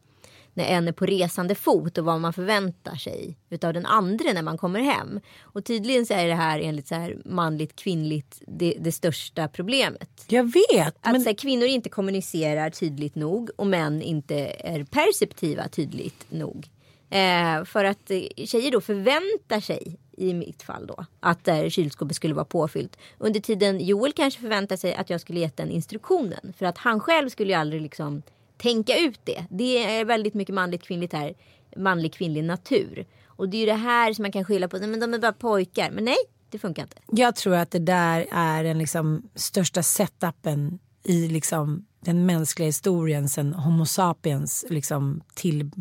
när 0.53 0.65
en 0.65 0.87
är 0.87 0.91
på 0.91 1.05
resande 1.05 1.55
fot 1.55 1.97
och 1.97 2.05
vad 2.05 2.21
man 2.21 2.33
förväntar 2.33 2.95
sig 2.95 3.37
utav 3.49 3.73
den 3.73 3.85
andra 3.85 4.33
när 4.33 4.41
man 4.41 4.57
kommer 4.57 4.79
hem. 4.79 5.19
Och 5.41 5.65
tydligen 5.65 6.05
så 6.05 6.13
är 6.13 6.27
det 6.27 6.35
här 6.35 6.59
enligt 6.59 6.87
så 6.87 6.95
här 6.95 7.17
manligt 7.25 7.75
kvinnligt 7.75 8.41
det, 8.47 8.77
det 8.79 8.91
största 8.91 9.47
problemet. 9.47 10.25
Jag 10.27 10.43
vet. 10.43 10.97
Att 11.01 11.11
men... 11.11 11.21
så 11.21 11.29
här, 11.29 11.37
kvinnor 11.37 11.65
inte 11.65 11.89
kommunicerar 11.89 12.69
tydligt 12.69 13.15
nog 13.15 13.49
och 13.55 13.67
män 13.67 14.01
inte 14.01 14.35
är 14.59 14.83
perceptiva 14.83 15.67
tydligt 15.67 16.25
nog. 16.29 16.69
Eh, 17.09 17.63
för 17.65 17.85
att 17.85 18.11
tjejer 18.35 18.71
då 18.71 18.81
förväntar 18.81 19.59
sig, 19.59 19.97
i 20.17 20.33
mitt 20.33 20.63
fall 20.63 20.87
då, 20.87 21.05
att 21.19 21.47
eh, 21.47 21.69
kylskåpet 21.69 22.15
skulle 22.15 22.33
vara 22.33 22.45
påfyllt. 22.45 22.97
Under 23.17 23.39
tiden 23.39 23.79
Joel 23.79 24.13
kanske 24.13 24.41
förväntar 24.41 24.75
sig 24.75 24.95
att 24.95 25.09
jag 25.09 25.21
skulle 25.21 25.39
gett 25.39 25.57
den 25.57 25.71
instruktionen. 25.71 26.53
För 26.57 26.65
att 26.65 26.77
han 26.77 26.99
själv 26.99 27.29
skulle 27.29 27.53
ju 27.53 27.59
aldrig 27.59 27.81
liksom 27.81 28.21
tänka 28.57 28.97
ut 28.97 29.19
det. 29.23 29.45
Det 29.49 29.97
är 29.97 30.05
väldigt 30.05 30.33
mycket 30.33 30.55
manligt 30.55 30.83
kvinnligt 30.83 31.13
här. 31.13 31.33
Manlig 31.77 32.13
kvinnlig 32.13 32.43
natur. 32.43 33.05
Och 33.25 33.49
det 33.49 33.57
är 33.57 33.59
ju 33.59 33.65
det 33.65 33.73
här 33.73 34.13
som 34.13 34.23
man 34.23 34.31
kan 34.31 34.45
skylla 34.45 34.67
på. 34.67 34.77
Nej, 34.77 34.87
men 34.87 34.99
de 34.99 35.13
är 35.13 35.19
bara 35.19 35.33
pojkar. 35.33 35.91
Men 35.91 36.05
nej, 36.05 36.17
det 36.49 36.59
funkar 36.59 36.83
inte. 36.83 36.97
Jag 37.07 37.35
tror 37.35 37.55
att 37.55 37.71
det 37.71 37.79
där 37.79 38.27
är 38.31 38.63
den 38.63 38.77
liksom 38.77 39.29
största 39.35 39.83
setupen 39.83 40.79
i 41.03 41.27
liksom 41.27 41.85
den 41.99 42.25
mänskliga 42.25 42.65
historien 42.65 43.29
sen 43.29 43.53
Homo 43.53 43.85
sapiens 43.85 44.65
liksom 44.69 45.21
till 45.33 45.71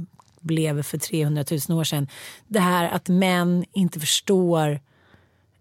tillblev 0.48 0.82
för 0.82 0.98
300 0.98 1.44
000 1.68 1.78
år 1.78 1.84
sedan. 1.84 2.08
Det 2.48 2.60
här 2.60 2.88
att 2.88 3.08
män 3.08 3.64
inte 3.72 4.00
förstår 4.00 4.80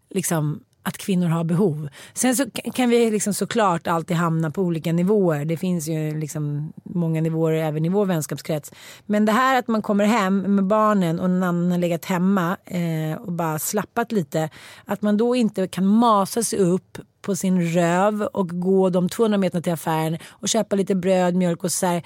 liksom 0.09 0.63
att 0.83 0.97
kvinnor 0.97 1.27
har 1.27 1.43
behov. 1.43 1.89
Sen 2.13 2.35
så 2.35 2.45
kan 2.73 2.89
vi 2.89 3.11
liksom 3.11 3.33
såklart 3.33 3.87
alltid 3.87 4.17
hamna 4.17 4.51
på 4.51 4.61
olika 4.61 4.93
nivåer. 4.93 5.45
Det 5.45 5.57
finns 5.57 5.87
ju 5.87 6.19
liksom 6.19 6.73
många 6.83 7.21
nivåer 7.21 7.53
även 7.53 7.85
i 7.85 7.89
vår 7.89 8.05
vänskapskrets. 8.05 8.71
Men 9.05 9.25
det 9.25 9.31
här 9.31 9.59
att 9.59 9.67
man 9.67 9.81
kommer 9.81 10.05
hem 10.05 10.55
med 10.55 10.65
barnen 10.65 11.19
och 11.19 11.29
någon 11.29 11.43
annan 11.43 11.71
har 11.71 11.77
legat 11.77 12.05
hemma 12.05 12.57
eh, 12.65 13.17
och 13.21 13.31
bara 13.31 13.59
slappat 13.59 14.11
lite. 14.11 14.49
Att 14.85 15.01
man 15.01 15.17
då 15.17 15.35
inte 15.35 15.67
kan 15.67 15.85
masa 15.85 16.43
sig 16.43 16.59
upp 16.59 16.97
på 17.21 17.35
sin 17.35 17.61
röv 17.61 18.21
och 18.21 18.61
gå 18.61 18.89
de 18.89 19.09
200 19.09 19.37
meterna 19.37 19.61
till 19.61 19.73
affären 19.73 20.17
och 20.29 20.49
köpa 20.49 20.75
lite 20.75 20.95
bröd, 20.95 21.35
mjölk 21.35 21.63
och 21.63 21.71
så 21.71 21.85
här. 21.85 22.03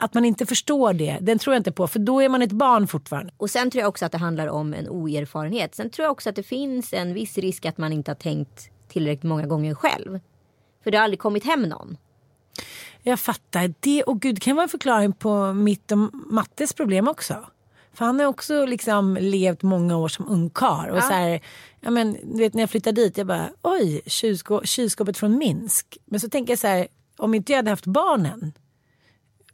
Att 0.00 0.14
man 0.14 0.24
inte 0.24 0.46
förstår 0.46 0.92
det, 0.92 1.18
den 1.20 1.38
tror 1.38 1.54
jag 1.54 1.60
inte 1.60 1.72
på 1.72 1.86
för 1.88 1.98
då 1.98 2.20
är 2.22 2.28
man 2.28 2.42
ett 2.42 2.52
barn 2.52 2.86
fortfarande. 2.86 3.32
Och 3.36 3.50
sen 3.50 3.70
tror 3.70 3.80
jag 3.80 3.88
också 3.88 4.06
att 4.06 4.12
det 4.12 4.18
handlar 4.18 4.46
om 4.46 4.74
en 4.74 4.88
oerfarenhet. 4.88 5.74
Sen 5.74 5.90
tror 5.90 6.04
jag 6.04 6.12
också 6.12 6.28
att 6.30 6.36
det 6.36 6.42
finns 6.42 6.92
en 6.92 7.14
viss 7.14 7.38
risk 7.38 7.66
att 7.66 7.78
man 7.78 7.92
inte 7.92 8.10
har 8.10 8.16
tänkt 8.16 8.70
tillräckligt 8.88 9.22
många 9.22 9.46
gånger 9.46 9.74
själv. 9.74 10.20
För 10.84 10.90
det 10.90 10.96
har 10.96 11.04
aldrig 11.04 11.18
kommit 11.20 11.44
hem 11.44 11.62
någon. 11.62 11.96
Jag 13.02 13.20
fattar. 13.20 13.74
Det, 13.80 14.02
och 14.02 14.20
gud, 14.20 14.42
kan 14.42 14.56
vara 14.56 14.62
en 14.62 14.68
förklaring 14.68 15.12
på 15.12 15.52
mitt 15.52 15.92
och 15.92 15.98
Mattes 16.32 16.72
problem 16.72 17.08
också. 17.08 17.46
För 17.92 18.04
han 18.04 18.20
har 18.20 18.26
också 18.26 18.66
liksom 18.66 19.18
levt 19.20 19.62
många 19.62 19.96
år 19.96 20.08
som 20.08 20.28
ungkarl. 20.28 20.90
Och 20.90 20.96
Ja. 20.96 21.02
så 21.02 21.12
här, 21.12 21.40
ja 21.80 21.90
men, 21.90 22.12
du 22.32 22.38
vet 22.38 22.54
när 22.54 22.62
jag 22.62 22.70
flyttade 22.70 23.00
dit, 23.02 23.18
jag 23.18 23.26
bara 23.26 23.48
oj, 23.62 24.00
kylskå- 24.06 24.64
kylskåpet 24.64 25.18
från 25.18 25.38
Minsk. 25.38 25.98
Men 26.04 26.20
så 26.20 26.28
tänker 26.30 26.52
jag 26.52 26.58
så 26.58 26.66
här, 26.66 26.88
om 27.18 27.34
inte 27.34 27.52
jag 27.52 27.56
hade 27.58 27.70
haft 27.70 27.86
barnen, 27.86 28.52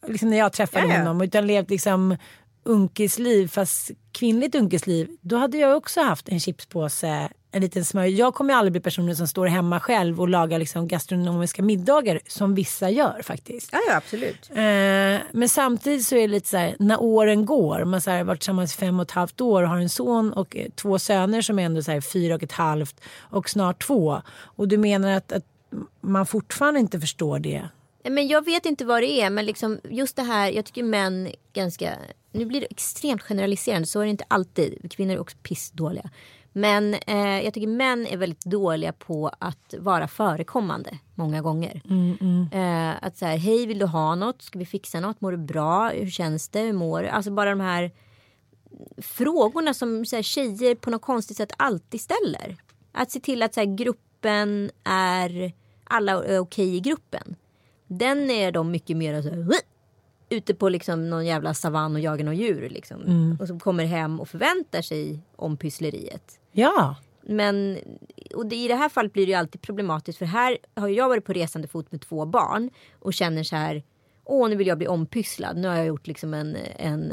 liksom 0.09 0.31
när 0.31 0.37
jag 0.37 0.53
träffade 0.53 0.87
ja. 0.87 0.99
honom, 0.99 1.21
utan 1.21 1.47
levt 1.47 1.71
liksom 1.71 2.17
unkisliv, 2.65 3.49
fast 3.49 3.91
kvinnligt 4.13 4.55
unkisliv, 4.55 5.09
då 5.21 5.37
hade 5.37 5.59
jag 5.59 5.77
också 5.77 6.01
haft 6.01 6.29
en 6.29 6.41
chipspåse, 6.41 7.29
en 7.51 7.61
liten 7.61 7.85
smörj. 7.85 8.15
Jag 8.15 8.35
kommer 8.35 8.55
aldrig 8.55 8.73
bli 8.73 8.81
personen 8.81 9.17
som 9.17 9.29
står 9.29 9.47
hemma 9.47 9.81
själv 9.81 10.21
och 10.21 10.29
lagar 10.29 10.59
liksom 10.59 10.89
gastronomiska 10.89 11.63
middagar 11.63 12.21
som 12.27 12.55
vissa 12.55 12.91
gör 12.91 13.23
faktiskt. 13.23 13.69
Ja, 13.73 13.79
ja 13.89 13.97
absolut. 13.97 14.51
Eh, 14.51 14.57
men 15.33 15.49
samtidigt 15.49 16.07
så 16.07 16.17
är 16.17 16.21
det 16.21 16.27
lite 16.27 16.49
så 16.49 16.57
här, 16.57 16.77
när 16.79 17.03
åren 17.03 17.47
går, 17.47 17.85
man 17.85 18.01
så 18.01 18.11
här, 18.11 18.19
har 18.19 18.25
varit 18.25 18.41
tillsammans 18.41 18.75
i 18.75 18.79
fem 18.79 19.01
och 19.01 19.07
ett 19.07 19.11
halvt 19.11 19.41
år 19.41 19.63
och 19.63 19.69
har 19.69 19.79
en 19.79 19.89
son 19.89 20.33
och 20.33 20.57
eh, 20.57 20.71
två 20.71 20.99
söner 20.99 21.43
som 21.43 21.59
är 21.59 21.65
ändå 21.65 21.83
så 21.83 21.91
här, 21.91 22.01
fyra 22.01 22.35
och 22.35 22.43
ett 22.43 22.53
halvt 22.53 23.01
och 23.19 23.51
snart 23.51 23.87
två. 23.87 24.23
Och 24.37 24.69
du 24.69 24.79
menar 24.79 25.11
att, 25.11 25.33
att 25.33 25.45
man 26.01 26.27
fortfarande 26.27 26.81
inte 26.81 27.01
förstår 27.01 27.39
det? 27.39 27.69
Men 28.11 28.29
jag 28.29 28.45
vet 28.45 28.67
inte 28.67 28.85
vad 28.85 29.03
det 29.03 29.21
är, 29.21 29.31
men 29.31 29.47
liksom 29.47 29.81
just 29.91 30.17
det 30.17 30.23
här, 30.23 30.51
jag 30.51 30.65
tycker 30.65 30.83
män 30.83 31.29
ganska, 31.53 31.99
nu 32.33 32.45
blir 32.45 32.61
det 32.61 32.67
extremt 32.71 33.23
generaliserande, 33.23 33.87
så 33.87 34.01
är 34.01 34.05
det 34.05 34.11
inte 34.11 34.25
alltid, 34.29 34.93
kvinnor 34.93 35.15
är 35.15 35.19
också 35.19 35.37
pissdåliga. 35.43 36.11
Men 36.57 36.95
eh, 36.95 37.45
jag 37.45 37.55
tycker 37.55 37.67
män 37.67 38.07
är 38.07 38.17
väldigt 38.17 38.45
dåliga 38.45 38.93
på 38.93 39.31
att 39.39 39.75
vara 39.79 40.09
förekommande 40.09 40.99
många 41.15 41.43
gånger. 41.43 41.83
Eh, 42.53 43.05
att 43.05 43.17
så 43.17 43.27
här, 43.27 43.37
hej 43.37 43.67
vill 43.67 43.79
du 43.79 43.87
ha 43.87 44.15
något? 44.15 44.43
Ska 44.43 44.59
vi 44.59 44.67
fixa 44.67 45.01
något? 45.01 45.21
Mår 45.21 45.33
du 45.33 45.39
bra? 45.39 45.89
Hur 45.89 46.11
känns 46.11 46.49
det? 46.49 46.61
Hur 46.61 46.73
mår 46.73 47.03
du? 47.03 47.09
Alltså 47.09 47.31
bara 47.31 47.51
de 47.51 47.61
här 47.61 47.91
frågorna 48.99 49.75
som 49.75 50.07
så 50.07 50.17
här, 50.17 50.23
tjejer 50.23 50.75
på 50.75 50.91
något 50.91 51.03
konstigt 51.03 51.37
sätt 51.37 51.53
alltid 51.59 52.01
ställer. 52.01 52.57
Att 52.93 53.11
se 53.11 53.21
till 53.21 53.43
att 53.43 53.55
så 53.55 53.61
här, 53.61 53.77
gruppen 53.77 54.71
är, 54.85 55.53
alla 55.85 56.13
är 56.25 56.39
okej 56.39 56.77
i 56.77 56.81
gruppen. 56.81 57.37
Den 57.99 58.31
är 58.31 58.53
de 58.53 58.71
mycket 58.71 58.97
mer 58.97 59.23
så 59.23 59.53
ute 60.29 60.55
på 60.55 60.69
liksom 60.69 61.11
någon 61.11 61.27
jävla 61.27 61.55
savann 61.55 61.95
och 61.95 62.01
jagar 62.01 62.25
någon 62.25 62.37
djur. 62.37 62.69
Liksom. 62.69 63.37
Och 63.41 63.47
som 63.47 63.61
kommer 63.61 63.85
hem 63.85 64.21
och 64.21 64.29
förväntar 64.29 64.83
sig 64.83 65.21
om 65.37 65.57
pyssleriet. 65.57 66.41
Ja, 66.53 66.97
Men 67.23 67.79
och 68.35 68.47
det, 68.47 68.57
i 68.57 68.69
det 68.69 68.75
här 68.75 68.89
fallet 68.89 69.13
blir 69.13 69.27
det 69.27 69.33
ju 69.33 69.39
alltid 69.39 69.61
problematiskt 69.63 70.19
för 70.19 70.27
här 70.27 70.59
har 70.75 70.89
jag 70.89 71.09
varit 71.09 71.25
på 71.25 71.33
resande 71.33 71.69
fot 71.69 71.93
med 71.93 72.01
två 72.01 72.27
barn 72.27 72.71
och 72.99 73.15
känner 73.15 73.43
så 73.43 73.57
här 73.57 73.83
Åh, 74.27 74.49
nu 74.49 74.57
vill 74.57 74.67
jag 74.67 74.79
bli 74.79 74.89
ompysslad. 74.89 75.57
Nu 75.57 75.69
har 75.69 75.77
jag 75.77 75.87
gjort 75.87 76.07
liksom 76.07 76.35
en, 76.35 76.57
en, 76.77 77.13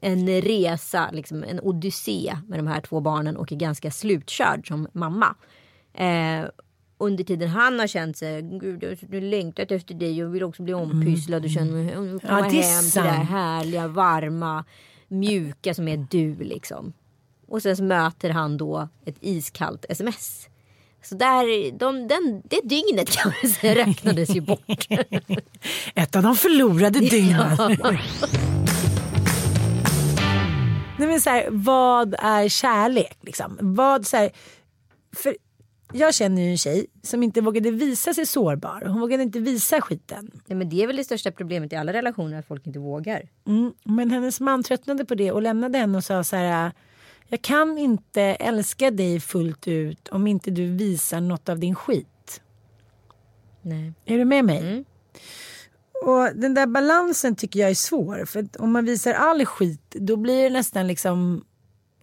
en 0.00 0.40
resa, 0.40 1.10
liksom 1.12 1.44
en 1.44 1.60
odyssé 1.60 2.36
med 2.46 2.58
de 2.58 2.66
här 2.66 2.80
två 2.80 3.00
barnen 3.00 3.36
och 3.36 3.52
är 3.52 3.56
ganska 3.56 3.90
slutkörd 3.90 4.68
som 4.68 4.88
mamma. 4.92 5.34
Eh, 5.94 6.44
under 7.00 7.24
tiden 7.24 7.48
han 7.48 7.78
har 7.78 7.86
känt 7.86 8.16
sig, 8.16 8.42
gud 8.42 8.82
jag 8.82 8.88
har 8.88 9.20
längtat 9.20 9.70
efter 9.70 9.94
dig 9.94 10.24
och 10.24 10.34
vill 10.34 10.42
också 10.42 10.62
bli 10.62 10.74
ompysslad 10.74 11.44
och 11.44 11.50
känner 11.50 11.72
mig, 11.72 11.94
komma 11.94 12.20
Ja, 12.22 12.60
hem 12.60 12.84
till 12.84 13.02
det 13.02 13.08
här 13.08 13.24
härliga, 13.24 13.88
varma, 13.88 14.64
mjuka 15.08 15.74
som 15.74 15.88
är 15.88 16.06
du 16.10 16.34
liksom. 16.34 16.92
Och 17.48 17.62
sen 17.62 17.76
så 17.76 17.82
möter 17.82 18.30
han 18.30 18.56
då 18.56 18.88
ett 19.04 19.16
iskallt 19.20 19.84
sms. 19.88 20.48
Så 21.02 21.14
där, 21.14 21.72
de, 21.78 22.08
den, 22.08 22.42
det 22.44 22.60
dygnet 22.64 23.10
kan 23.10 23.32
man 23.42 23.50
säga 23.50 23.74
räknades 23.86 24.30
ju 24.36 24.40
bort. 24.40 24.86
ett 25.94 26.16
av 26.16 26.22
de 26.22 26.36
förlorade 26.36 26.98
dygnen. 27.10 27.56
Nej, 30.98 31.08
men 31.08 31.20
så 31.20 31.30
här, 31.30 31.48
vad 31.50 32.14
är 32.18 32.48
kärlek? 32.48 33.18
Liksom? 33.20 33.58
Vad, 33.60 34.06
så 34.06 34.16
här, 34.16 34.30
för 35.16 35.36
jag 35.92 36.14
känner 36.14 36.42
ju 36.42 36.50
en 36.50 36.58
tjej 36.58 36.86
som 37.02 37.22
inte 37.22 37.40
vågade 37.40 37.70
visa 37.70 38.14
sig 38.14 38.26
sårbar. 38.26 38.82
Hon 38.86 39.00
vågade 39.00 39.22
inte 39.22 39.40
visa 39.40 39.80
skiten. 39.80 40.30
Nej, 40.46 40.58
men 40.58 40.68
det 40.68 40.82
är 40.82 40.86
väl 40.86 40.96
det 40.96 41.04
största 41.04 41.32
problemet 41.32 41.72
i 41.72 41.76
alla 41.76 41.92
relationer 41.92 42.38
att 42.38 42.46
folk 42.46 42.66
inte 42.66 42.78
vågar. 42.78 43.28
Mm, 43.46 43.72
men 43.84 44.10
hennes 44.10 44.40
man 44.40 44.62
tröttnade 44.62 45.04
på 45.04 45.14
det 45.14 45.32
och 45.32 45.42
lämnade 45.42 45.78
henne 45.78 45.98
och 45.98 46.04
sa 46.04 46.24
så 46.24 46.36
här. 46.36 46.72
Jag 47.28 47.42
kan 47.42 47.78
inte 47.78 48.22
älska 48.22 48.90
dig 48.90 49.20
fullt 49.20 49.68
ut 49.68 50.08
om 50.08 50.26
inte 50.26 50.50
du 50.50 50.66
visar 50.66 51.20
något 51.20 51.48
av 51.48 51.58
din 51.58 51.74
skit. 51.74 52.40
Nej. 53.62 53.92
Är 54.04 54.18
du 54.18 54.24
med 54.24 54.44
mig? 54.44 54.84
Och 56.04 56.28
den 56.34 56.54
där 56.54 56.66
balansen 56.66 57.36
tycker 57.36 57.60
jag 57.60 57.70
är 57.70 57.74
svår. 57.74 58.24
För 58.24 58.48
om 58.58 58.72
man 58.72 58.84
visar 58.84 59.12
all 59.12 59.46
skit 59.46 59.90
då 59.90 60.16
blir 60.16 60.42
det 60.42 60.50
nästan 60.50 60.86
liksom 60.86 61.44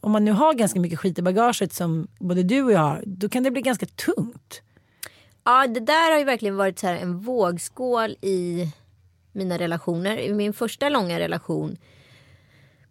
om 0.08 0.12
man 0.12 0.26
nu 0.26 0.32
har 0.32 0.54
ganska 0.54 0.80
mycket 0.80 1.00
skit 1.00 1.20
i 1.20 1.22
bagaget 1.22 1.74
som 1.74 2.08
både 2.20 2.43
du 2.43 2.63
och 2.63 2.72
jag 2.72 2.80
har, 2.80 3.04
då 3.06 3.30
kan 3.30 3.43
det 3.43 3.52
bli 3.52 3.62
ganska 3.62 3.86
tungt. 3.86 4.62
Ja, 5.43 5.67
det 5.67 5.80
där 5.80 6.12
har 6.12 6.20
ju 6.20 6.26
verkligen 6.26 6.56
varit 6.56 6.80
så 6.80 6.88
här 6.88 6.96
en 6.96 7.20
vågskål 7.20 8.15
i 8.22 8.72
mina 9.32 9.58
relationer. 9.58 10.17
I 10.17 10.34
min 10.34 10.54
första 10.54 10.89
långa 10.89 11.20
relation 11.20 11.78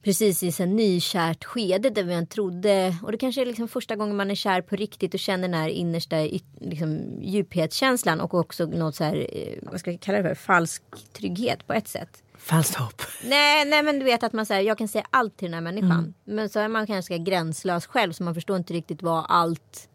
precis 0.02 0.42
i 0.42 0.48
ett 0.48 0.68
nykärt 0.68 1.44
skede 1.44 1.90
där 1.90 2.04
man 2.04 2.26
trodde, 2.26 2.96
och 3.02 3.12
det 3.12 3.18
kanske 3.18 3.40
är 3.40 3.46
liksom 3.46 3.68
första 3.68 3.96
gången 3.96 4.16
man 4.16 4.30
är 4.30 4.34
kär 4.34 4.60
på 4.60 4.76
riktigt 4.76 5.14
och 5.14 5.20
känner 5.20 5.48
den 5.48 5.54
här 5.54 5.68
innersta 5.68 6.16
liksom, 6.60 7.22
djuphetskänslan 7.22 8.20
och 8.20 8.34
också 8.34 8.66
något 8.66 8.94
så 8.94 9.04
här, 9.04 9.26
eh, 9.32 9.58
vad 9.62 9.80
ska 9.80 9.90
jag 9.90 10.00
kalla 10.00 10.18
det 10.18 10.28
för, 10.28 10.34
falsk 10.34 10.82
trygghet 11.12 11.66
på 11.66 11.72
ett 11.72 11.88
sätt. 11.88 12.22
Falskt 12.46 12.74
hopp. 12.74 13.02
Nej, 13.24 13.64
nej 13.64 13.82
men 13.82 13.98
du 13.98 14.04
vet 14.04 14.22
att 14.22 14.32
man 14.32 14.46
säger 14.46 14.62
jag 14.62 14.78
kan 14.78 14.88
säga 14.88 15.04
allt 15.10 15.36
till 15.36 15.46
den 15.46 15.54
här 15.54 15.60
människan. 15.60 16.14
Men 16.24 16.48
så 16.48 16.60
är 16.60 16.68
man 16.68 16.86
kanske 16.86 17.18
gränslös 17.18 17.86
själv 17.86 18.12
så 18.12 18.22
man 18.22 18.34
förstår 18.34 18.56
inte 18.56 18.72
riktigt 18.72 19.02
vad 19.02 19.26
allt, 19.28 19.88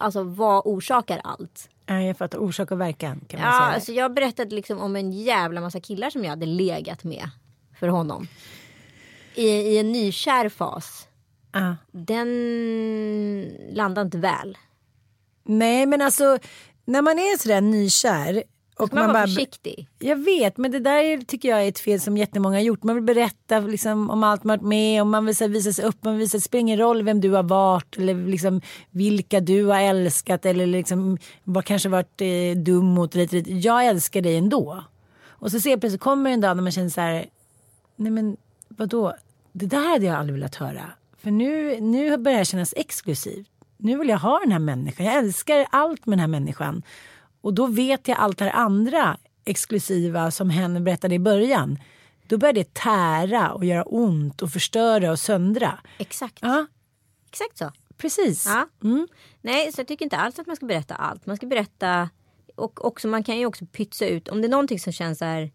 alltså 0.00 0.22
vad 0.22 0.62
orsakar 0.64 1.20
allt. 1.24 1.68
Nej, 1.86 2.06
jag 2.06 2.16
fattar 2.18 2.38
orsak 2.38 2.70
och 2.70 2.80
verkan 2.80 3.20
kan 3.28 3.40
man 3.40 3.48
Ja, 3.48 3.58
säga. 3.58 3.74
alltså 3.74 3.92
jag 3.92 4.14
berättade 4.14 4.54
liksom 4.54 4.78
om 4.78 4.96
en 4.96 5.12
jävla 5.12 5.60
massa 5.60 5.80
killar 5.80 6.10
som 6.10 6.22
jag 6.24 6.30
hade 6.30 6.46
legat 6.46 7.04
med 7.04 7.28
för 7.80 7.88
honom. 7.88 8.26
I, 9.34 9.46
i 9.48 9.78
en 9.78 9.92
nykär 9.92 10.48
fas. 10.48 11.08
Ja. 11.52 11.76
Den 11.92 12.28
landade 13.72 14.04
inte 14.04 14.18
väl. 14.18 14.58
Nej 15.44 15.86
men 15.86 16.02
alltså 16.02 16.38
när 16.84 17.02
man 17.02 17.18
är 17.18 17.38
sådär 17.38 17.60
nykär 17.60 18.42
och 18.82 18.94
man, 18.94 19.04
man 19.04 19.12
bara 19.12 19.26
försiktig. 19.26 19.88
Jag 19.98 20.16
vet, 20.16 20.56
men 20.56 20.70
det 20.70 20.78
där 20.78 21.04
är, 21.04 21.18
tycker 21.18 21.48
jag 21.48 21.64
är 21.64 21.68
ett 21.68 21.78
fel 21.78 22.00
som 22.00 22.16
jättemånga 22.16 22.56
har 22.56 22.62
gjort. 22.62 22.82
Man 22.82 22.94
vill 22.94 23.04
berätta 23.04 23.58
liksom, 23.58 24.10
om 24.10 24.24
allt 24.24 24.44
man 24.44 24.58
varit 24.58 24.68
med 24.68 25.02
om, 25.02 25.10
man 25.10 25.26
vill 25.26 25.36
här, 25.40 25.48
visa 25.48 25.72
sig 25.72 25.84
upp, 25.84 26.04
man 26.04 26.14
vill 26.14 26.20
visa, 26.20 26.36
det 26.36 26.40
spelar 26.40 26.60
ingen 26.60 26.78
roll 26.78 27.02
vem 27.02 27.20
du 27.20 27.30
har 27.30 27.42
varit 27.42 27.98
eller 27.98 28.14
liksom, 28.14 28.60
vilka 28.90 29.40
du 29.40 29.64
har 29.64 29.80
älskat 29.80 30.46
eller 30.46 30.66
liksom, 30.66 31.18
vad 31.44 31.64
kanske 31.64 31.88
varit 31.88 32.20
eh, 32.20 32.56
dum 32.56 32.84
mot 32.84 33.14
lite, 33.14 33.36
lite. 33.36 33.52
Jag 33.52 33.86
älskar 33.86 34.20
dig 34.20 34.36
ändå. 34.36 34.84
Och 35.28 35.50
så 35.50 35.60
ser 35.60 35.76
plötsligt 35.76 36.00
kommer 36.00 36.30
en 36.30 36.40
dag 36.40 36.56
när 36.56 36.62
man 36.62 36.72
känner 36.72 36.88
så 36.88 37.00
här, 37.00 37.26
nej 37.96 38.12
men 38.12 38.36
vadå, 38.68 39.14
det 39.52 39.66
där 39.66 39.88
hade 39.88 40.06
jag 40.06 40.16
aldrig 40.16 40.34
velat 40.34 40.54
höra. 40.54 40.84
För 41.22 41.30
nu, 41.30 41.80
nu 41.80 42.16
börjar 42.16 42.38
det 42.38 42.44
kännas 42.44 42.74
exklusivt. 42.76 43.48
Nu 43.76 43.98
vill 43.98 44.08
jag 44.08 44.18
ha 44.18 44.38
den 44.38 44.52
här 44.52 44.58
människan, 44.58 45.06
jag 45.06 45.14
älskar 45.14 45.66
allt 45.70 46.06
med 46.06 46.12
den 46.12 46.20
här 46.20 46.26
människan. 46.26 46.82
Och 47.42 47.54
då 47.54 47.66
vet 47.66 48.08
jag 48.08 48.18
allt 48.18 48.38
det 48.38 48.44
här 48.44 48.52
andra 48.52 49.16
exklusiva 49.44 50.30
som 50.30 50.50
hen 50.50 50.84
berättade 50.84 51.14
i 51.14 51.18
början. 51.18 51.78
Då 52.26 52.38
börjar 52.38 52.52
det 52.52 52.74
tära 52.74 53.52
och 53.52 53.64
göra 53.64 53.82
ont 53.82 54.42
och 54.42 54.50
förstöra 54.50 55.10
och 55.10 55.18
söndra. 55.18 55.78
Exakt. 55.98 56.38
Ja, 56.40 56.66
Exakt 57.28 57.58
så. 57.58 57.72
precis. 57.96 58.46
Ja. 58.46 58.68
Mm. 58.88 59.08
Nej, 59.40 59.72
så 59.72 59.80
jag 59.80 59.88
tycker 59.88 60.04
inte 60.04 60.16
alls 60.16 60.38
att 60.38 60.46
man 60.46 60.56
ska 60.56 60.66
berätta 60.66 60.94
allt. 60.94 61.26
Man 61.26 61.36
ska 61.36 61.46
berätta 61.46 62.08
och 62.56 62.84
också, 62.84 63.08
man 63.08 63.24
kan 63.24 63.38
ju 63.38 63.46
också 63.46 63.66
pytsa 63.66 64.06
ut 64.06 64.28
om 64.28 64.40
det 64.42 64.46
är 64.46 64.50
någonting 64.50 64.80
som 64.80 64.92
känns 64.92 65.18
så 65.18 65.24
här. 65.24 65.50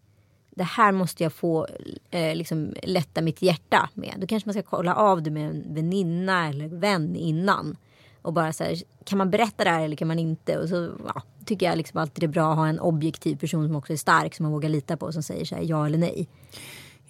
Det 0.50 0.64
här 0.64 0.92
måste 0.92 1.22
jag 1.22 1.32
få 1.32 1.66
eh, 2.10 2.36
liksom 2.36 2.74
lätta 2.82 3.20
mitt 3.22 3.42
hjärta 3.42 3.88
med. 3.94 4.14
Då 4.18 4.26
kanske 4.26 4.48
man 4.48 4.54
ska 4.54 4.62
kolla 4.62 4.94
av 4.94 5.22
det 5.22 5.30
med 5.30 5.50
en 5.50 5.74
väninna 5.74 6.48
eller 6.48 6.68
vän 6.68 7.16
innan. 7.16 7.76
Och 8.22 8.32
bara 8.32 8.52
så 8.52 8.64
här, 8.64 8.76
kan 9.04 9.18
man 9.18 9.30
berätta 9.30 9.64
det 9.64 9.70
här 9.70 9.84
eller 9.84 9.96
kan 9.96 10.08
man 10.08 10.18
inte? 10.18 10.58
Och 10.58 10.68
så 10.68 10.90
ja, 11.14 11.22
tycker 11.48 11.66
jag 11.66 11.78
liksom 11.78 12.00
alltid 12.00 12.22
det 12.22 12.26
är 12.26 12.28
bra 12.28 12.50
att 12.50 12.56
ha 12.56 12.68
en 12.68 12.80
objektiv 12.80 13.36
person 13.36 13.66
som 13.66 13.76
också 13.76 13.92
är 13.92 13.96
stark 13.96 14.34
som 14.34 14.42
man 14.44 14.52
vågar 14.52 14.68
lita 14.68 14.96
på 14.96 15.12
som 15.12 15.22
säger 15.22 15.44
så 15.44 15.54
här, 15.54 15.62
ja 15.62 15.86
eller 15.86 15.98
nej. 15.98 16.28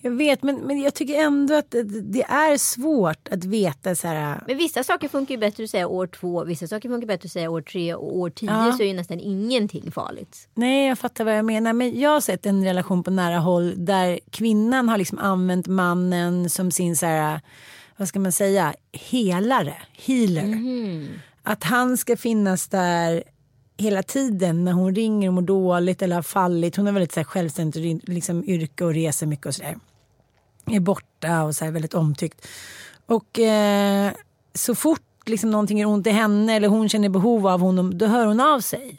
Jag 0.00 0.10
vet, 0.10 0.42
men, 0.42 0.56
men 0.56 0.80
jag 0.80 0.94
tycker 0.94 1.14
ändå 1.22 1.54
att 1.54 1.70
det, 1.70 1.82
det 2.02 2.22
är 2.22 2.58
svårt 2.58 3.28
att 3.30 3.44
veta 3.44 3.94
så 3.94 4.08
här. 4.08 4.44
Men 4.46 4.56
vissa 4.56 4.84
saker 4.84 5.08
funkar 5.08 5.34
ju 5.34 5.38
bättre 5.38 5.64
att 5.64 5.70
säga 5.70 5.88
år 5.88 6.06
två, 6.06 6.44
vissa 6.44 6.66
saker 6.66 6.88
funkar 6.88 7.06
bättre 7.06 7.26
att 7.26 7.32
säga 7.32 7.50
år 7.50 7.60
tre 7.62 7.94
och 7.94 8.18
år 8.18 8.30
tio 8.30 8.50
Ja. 8.50 8.72
så 8.72 8.82
är 8.82 8.86
ju 8.86 8.92
nästan 8.94 9.20
ingenting 9.20 9.90
farligt. 9.90 10.48
Nej, 10.54 10.88
jag 10.88 10.98
fattar 10.98 11.24
vad 11.24 11.38
jag 11.38 11.44
menar. 11.44 11.72
Men 11.72 12.00
jag 12.00 12.10
har 12.10 12.20
sett 12.20 12.46
en 12.46 12.64
relation 12.64 13.02
på 13.02 13.10
nära 13.10 13.38
håll 13.38 13.74
där 13.76 14.18
kvinnan 14.30 14.88
har 14.88 14.98
liksom 14.98 15.18
använt 15.18 15.66
mannen 15.66 16.50
som 16.50 16.70
sin 16.70 16.96
så 16.96 17.06
här, 17.06 17.40
vad 17.96 18.08
ska 18.08 18.20
man 18.20 18.32
säga, 18.32 18.74
helare, 18.92 19.74
healer. 20.06 20.58
Att 21.42 21.64
han 21.64 21.96
ska 21.96 22.16
finnas 22.16 22.68
där 22.68 23.22
hela 23.78 24.02
tiden 24.02 24.64
när 24.64 24.72
hon 24.72 24.94
ringer 24.94 25.28
och 25.28 25.34
mår 25.34 25.42
dåligt 25.42 26.02
eller 26.02 26.16
har 26.16 26.22
fallit. 26.22 26.76
Hon 26.76 26.86
har 26.86 26.92
väldigt 26.92 27.12
så 27.12 27.20
här, 27.20 27.24
självständigt 27.24 28.08
liksom, 28.08 28.44
yrke 28.44 28.84
och 28.84 28.94
reser 28.94 29.26
mycket 29.26 29.46
och 29.46 29.54
sådär. 29.54 29.78
Är 30.66 30.80
borta 30.80 31.42
och 31.42 31.54
så 31.54 31.64
här, 31.64 31.72
väldigt 31.72 31.94
omtyckt. 31.94 32.46
Och 33.06 33.38
eh, 33.38 34.12
så 34.54 34.74
fort 34.74 35.28
liksom, 35.28 35.50
någonting 35.50 35.80
är 35.80 35.86
ont 35.86 36.06
i 36.06 36.10
henne 36.10 36.56
eller 36.56 36.68
hon 36.68 36.88
känner 36.88 37.08
behov 37.08 37.46
av 37.46 37.60
honom, 37.60 37.98
då 37.98 38.06
hör 38.06 38.26
hon 38.26 38.40
av 38.40 38.60
sig. 38.60 38.96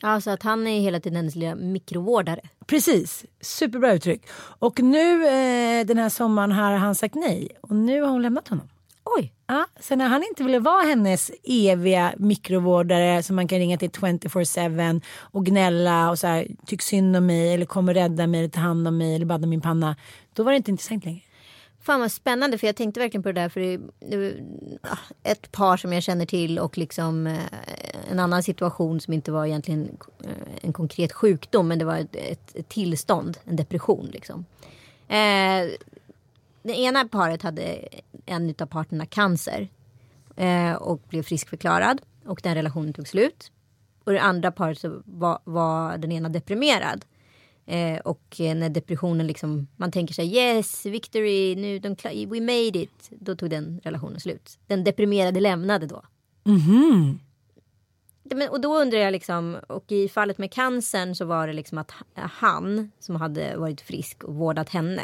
Alltså 0.00 0.30
att 0.30 0.42
han 0.42 0.66
är 0.66 0.80
hela 0.80 1.00
tiden 1.00 1.16
hennes 1.16 1.34
lilla 1.34 1.54
mikrovårdare. 1.54 2.40
Precis, 2.66 3.24
superbra 3.40 3.92
uttryck. 3.92 4.22
Och 4.34 4.80
nu 4.80 5.26
eh, 5.26 5.86
den 5.86 5.98
här 5.98 6.08
sommaren 6.08 6.52
har 6.52 6.72
han 6.72 6.94
sagt 6.94 7.14
nej 7.14 7.48
och 7.60 7.76
nu 7.76 8.02
har 8.02 8.10
hon 8.10 8.22
lämnat 8.22 8.48
honom. 8.48 8.68
Oj, 9.16 9.32
Ja, 9.50 9.66
så 9.80 9.96
när 9.96 10.08
han 10.08 10.22
inte 10.22 10.44
ville 10.44 10.58
vara 10.58 10.82
hennes 10.82 11.30
eviga 11.44 12.14
mikrovårdare 12.18 13.22
som 13.22 13.36
man 13.36 13.48
kan 13.48 13.58
ringa 13.58 13.78
till 13.78 13.90
24-7 13.90 15.00
och 15.20 15.46
gnälla 15.46 16.10
och 16.10 16.18
så 16.18 16.26
här, 16.26 16.46
tyck 16.66 16.82
synd 16.82 17.16
om 17.16 17.26
mig 17.26 17.54
eller 17.54 17.66
kom 17.66 17.88
och 17.88 17.94
rädda 17.94 18.26
mig 18.26 18.40
eller 18.40 18.48
ta 18.48 18.60
hand 18.60 18.88
om 18.88 18.98
mig 18.98 19.14
eller 19.14 19.26
badda 19.26 19.46
min 19.46 19.60
panna. 19.60 19.96
Då 20.32 20.42
var 20.42 20.52
det 20.52 20.56
inte 20.56 20.70
intressant 20.70 21.04
längre. 21.04 21.20
fan 21.80 22.00
vad 22.00 22.12
spännande 22.12 22.58
för 22.58 22.66
jag 22.66 22.76
tänkte 22.76 23.00
verkligen 23.00 23.22
på 23.22 23.32
det 23.32 23.40
där 23.40 23.48
för 23.48 23.60
det, 23.60 24.34
ett 25.22 25.52
par 25.52 25.76
som 25.76 25.92
jag 25.92 26.02
känner 26.02 26.26
till 26.26 26.58
och 26.58 26.78
liksom 26.78 27.26
eh, 27.26 27.38
en 28.10 28.18
annan 28.18 28.42
situation 28.42 29.00
som 29.00 29.12
inte 29.12 29.32
var 29.32 29.46
egentligen 29.46 29.98
eh, 30.24 30.30
en 30.60 30.72
konkret 30.72 31.12
sjukdom 31.12 31.68
men 31.68 31.78
det 31.78 31.84
var 31.84 31.96
ett, 31.96 32.16
ett, 32.16 32.56
ett 32.56 32.68
tillstånd, 32.68 33.38
en 33.44 33.56
depression 33.56 34.06
liksom. 34.12 34.44
Eh, 35.08 35.68
det 36.68 36.78
ena 36.78 37.04
paret 37.08 37.42
hade 37.42 37.88
en 38.26 38.54
av 38.58 38.66
parterna 38.66 39.06
cancer 39.06 39.68
eh, 40.36 40.72
och 40.74 41.00
blev 41.08 41.22
friskförklarad 41.22 42.00
och 42.24 42.40
den 42.42 42.54
relationen 42.54 42.92
tog 42.92 43.08
slut. 43.08 43.52
Och 44.04 44.12
det 44.12 44.20
andra 44.20 44.52
paret 44.52 44.78
så 44.78 45.02
var, 45.04 45.38
var 45.44 45.98
den 45.98 46.12
ena 46.12 46.28
deprimerad. 46.28 47.04
Eh, 47.66 47.98
och 47.98 48.40
eh, 48.40 48.56
när 48.56 48.68
depressionen 48.68 49.26
liksom, 49.26 49.66
man 49.76 49.92
tänker 49.92 50.14
sig 50.14 50.36
yes, 50.36 50.86
victory, 50.86 51.56
nu, 51.56 51.78
de, 51.78 51.96
we 52.28 52.40
made 52.40 52.78
it. 52.78 53.08
Då 53.10 53.36
tog 53.36 53.50
den 53.50 53.80
relationen 53.84 54.20
slut. 54.20 54.58
Den 54.66 54.84
deprimerade 54.84 55.40
lämnade 55.40 55.86
då. 55.86 56.02
Det- 58.22 58.34
Men, 58.34 58.48
och 58.48 58.60
då 58.60 58.76
undrar 58.78 58.98
jag 58.98 59.12
liksom, 59.12 59.56
och 59.68 59.92
i 59.92 60.08
fallet 60.08 60.38
med 60.38 60.52
cancern 60.52 61.14
så 61.14 61.24
var 61.24 61.46
det 61.46 61.52
liksom 61.52 61.78
att 61.78 61.90
h- 61.90 62.04
han 62.32 62.90
som 62.98 63.16
hade 63.16 63.56
varit 63.56 63.80
frisk 63.80 64.24
och 64.24 64.34
vårdat 64.34 64.68
henne 64.68 65.02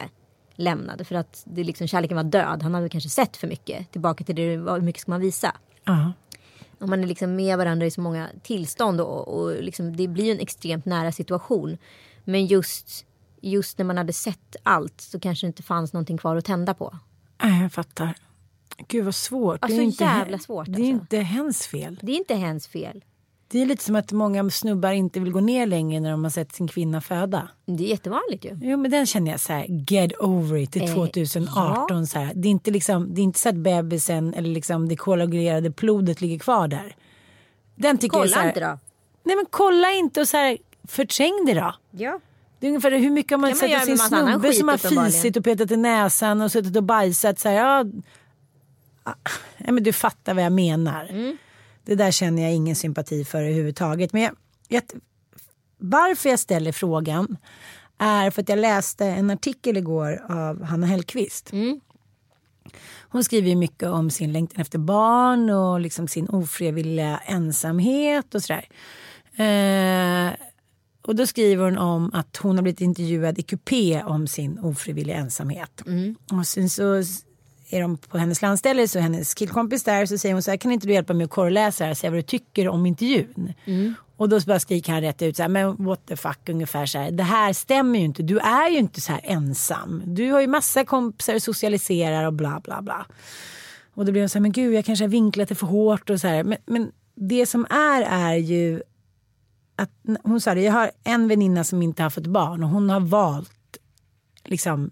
lämnade 0.56 1.04
för 1.04 1.14
att 1.14 1.42
det 1.46 1.64
liksom, 1.64 1.86
kärleken 1.86 2.16
var 2.16 2.24
död. 2.24 2.62
Han 2.62 2.74
hade 2.74 2.88
kanske 2.88 3.10
sett 3.10 3.36
för 3.36 3.48
mycket. 3.48 3.92
Tillbaka 3.92 4.24
till 4.24 4.34
det, 4.36 4.42
hur 4.42 4.80
mycket 4.80 5.02
ska 5.02 5.10
man 5.10 5.20
visa? 5.20 5.56
Ja. 5.84 6.12
Om 6.78 6.90
man 6.90 7.02
är 7.02 7.06
liksom 7.06 7.36
med 7.36 7.58
varandra 7.58 7.86
i 7.86 7.90
så 7.90 8.00
många 8.00 8.28
tillstånd 8.42 9.00
och, 9.00 9.28
och 9.28 9.62
liksom, 9.62 9.96
det 9.96 10.08
blir 10.08 10.32
en 10.32 10.40
extremt 10.40 10.84
nära 10.84 11.12
situation. 11.12 11.78
Men 12.24 12.46
just, 12.46 13.06
just 13.40 13.78
när 13.78 13.84
man 13.84 13.96
hade 13.98 14.12
sett 14.12 14.56
allt 14.62 15.00
så 15.00 15.20
kanske 15.20 15.46
det 15.46 15.48
inte 15.48 15.62
fanns 15.62 15.92
någonting 15.92 16.18
kvar 16.18 16.36
att 16.36 16.44
tända 16.44 16.74
på. 16.74 16.98
Nej, 17.42 17.62
jag 17.62 17.72
fattar. 17.72 18.14
Gud 18.88 19.04
vad 19.04 19.14
svårt. 19.14 19.58
Ja, 19.62 19.68
det 19.68 19.74
är 19.74 19.80
inte, 19.80 20.04
jävla 20.04 20.38
svårt, 20.38 20.66
Det 20.66 20.72
är 20.72 20.74
alltså. 20.74 20.90
inte 20.90 21.18
hens 21.18 21.66
fel. 21.66 21.98
Det 22.02 22.12
är 22.12 22.16
inte 22.16 22.34
hens 22.34 22.66
fel. 22.68 23.04
Det 23.48 23.62
är 23.62 23.66
lite 23.66 23.85
som 23.85 23.96
att 23.96 24.12
många 24.12 24.50
snubbar 24.50 24.92
inte 24.92 25.20
vill 25.20 25.33
gå 25.33 25.40
ner 25.40 25.66
längre 25.66 26.00
när 26.00 26.11
de 26.11 26.24
har 26.24 26.30
sett 26.30 26.54
sin 26.54 26.68
kvinna 26.68 27.00
föda. 27.00 27.48
Det 27.66 27.85
är 27.85 27.88
jättevanligt 27.88 28.44
ju. 28.44 28.59
Jo 28.62 28.76
men 28.76 28.90
den 28.90 29.07
känner 29.07 29.30
jag 29.30 29.40
så 29.40 29.52
här, 29.52 29.66
get 29.90 30.12
over 30.20 30.57
it 30.57 30.72
till 30.72 30.83
Eh, 30.83 30.94
2018. 30.94 32.07
Så 32.07 32.18
här. 32.18 32.33
Det, 32.35 32.48
är 32.48 32.50
inte 32.50 32.70
liksom, 32.70 33.14
det 33.14 33.20
är 33.20 33.22
inte 33.22 33.38
så 33.38 33.48
att 33.48 33.54
bebisen 33.54 34.35
eller 34.35 34.48
liksom 34.48 34.88
det 34.88 34.96
koagulerade 34.96 35.70
blodet 35.70 36.20
ligger 36.20 36.38
kvar 36.38 36.68
där. 36.68 36.96
Den 37.76 37.98
tycker 37.98 38.16
jag 38.16 38.24
är 38.24 38.28
så 38.28 38.35
Kolla 38.35 38.42
här, 38.42 38.48
inte 38.48 38.61
då. 38.61 38.78
Nej 39.22 39.37
men 39.37 39.46
kolla 39.50 39.92
inte 39.92 40.20
och 40.20 40.28
så 40.28 40.37
här, 40.37 40.59
förträng 40.88 41.44
det 41.46 41.54
då. 41.54 41.74
Ja. 41.90 42.20
Det 42.59 42.66
är 42.66 42.68
ungefär 42.68 42.90
hur 42.90 43.11
mycket 43.11 43.33
har 43.33 43.38
man 43.38 43.50
man 43.50 43.59
sett 43.59 43.85
sin 43.85 43.98
snubbe 43.98 44.52
som 44.52 44.68
har 44.68 44.76
fisit 44.76 45.37
och 45.37 45.44
petat 45.44 45.70
i 45.70 45.76
näsan 45.76 46.40
och 46.40 46.52
suttit 46.52 46.76
och 46.76 46.83
bajsat. 46.83 47.38
Så 47.38 47.48
här, 47.48 47.57
ja, 47.57 47.85
ah, 49.02 49.14
ja, 49.57 49.72
men 49.72 49.83
du 49.83 49.92
fattar 49.92 50.35
vad 50.35 50.44
jag 50.44 50.52
menar. 50.52 51.07
Mm. 51.11 51.37
Det 51.85 51.94
där 51.94 52.11
känner 52.11 52.42
jag 52.42 52.53
ingen 52.53 52.77
sympati 52.77 53.25
för 53.25 53.38
överhuvudtaget. 53.38 54.12
Men 54.12 54.23
jag, 54.23 54.33
jag, 54.68 54.83
varför 55.79 56.29
jag 56.29 56.38
ställer 56.38 56.73
frågan 56.73 57.37
är 57.99 58.31
för 58.31 58.42
att 58.42 58.49
jag 58.49 58.59
läste 58.59 59.07
en 59.07 59.31
artikel 59.31 59.77
igår 59.77 60.25
av 60.29 60.62
Hanna 60.62 60.87
Hellquist. 60.87 61.53
Mm. 61.53 61.81
Hon 63.09 63.25
skriver 63.25 63.57
mycket 63.57 63.88
om 63.88 64.11
sin 64.11 64.33
längtan 64.33 64.61
efter 64.61 64.79
barn 64.79 65.51
och 65.51 65.81
liksom 65.81 66.09
sin 66.09 66.29
ofrivilliga 66.29 67.20
ensamhet 67.27 68.35
och 68.35 68.42
sådär. 68.42 68.68
Eh, 69.37 70.33
och 71.03 71.16
då 71.16 71.27
skriver 71.27 71.64
hon 71.64 71.79
om 71.79 72.11
att 72.14 72.37
hon 72.37 72.57
har 72.57 72.62
blivit 72.62 72.81
intervjuad 72.81 73.38
i 73.38 73.42
kupé 73.42 74.03
om 74.03 74.27
sin 74.27 74.59
ofrivilliga 74.59 75.16
ensamhet. 75.16 75.83
Och 76.33 76.47
sen 76.47 76.70
så 76.70 77.03
är 77.68 77.81
de 77.81 77.96
på 77.96 78.18
hennes 78.18 78.42
landställe 78.42 78.88
så 78.88 78.98
är 78.98 79.03
hennes 79.03 79.35
killkompis 79.35 79.85
där 79.85 80.07
så 80.07 80.18
säger 80.18 80.33
hon 80.33 80.42
så 80.42 80.50
här 80.50 80.59
kan 80.59 80.72
inte 80.72 80.87
du 80.87 80.92
hjälpa 80.92 81.14
mig 81.14 81.24
att 81.24 81.31
här 81.81 81.90
och 81.90 81.96
säga 81.96 82.11
vad 82.11 82.18
du 82.18 82.22
tycker 82.22 82.68
om 82.68 82.87
intervjun. 82.87 83.53
Och 84.16 84.29
då 84.29 84.40
bara 84.40 84.61
skriker 84.61 84.92
han 84.92 85.00
rätt 85.00 85.22
ut 85.22 85.37
så 85.37 85.42
här 85.42 85.48
men 85.48 85.85
what 85.85 86.07
the 86.07 86.16
fuck 86.16 86.48
ungefär 86.48 86.87
så 86.87 86.98
här 86.98 87.11
det 87.11 87.22
här 87.22 87.53
stämmer 87.53 87.98
ju 87.98 88.05
inte 88.05 88.22
du 88.22 88.38
är 88.38 88.70
ju 88.70 88.79
inte 88.79 89.00
så 89.00 89.12
här 89.12 89.20
ensam. 89.24 90.03
Du 90.07 90.33
har 90.33 90.40
ju 90.40 90.46
massa 90.46 90.85
kompisar 90.85 91.35
och 91.35 91.42
socialiserar 91.42 92.27
och 92.27 92.33
bla 92.33 92.61
bla 92.64 92.83
bla. 92.83 93.07
Och 93.94 94.05
då 94.05 94.12
blir 94.12 94.22
hon 94.22 94.29
så 94.29 94.38
här 94.38 94.42
men 94.42 94.53
gud 94.53 94.74
jag 94.74 94.85
kanske 94.85 95.05
har 95.05 95.11
vinklat 95.11 95.48
det 95.48 95.55
för 95.55 95.66
hårt 95.66 96.11
och 96.11 96.20
så 96.20 96.29
här 96.29 96.44
men, 96.44 96.59
men 96.66 96.92
det 97.14 97.46
som 97.46 97.66
är 97.70 98.03
är 98.03 98.35
ju 98.35 98.83
att 99.77 99.90
hon 100.22 100.40
sa 100.40 100.55
det, 100.55 100.61
jag 100.61 100.72
har 100.72 100.90
en 101.05 101.29
väninna 101.29 101.64
som 101.64 101.83
inte 101.83 102.03
har 102.03 102.11
fått 102.11 102.27
barn 102.27 102.62
och 102.62 102.70
hon 102.70 102.90
har 102.90 103.00
valt 103.00 103.79
liksom 104.44 104.90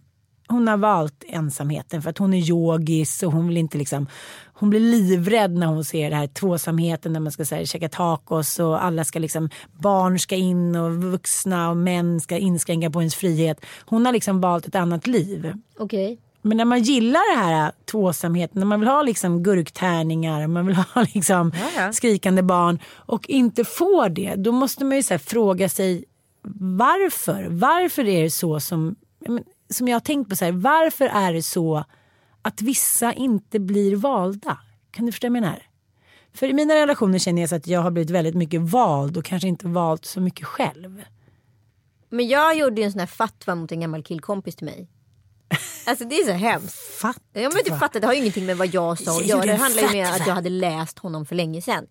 hon 0.52 0.68
har 0.68 0.76
valt 0.76 1.24
ensamheten 1.28 2.02
för 2.02 2.10
att 2.10 2.18
hon 2.18 2.34
är 2.34 2.50
yogis 2.50 3.22
och 3.22 3.32
hon 3.32 3.48
vill 3.48 3.56
inte 3.56 3.78
liksom 3.78 4.06
hon 4.44 4.70
blir 4.70 4.80
livrädd 4.80 5.52
när 5.52 5.66
hon 5.66 5.84
ser 5.84 6.10
det 6.10 6.16
här 6.16 6.26
tvåsamheten 6.26 7.12
när 7.12 7.20
man 7.20 7.32
ska 7.32 7.44
så 7.44 7.54
här, 7.54 7.64
käka 7.64 7.88
tacos 7.88 8.58
och 8.58 8.84
alla 8.84 9.04
ska 9.04 9.18
liksom 9.18 9.50
barn 9.72 10.18
ska 10.18 10.36
in 10.36 10.76
och 10.76 10.92
vuxna 10.92 11.70
och 11.70 11.76
män 11.76 12.20
ska 12.20 12.38
inskränka 12.38 12.90
på 12.90 13.00
ens 13.00 13.14
frihet. 13.14 13.64
Hon 13.84 14.06
har 14.06 14.12
liksom 14.12 14.40
valt 14.40 14.66
ett 14.66 14.74
annat 14.74 15.06
liv. 15.06 15.52
Okej. 15.78 16.18
Men 16.42 16.56
när 16.56 16.64
man 16.64 16.82
gillar 16.82 17.36
det 17.36 17.42
här 17.42 17.72
tvåsamheten, 17.84 18.60
när 18.60 18.66
man 18.66 18.80
vill 18.80 18.88
ha 18.88 19.02
liksom 19.02 19.42
gurktärningar, 19.42 20.46
man 20.46 20.66
vill 20.66 20.76
ha 20.76 21.02
liksom 21.14 21.52
skrikande 21.92 22.42
barn 22.42 22.78
och 22.86 23.30
inte 23.30 23.64
får 23.64 24.08
det, 24.08 24.34
då 24.34 24.52
måste 24.52 24.84
man 24.84 24.96
ju 24.96 25.02
så 25.02 25.18
fråga 25.18 25.68
sig 25.68 26.04
varför? 26.58 27.46
Varför 27.50 28.08
är 28.08 28.22
det 28.22 28.30
så 28.30 28.60
som, 28.60 28.96
men, 29.18 29.44
som 29.72 29.88
jag 29.88 29.94
har 29.94 30.00
tänkt 30.00 30.30
på 30.30 30.36
så 30.36 30.44
här, 30.44 30.52
varför 30.52 31.04
är 31.06 31.32
det 31.32 31.42
så 31.42 31.84
att 32.42 32.62
vissa 32.62 33.12
inte 33.12 33.58
blir 33.58 33.96
valda? 33.96 34.58
Kan 34.90 35.06
du 35.06 35.12
förstå 35.12 35.26
vad 35.28 35.36
jag 35.36 35.42
menar? 35.42 35.62
För 36.34 36.46
i 36.46 36.52
mina 36.52 36.74
relationer 36.74 37.18
känner 37.18 37.42
jag 37.42 37.48
så 37.48 37.56
att 37.56 37.66
jag 37.66 37.80
har 37.80 37.90
blivit 37.90 38.10
väldigt 38.10 38.34
mycket 38.34 38.60
vald 38.60 39.16
och 39.16 39.24
kanske 39.24 39.48
inte 39.48 39.66
valt 39.66 40.04
så 40.04 40.20
mycket 40.20 40.46
själv. 40.46 41.02
Men 42.08 42.28
jag 42.28 42.56
gjorde 42.56 42.80
ju 42.80 42.84
en 42.84 42.92
sån 42.92 42.98
här 42.98 43.06
fatwa 43.06 43.54
mot 43.54 43.72
en 43.72 43.80
gammal 43.80 44.02
killkompis 44.02 44.56
till 44.56 44.64
mig. 44.64 44.88
Alltså 45.86 46.04
det 46.04 46.14
är 46.14 46.26
så 46.26 46.32
hemskt. 46.32 46.76
Fatt, 46.76 47.22
Jag 47.32 47.52
men 47.52 47.58
inte 47.58 47.78
fatta, 47.78 48.00
det 48.00 48.06
har 48.06 48.14
ju 48.14 48.20
ingenting 48.20 48.46
med 48.46 48.56
vad 48.56 48.74
jag 48.74 48.98
sa 48.98 49.16
att 49.20 49.26
göra. 49.26 49.42
Det 49.42 49.54
handlar 49.54 49.82
ju 49.82 49.88
med 49.88 50.06
fatwa. 50.06 50.22
att 50.22 50.26
jag 50.26 50.34
hade 50.34 50.50
läst 50.50 50.98
honom 50.98 51.26
för 51.26 51.34
länge 51.34 51.62
sedan. 51.62 51.86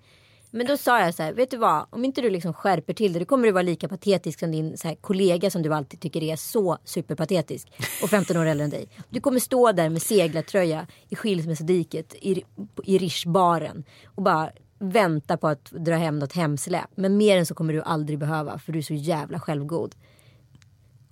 Men 0.51 0.67
då 0.67 0.77
sa 0.77 0.99
jag 0.99 1.13
så 1.13 1.23
här, 1.23 1.33
vet 1.33 1.51
du 1.51 1.57
vad? 1.57 1.85
Om 1.89 2.05
inte 2.05 2.21
du 2.21 2.29
liksom 2.29 2.53
skärper 2.53 2.93
till 2.93 3.13
det, 3.13 3.19
då 3.19 3.25
kommer 3.25 3.45
du 3.45 3.51
vara 3.51 3.61
lika 3.63 3.87
patetisk 3.87 4.39
som 4.39 4.51
din 4.51 4.77
så 4.77 4.87
här, 4.87 4.95
kollega 4.95 5.51
som 5.51 5.61
du 5.61 5.73
alltid 5.73 5.99
tycker 5.99 6.23
är 6.23 6.35
så 6.35 6.77
superpatetisk. 6.83 7.67
Och 8.03 8.09
15 8.09 8.37
år 8.37 8.45
äldre 8.45 8.63
än 8.63 8.69
dig. 8.69 8.87
Du 9.09 9.21
kommer 9.21 9.39
stå 9.39 9.71
där 9.71 9.89
med 9.89 10.01
seglartröja 10.01 10.87
i 11.09 11.15
skilsmässodiket 11.15 12.15
i, 12.15 12.43
i 12.83 12.97
Rish-baren 12.97 13.83
och 14.05 14.23
bara 14.23 14.51
vänta 14.79 15.37
på 15.37 15.47
att 15.47 15.71
dra 15.71 15.95
hem 15.95 16.19
något 16.19 16.33
hemsläp. 16.33 16.89
Men 16.95 17.17
mer 17.17 17.37
än 17.37 17.45
så 17.45 17.53
kommer 17.53 17.73
du 17.73 17.81
aldrig 17.81 18.19
behöva 18.19 18.59
för 18.59 18.71
du 18.71 18.79
är 18.79 18.83
så 18.83 18.93
jävla 18.93 19.39
självgod. 19.39 19.95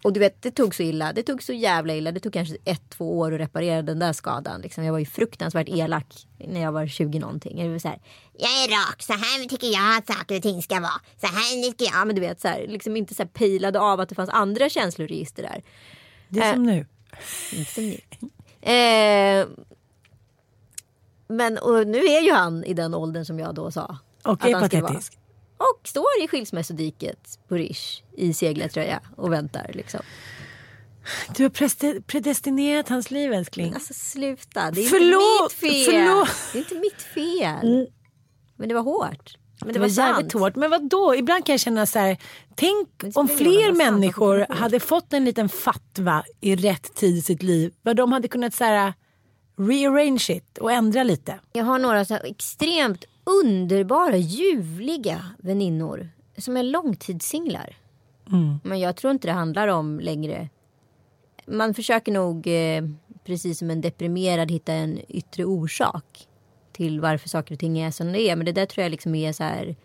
Och 0.02 0.14
du 0.14 0.20
vet, 0.20 0.42
det 0.42 0.52
tog 0.52 0.76
så 0.76 0.84
illa. 0.84 1.14
Det 1.14 1.24
tog 1.24 1.44
så 1.44 1.54
jävla 1.54 1.96
illa. 1.96 2.12
Det 2.12 2.20
tog 2.20 2.34
kanske 2.34 2.58
ett, 2.66 2.90
två 2.90 3.20
år 3.20 3.34
att 3.34 3.40
reparera 3.40 3.82
den 3.82 4.00
där 4.00 4.14
skadan. 4.14 4.62
Liksom. 4.62 4.84
Jag 4.84 4.92
var 4.92 5.00
ju 5.00 5.06
fruktansvärt 5.06 5.70
elak 5.70 6.06
när 6.38 6.62
jag 6.62 6.72
var 6.72 6.88
20 6.88 7.20
någonting. 7.20 7.62
Jag 7.62 7.70
var 7.70 7.80
så 7.80 7.88
här, 7.88 8.00
jag 8.38 8.50
är 8.50 8.68
rak, 8.68 9.02
så 9.02 9.14
här 9.14 9.48
tycker 9.48 9.68
jag 9.68 9.98
att 9.98 10.08
saker 10.08 10.36
och 10.36 10.42
ting 10.42 10.64
ska 10.64 10.80
vara. 10.80 11.02
Så 11.22 11.28
här 11.28 11.64
tycker 11.64 11.86
jag. 11.86 12.08
Men 12.08 12.16
du 12.16 12.22
vet, 12.22 12.42
så 12.42 12.48
här, 12.48 12.68
liksom 12.68 12.98
inte 12.98 13.16
så 13.16 13.24
här 13.24 13.30
pejlade 13.30 13.80
av 13.80 14.00
att 14.00 14.10
det 14.10 14.16
fanns 14.16 14.30
andra 14.30 14.70
känsloregister 14.70 15.44
där. 15.44 15.64
Det 16.30 16.40
är 16.40 16.54
som 16.54 16.64
nu. 16.64 16.86
Inte 17.54 17.72
som 17.72 17.84
nu. 17.90 18.00
Eh, 18.62 19.48
men 21.28 21.58
och 21.58 21.88
nu 21.88 21.98
är 21.98 22.22
ju 22.22 22.32
han 22.32 22.64
i 22.64 22.74
den 22.74 22.94
åldern 22.94 23.26
som 23.26 23.40
jag 23.40 23.56
då 23.56 23.72
sa. 23.72 23.98
Skulle 24.36 24.56
vara. 24.56 24.70
patetisk. 24.70 25.19
Och 25.60 25.88
står 25.88 26.06
i 26.24 26.28
skilsmässodiket 26.28 27.40
på 27.48 27.56
Rish 27.56 28.02
i 28.18 28.34
seglartröja 28.34 29.00
och 29.16 29.34
väntar 29.34 29.72
liksom. 29.74 30.00
Du 31.36 31.44
har 31.44 32.02
predestinerat 32.02 32.90
hans 32.90 33.12
liv 33.12 33.34
älskling. 33.34 33.74
Alltså 33.74 33.94
sluta, 33.94 34.72
det 34.72 34.82
är 34.82 34.90
Förlåt, 34.90 35.52
inte 35.54 35.66
mitt 35.66 35.86
fel. 35.86 36.06
förlåt. 36.06 36.30
Det 36.54 36.58
är 36.58 36.62
inte 36.62 36.76
mitt 36.76 37.02
fel. 37.02 37.88
Men 38.56 38.70
det 38.70 38.76
var 38.76 38.82
hårt. 38.82 39.38
Men 39.60 39.68
det, 39.68 39.74
Det 39.74 39.80
var, 39.80 39.88
var 39.88 39.94
jävligt 39.96 40.34
hårt. 40.34 40.56
Men 40.56 40.70
vad 40.70 40.90
då? 40.90 41.16
Ibland 41.16 41.46
kan 41.46 41.54
jag 41.54 41.60
känna 41.60 41.86
så 41.86 42.00
här. 42.00 42.18
Tänk 42.56 42.88
om 43.16 43.28
fler 43.28 43.72
människor 43.72 44.46
hade 44.50 44.80
fått 44.80 45.14
en 45.14 45.26
liten 45.26 45.50
fatwa 45.50 46.24
i 46.42 46.56
rätt 46.56 46.96
tid 46.96 47.18
i 47.18 47.22
sitt 47.22 47.44
liv. 47.44 47.74
Vad 47.82 47.96
de 47.96 48.12
hade 48.12 48.28
kunnat 48.28 48.54
så 48.56 48.64
här, 48.64 48.94
rearrange 49.58 50.26
it 50.30 50.58
och 50.58 50.72
ändra 50.72 51.04
lite. 51.04 51.40
Jag 51.54 51.64
har 51.64 51.80
några 51.80 52.06
så 52.06 52.16
extremt 52.16 53.06
underbara, 53.24 54.18
ljuvliga 54.18 55.26
väninnor 55.38 56.10
som 56.38 56.58
är 56.58 56.64
långtidssinglar. 56.64 57.78
Men 58.64 58.80
jag 58.80 58.96
tror 58.96 59.12
inte 59.12 59.28
det 59.28 59.32
handlar 59.32 59.68
om 59.68 60.00
längre. 60.00 60.50
Man 61.46 61.74
försöker 61.74 62.12
nog, 62.12 62.48
eh, 62.48 62.84
precis 63.26 63.60
som 63.60 63.70
en 63.70 63.82
deprimerad, 63.82 64.52
hitta 64.52 64.74
en 64.74 65.00
yttre 65.08 65.46
orsak 65.46 66.28
till 66.72 67.02
varför 67.02 67.30
saker 67.30 67.56
och 67.56 67.60
ting 67.60 67.80
är 67.80 67.92
som 67.92 68.12
det 68.12 68.22
är. 68.22 68.36
Men 68.36 68.46
det 68.46 68.52
där 68.52 68.66
tror 68.66 68.84
jag 68.84 68.92
liksom 68.92 69.16
är 69.16 69.34
så 69.34 69.44
här. 69.44 69.76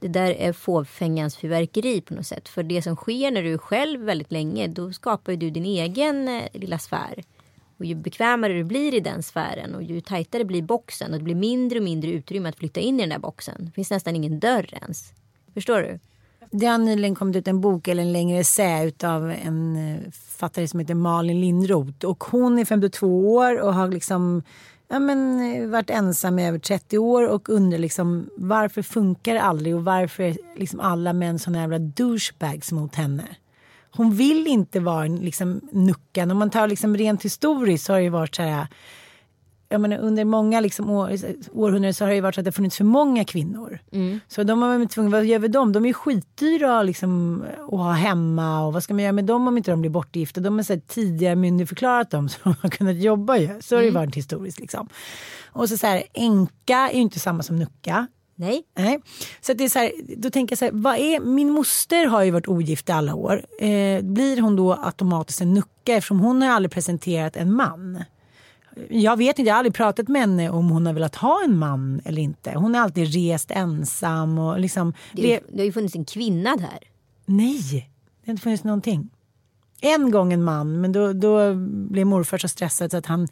Det 0.00 0.08
där 0.08 0.30
är 0.30 0.52
fåfängans 0.52 1.36
fyrverkeri 1.36 2.00
på 2.00 2.14
något 2.14 2.26
sätt. 2.26 2.48
För 2.48 2.62
det 2.62 2.82
som 2.82 2.96
sker 2.96 3.30
när 3.30 3.42
du 3.42 3.52
är 3.52 3.58
själv 3.58 4.00
väldigt 4.00 4.32
länge, 4.32 4.66
då 4.66 4.92
skapar 4.92 5.32
du 5.32 5.50
din 5.50 5.64
egen 5.64 6.28
eh, 6.28 6.42
lilla 6.52 6.78
sfär. 6.78 7.22
Och 7.78 7.84
ju 7.84 7.94
bekvämare 7.94 8.52
du 8.52 8.64
blir 8.64 8.94
i 8.94 9.00
den 9.00 9.22
sfären 9.22 9.74
och 9.74 9.82
ju 9.82 10.00
tajtare 10.00 10.44
blir 10.44 10.62
boxen 10.62 11.12
och 11.12 11.18
det 11.18 11.24
blir 11.24 11.34
mindre 11.34 11.78
och 11.78 11.84
mindre 11.84 12.10
utrymme 12.10 12.48
att 12.48 12.56
flytta 12.56 12.80
in 12.80 13.00
i 13.00 13.02
den 13.02 13.08
där 13.08 13.18
boxen. 13.18 13.54
Det 13.58 13.70
finns 13.70 13.90
nästan 13.90 14.16
ingen 14.16 14.40
dörr 14.40 14.74
ens. 14.74 15.12
Förstår 15.54 15.80
du? 15.80 15.98
Det 16.50 16.66
har 16.66 16.78
nyligen 16.78 17.14
kommit 17.14 17.36
ut 17.36 17.48
en 17.48 17.60
bok 17.60 17.88
eller 17.88 18.02
en 18.02 18.12
längre 18.12 18.38
essä 18.38 18.92
av 19.02 19.30
en 19.30 19.76
eh, 19.76 20.10
författare 20.12 20.68
som 20.68 20.80
heter 20.80 20.94
Malin 20.94 21.40
Lindroth. 21.40 22.06
Och 22.06 22.24
hon 22.24 22.58
är 22.58 22.64
52 22.64 23.34
år 23.34 23.60
och 23.60 23.74
har 23.74 23.88
liksom 23.88 24.42
ja, 24.88 24.98
men, 24.98 25.40
eh, 25.54 25.68
varit 25.68 25.90
ensam 25.90 26.38
i 26.38 26.48
över 26.48 26.58
30 26.58 26.98
år 26.98 27.28
och 27.28 27.48
undrar 27.48 27.78
liksom 27.78 28.30
varför 28.36 28.82
funkar 28.82 29.34
det 29.34 29.42
aldrig 29.42 29.76
och 29.76 29.84
varför 29.84 30.22
är 30.22 30.36
liksom 30.56 30.80
alla 30.80 31.12
män 31.12 31.38
såna 31.38 31.60
jävla 31.60 31.78
douchebags 31.78 32.72
mot 32.72 32.94
henne. 32.94 33.24
Hon 33.96 34.14
vill 34.14 34.46
inte 34.46 34.80
vara 34.80 35.06
liksom, 35.06 35.60
nuckan. 35.72 36.30
Om 36.30 36.38
man 36.38 36.50
tar 36.50 36.68
liksom 36.68 36.96
rent 36.96 37.22
historiskt 37.22 37.84
så 37.84 37.92
har 37.92 37.98
det 37.98 38.04
ju 38.04 38.10
varit 38.10 38.34
så 38.34 38.42
här 38.42 38.66
jag 39.68 39.80
menar, 39.80 39.98
under 39.98 40.24
många 40.24 40.60
liksom 40.60 40.90
år, 40.90 41.10
århundraden 41.52 41.94
så 41.94 42.04
har 42.04 42.08
det 42.08 42.14
ju 42.14 42.20
varit 42.20 42.34
så 42.34 42.40
att 42.40 42.44
det 42.44 42.52
funnits 42.52 42.76
för 42.76 42.84
många 42.84 43.24
kvinnor. 43.24 43.78
Så 44.28 44.42
de 44.42 44.62
har 44.62 44.78
varit 44.78 44.90
tvungna, 44.90 45.10
vad 45.10 45.24
gör 45.24 45.38
vi 45.38 45.48
dem? 45.48 45.72
De 45.72 45.84
är 45.84 45.88
ju 45.88 45.94
skitdyra 45.94 46.82
liksom, 46.82 47.42
att 47.62 47.70
ha 47.70 47.92
hemma 47.92 48.66
och 48.66 48.72
vad 48.72 48.82
ska 48.82 48.94
man 48.94 49.02
göra 49.02 49.12
med 49.12 49.24
dem 49.24 49.48
om 49.48 49.56
inte 49.56 49.70
de 49.70 49.80
blir 49.80 49.90
bortgifta? 49.90 50.40
De 50.40 50.56
har 50.56 50.62
så 50.62 50.72
här, 50.72 50.80
tidigare 50.80 51.36
myndigförklarat 51.36 52.10
dem 52.10 52.28
så 52.28 52.38
de 52.42 52.54
har 52.62 52.70
kunnat 52.70 52.96
jobba 52.96 53.36
ju. 53.36 53.48
Så 53.60 53.74
har 53.74 53.80
det 53.80 53.86
ju 53.86 53.94
varit 53.94 54.16
historiskt 54.16 54.60
liksom. 54.60 54.88
Och 55.46 55.68
så 55.68 55.78
så 55.78 55.86
här, 55.86 56.02
änka 56.12 56.76
är 56.76 56.94
ju 56.94 57.00
inte 57.00 57.20
samma 57.20 57.42
som 57.42 57.58
nucka. 57.58 58.06
Nej. 58.36 58.62
Nej. 58.74 59.00
Så 59.40 59.52
det 59.52 59.64
är 59.64 59.68
så 59.68 59.78
här, 59.78 59.92
då 60.16 60.30
tänker 60.30 60.52
jag 60.52 60.58
så 60.58 60.64
här, 60.64 60.72
vad 60.72 60.96
är, 60.96 61.20
min 61.20 61.50
moster 61.50 62.06
har 62.06 62.22
ju 62.22 62.30
varit 62.30 62.48
ogift 62.48 62.88
i 62.88 62.92
alla 62.92 63.14
år. 63.14 63.46
Eh, 63.58 64.02
blir 64.02 64.40
hon 64.40 64.56
då 64.56 64.74
automatiskt 64.74 65.40
en 65.40 65.54
nucka 65.54 65.96
eftersom 65.96 66.20
hon 66.20 66.42
har 66.42 66.48
aldrig 66.48 66.70
presenterat 66.70 67.36
en 67.36 67.52
man? 67.52 68.04
Jag 68.88 69.16
vet 69.16 69.38
inte, 69.38 69.48
jag 69.48 69.54
har 69.54 69.58
aldrig 69.58 69.74
pratat 69.74 70.08
med 70.08 70.20
henne 70.20 70.50
om 70.50 70.70
hon 70.70 70.86
har 70.86 70.92
velat 70.92 71.16
ha 71.16 71.44
en 71.44 71.58
man 71.58 72.00
eller 72.04 72.22
inte. 72.22 72.52
Hon 72.54 72.74
har 72.74 72.82
alltid 72.82 73.14
rest 73.14 73.50
ensam 73.50 74.38
och 74.38 74.60
liksom... 74.60 74.94
Det, 75.12 75.34
är 75.34 75.40
det 75.48 75.58
har 75.58 75.64
ju 75.64 75.72
funnits 75.72 75.94
en 75.94 76.04
kvinna 76.04 76.56
där. 76.56 76.78
Nej, 77.26 77.90
det 78.20 78.26
har 78.26 78.30
inte 78.30 78.42
funnits 78.42 78.64
någonting. 78.64 79.10
En 79.80 80.10
gång 80.10 80.32
en 80.32 80.44
man, 80.44 80.80
men 80.80 80.92
då, 80.92 81.12
då 81.12 81.54
blev 81.90 82.06
morfar 82.06 82.38
så 82.38 82.48
stressad 82.48 82.90
så 82.90 82.96
att 82.96 83.06
han 83.06 83.28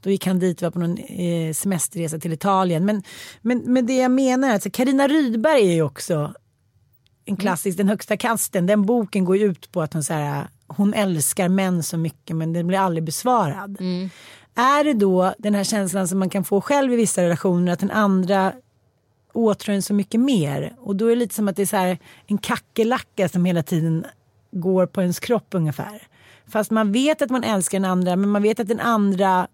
då 0.00 0.10
gick 0.10 0.26
han 0.26 0.38
dit 0.38 0.62
var 0.62 0.70
på 0.70 0.78
någon 0.78 0.98
eh, 0.98 1.52
semesterresa 1.52 2.18
till 2.18 2.32
Italien. 2.32 2.84
Men, 2.84 3.02
men, 3.40 3.58
men 3.58 3.86
det 3.86 3.96
jag 3.96 4.10
menar 4.10 4.50
är 4.50 4.54
att 4.54 4.72
Karina 4.72 5.08
Rydberg 5.08 5.68
är 5.68 5.74
ju 5.74 5.82
också 5.82 6.34
en 7.24 7.36
klassisk, 7.36 7.76
Den 7.76 7.88
högsta 7.88 8.16
kasten. 8.16 8.66
Den 8.66 8.86
boken 8.86 9.24
går 9.24 9.36
ju 9.36 9.44
ut 9.44 9.72
på 9.72 9.82
att 9.82 9.92
hon, 9.92 10.04
så 10.04 10.14
här, 10.14 10.48
hon 10.66 10.94
älskar 10.94 11.48
män 11.48 11.82
så 11.82 11.96
mycket 11.96 12.36
men 12.36 12.52
den 12.52 12.66
blir 12.66 12.78
aldrig 12.78 13.04
besvarad. 13.04 13.78
Är 14.54 14.84
det 14.84 14.94
då 14.94 15.34
den 15.38 15.54
här 15.54 15.64
känslan 15.64 16.08
som 16.08 16.18
man 16.18 16.30
kan 16.30 16.44
få 16.44 16.60
själv 16.60 16.92
i 16.92 16.96
vissa 16.96 17.22
relationer 17.22 17.72
att 17.72 17.80
den 17.80 17.90
andra 17.90 18.52
åtrår 19.32 19.74
en 19.74 19.82
så 19.82 19.94
mycket 19.94 20.20
mer. 20.20 20.74
Och 20.78 20.96
då 20.96 21.06
är 21.06 21.10
det 21.10 21.16
lite 21.16 21.34
som 21.34 21.48
att 21.48 21.56
det 21.56 21.62
är 21.62 21.66
så 21.66 21.76
här 21.76 21.98
en 22.26 22.38
kackerlacka 22.38 23.28
som 23.28 23.44
hela 23.44 23.62
tiden 23.62 24.04
går 24.52 24.86
på 24.86 25.00
ens 25.00 25.20
kropp 25.20 25.46
ungefär. 25.50 26.02
Fast 26.46 26.70
man 26.70 26.92
vet 26.92 27.22
att 27.22 27.30
man 27.30 27.44
älskar 27.44 27.80
den 27.80 27.90
andra 27.90 28.16
men 28.16 28.30
man 28.30 28.42
vet 28.42 28.60
att 28.60 28.68
den 28.68 28.80
andra 28.80 29.48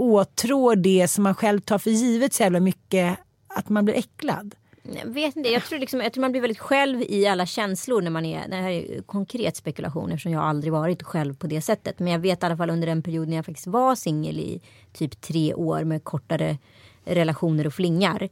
åtrår 0.00 0.76
det 0.76 1.08
som 1.08 1.24
man 1.24 1.34
själv 1.34 1.60
tar 1.60 1.78
för 1.78 1.90
givet 1.90 2.32
så 2.32 2.42
jävla 2.42 2.60
mycket 2.60 3.18
att 3.48 3.68
man 3.68 3.84
blir 3.84 3.94
äcklad. 3.94 4.54
Jag 4.82 5.06
vet 5.06 5.36
inte, 5.36 5.48
jag 5.48 5.64
tror, 5.64 5.78
liksom, 5.78 6.00
jag 6.00 6.12
tror 6.12 6.20
man 6.20 6.32
blir 6.32 6.40
väldigt 6.40 6.58
själv 6.58 7.02
i 7.02 7.26
alla 7.26 7.46
känslor 7.46 8.02
när 8.02 8.10
man 8.10 8.24
är, 8.24 8.48
det 8.48 8.56
här 8.56 8.70
är 8.70 9.02
konkret 9.02 9.56
spekulation 9.56 10.10
eftersom 10.10 10.32
jag 10.32 10.42
aldrig 10.42 10.72
varit 10.72 11.02
själv 11.02 11.34
på 11.36 11.46
det 11.46 11.60
sättet. 11.60 11.98
Men 11.98 12.12
jag 12.12 12.18
vet 12.18 12.42
i 12.42 12.46
alla 12.46 12.56
fall 12.56 12.70
under 12.70 12.86
den 12.86 13.02
period 13.02 13.28
när 13.28 13.36
jag 13.36 13.46
faktiskt 13.46 13.66
var 13.66 13.94
singel 13.94 14.38
i 14.38 14.60
typ 14.92 15.20
tre 15.20 15.54
år 15.54 15.84
med 15.84 16.04
kortare 16.04 16.58
relationer 17.04 17.66
och 17.66 17.74
flingar. 17.74 18.28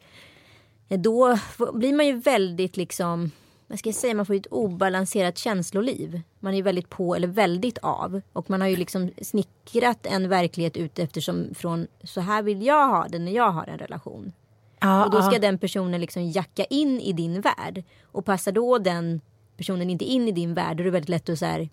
Då 0.88 1.38
blir 1.72 1.92
man 1.92 2.06
ju 2.06 2.16
väldigt 2.16 2.76
liksom, 2.76 3.30
vad 3.68 3.78
ska 3.78 3.92
säga, 3.92 4.14
man 4.14 4.26
får 4.26 4.34
ett 4.34 4.46
obalanserat 4.46 5.38
känsloliv. 5.38 6.20
Man 6.40 6.54
är 6.54 6.62
väldigt 6.62 6.90
på 6.90 7.14
eller 7.14 7.28
väldigt 7.28 7.78
av. 7.78 8.20
Och 8.32 8.50
man 8.50 8.60
har 8.60 8.68
ju 8.68 8.76
liksom 8.76 9.10
snickrat 9.22 10.06
en 10.06 10.28
verklighet 10.28 10.76
ut 10.76 10.98
eftersom 10.98 11.54
från 11.54 11.86
så 12.04 12.20
här 12.20 12.42
vill 12.42 12.62
jag 12.62 12.88
ha 12.88 13.08
det 13.08 13.18
när 13.18 13.32
jag 13.32 13.50
har 13.50 13.66
en 13.66 13.78
relation. 13.78 14.32
Ja, 14.80 15.04
Och 15.04 15.10
då 15.10 15.22
ska 15.22 15.32
ja. 15.32 15.38
den 15.38 15.58
personen 15.58 16.00
liksom 16.00 16.24
jacka 16.24 16.64
in 16.64 17.00
i 17.00 17.12
din 17.12 17.40
värld. 17.40 17.84
Och 18.02 18.24
passar 18.24 18.52
då 18.52 18.78
den 18.78 19.20
personen 19.56 19.90
inte 19.90 20.04
in 20.04 20.28
i 20.28 20.32
din 20.32 20.54
värld 20.54 20.76
då 20.76 20.82
är 20.82 20.84
det 20.84 20.90
väldigt 20.90 21.08
lätt 21.08 21.28
att 21.28 21.38
så 21.38 21.46
här, 21.46 21.68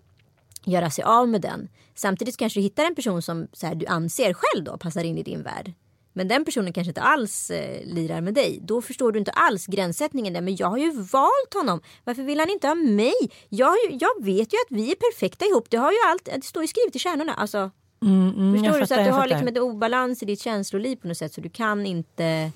göra 0.64 0.90
sig 0.90 1.04
av 1.04 1.28
med 1.28 1.40
den. 1.40 1.68
Samtidigt 1.94 2.36
kanske 2.36 2.60
du 2.60 2.62
hittar 2.62 2.84
en 2.84 2.94
person 2.94 3.22
som 3.22 3.48
så 3.52 3.66
här, 3.66 3.74
du 3.74 3.86
anser 3.86 4.32
själv 4.34 4.64
då 4.64 4.78
passar 4.78 5.04
in 5.04 5.18
i 5.18 5.22
din 5.22 5.42
värld. 5.42 5.72
Men 6.16 6.28
den 6.28 6.44
personen 6.44 6.72
kanske 6.72 6.90
inte 6.90 7.00
alls 7.00 7.50
eh, 7.50 7.84
lirar 7.86 8.20
med 8.20 8.34
dig. 8.34 8.58
Då 8.62 8.82
förstår 8.82 9.12
du 9.12 9.18
inte 9.18 9.30
alls 9.30 9.66
gränssättningen 9.66 10.32
där. 10.34 10.40
Men 10.40 10.56
jag 10.56 10.66
har 10.66 10.78
ju 10.78 10.90
valt 10.90 11.54
honom. 11.54 11.80
Varför 12.04 12.22
vill 12.22 12.40
han 12.40 12.50
inte 12.50 12.68
ha 12.68 12.74
mig? 12.74 13.14
Jag, 13.48 13.74
jag 13.90 14.24
vet 14.24 14.52
ju 14.52 14.56
att 14.56 14.70
vi 14.70 14.90
är 14.90 14.94
perfekta 14.94 15.44
ihop. 15.44 15.70
Det 15.70 15.76
har 15.76 15.92
ju 15.92 15.98
allt, 16.06 16.24
det 16.34 16.44
står 16.44 16.62
ju 16.62 16.68
skrivet 16.68 16.96
i 16.96 16.98
stjärnorna. 16.98 17.34
Alltså, 17.34 17.70
Mm, 18.02 18.52
Förstår 18.54 18.72
jag 18.72 18.82
du? 18.82 18.86
Så 18.86 18.94
att 18.94 19.04
du 19.04 19.10
har 19.10 19.26
liksom 19.26 19.48
ett 19.48 19.58
obalans 19.58 20.22
i 20.22 20.26
ditt 20.26 20.40
känsloliv 20.40 20.96
på 20.96 21.08
något 21.08 21.16
sätt. 21.16 21.32
Så 21.32 21.40
du 21.40 21.48
kan 21.48 21.86
inte... 21.86 22.50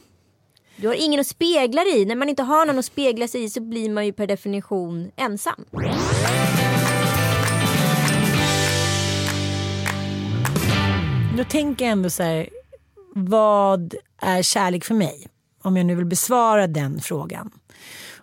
Du 0.77 0.87
har 0.89 0.95
ingen 0.95 1.21
att 1.21 1.27
spegla 1.27 1.85
dig 1.85 2.01
i. 2.01 2.05
När 2.05 2.15
man 2.15 2.29
inte 2.29 2.43
har 2.43 2.67
någon 2.67 2.79
att 2.79 2.85
spegla 2.85 3.29
sig 3.29 3.45
i 3.45 3.51
så 3.51 3.61
blir 3.61 3.91
man 3.91 4.07
ju 4.07 4.13
per 4.13 4.27
definition 4.27 5.11
ensam. 5.17 5.65
Då 11.37 11.45
tänker 11.45 11.85
jag 11.85 11.93
ändå 11.93 12.11
så 12.11 12.23
här, 12.23 12.49
vad 13.15 13.95
är 14.19 14.43
kärlek 14.43 14.85
för 14.85 14.95
mig? 14.95 15.27
Om 15.63 15.77
jag 15.77 15.87
nu 15.87 15.95
vill 15.95 16.07
besvara 16.07 16.67
den 16.67 17.01
frågan. 17.01 17.51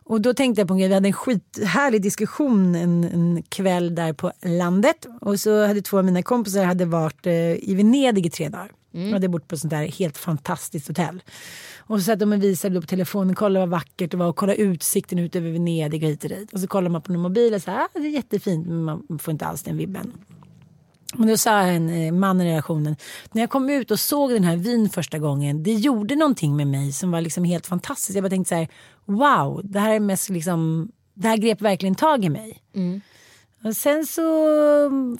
Och 0.10 0.22
då 0.22 0.34
tänkte 0.34 0.62
jag 0.62 0.68
på 0.68 0.74
en 0.74 0.80
grej, 0.80 0.88
vi 0.88 0.94
hade 0.94 1.10
en 1.10 1.14
skithärlig 1.14 2.02
diskussion 2.02 2.76
en, 2.76 3.04
en 3.04 3.44
kväll 3.50 3.96
där 3.96 4.14
på 4.14 4.32
landet. 4.46 5.08
Och 5.22 5.40
så 5.40 5.66
hade 5.66 5.82
två 5.82 5.98
av 5.98 6.06
mina 6.06 6.24
kompisar 6.24 6.64
hade 6.64 6.86
varit 6.86 7.26
eh, 7.26 7.70
i 7.70 7.74
Venedig 7.76 8.26
i 8.26 8.30
tre 8.30 8.50
dagar. 8.50 8.72
Jag 8.92 9.14
hade 9.14 9.28
bott 9.30 9.48
på 9.48 9.56
ett 9.56 9.62
sånt 9.62 9.72
där 9.72 9.86
helt 9.86 10.18
fantastiskt 10.18 10.88
hotell. 10.88 11.22
Och 11.78 12.00
så 12.00 12.04
satt 12.04 12.20
de 12.20 12.34
och 12.34 12.44
visade 12.44 12.82
på 12.82 12.88
telefonen, 12.88 13.36
kolla 13.36 13.60
vad 13.60 13.70
vackert 13.70 14.12
det 14.12 14.18
var 14.18 14.28
och 14.28 14.36
kolla 14.36 14.54
utsikten 14.54 15.20
ut 15.20 15.36
över 15.36 15.52
Venedig 15.52 16.04
och 16.04 16.10
hit 16.10 16.24
och 16.24 16.30
dit. 16.30 16.54
Och 16.54 16.60
så 16.60 16.68
kollar 16.68 16.90
man 16.90 17.02
på 17.02 17.14
en 17.14 17.20
mobil 17.20 17.54
och 17.54 17.62
så 17.62 17.72
här, 17.72 17.80
ah, 17.80 17.88
det 17.94 18.00
är 18.00 18.10
jättefint 18.10 18.68
men 18.68 18.84
man 18.84 19.20
får 19.20 19.32
inte 19.32 19.46
alls 19.46 19.64
den 19.64 19.78
vibben. 19.78 20.14
Men 21.14 21.28
då 21.28 21.38
sa 21.38 21.60
en 21.60 21.90
eh, 21.90 22.12
man 22.12 22.42
i 22.42 22.46
relationen, 22.46 22.96
när 23.32 23.42
jag 23.42 23.50
kom 23.50 23.70
ut 23.70 23.92
och 23.92 24.00
såg 24.00 24.32
den 24.32 24.44
här 24.44 24.58
vin 24.58 24.90
första 24.90 25.20
gången, 25.20 25.64
det 25.64 25.74
gjorde 25.74 26.16
någonting 26.16 26.56
med 26.56 26.68
mig 26.68 26.92
som 26.92 27.12
var 27.12 27.22
liksom 27.22 27.44
helt 27.44 27.68
fantastiskt. 27.68 28.16
Jag 28.16 28.24
bara 28.24 28.30
tänkte 28.30 28.50
så 28.50 28.56
här, 28.56 28.68
wow, 29.06 29.62
det 29.64 29.80
här 29.80 29.94
är 29.94 30.00
mest 30.00 30.30
liksom, 30.30 30.92
det 31.14 31.28
här 31.28 31.38
grep 31.38 31.62
verkligen 31.62 31.96
tag 31.96 32.26
i 32.26 32.30
mig. 32.30 32.64
Och 33.64 33.76
sen 33.76 34.06
så 34.06 34.24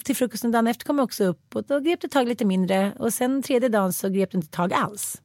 till 0.04 0.16
frukosten 0.16 0.50
dagen 0.50 0.66
efter 0.66 0.86
kom 0.86 0.98
jag 0.98 1.04
också 1.04 1.24
upp 1.24 1.56
och 1.56 1.64
då 1.64 1.80
grep 1.80 2.00
det 2.00 2.08
tag 2.08 2.28
lite 2.28 2.44
mindre 2.44 2.92
och 2.98 3.12
sen 3.12 3.42
tredje 3.42 3.68
dagen 3.68 3.92
så 3.92 4.08
grep 4.08 4.30
det 4.30 4.36
inte 4.36 4.50
tag 4.50 4.72
alls. 4.72 5.22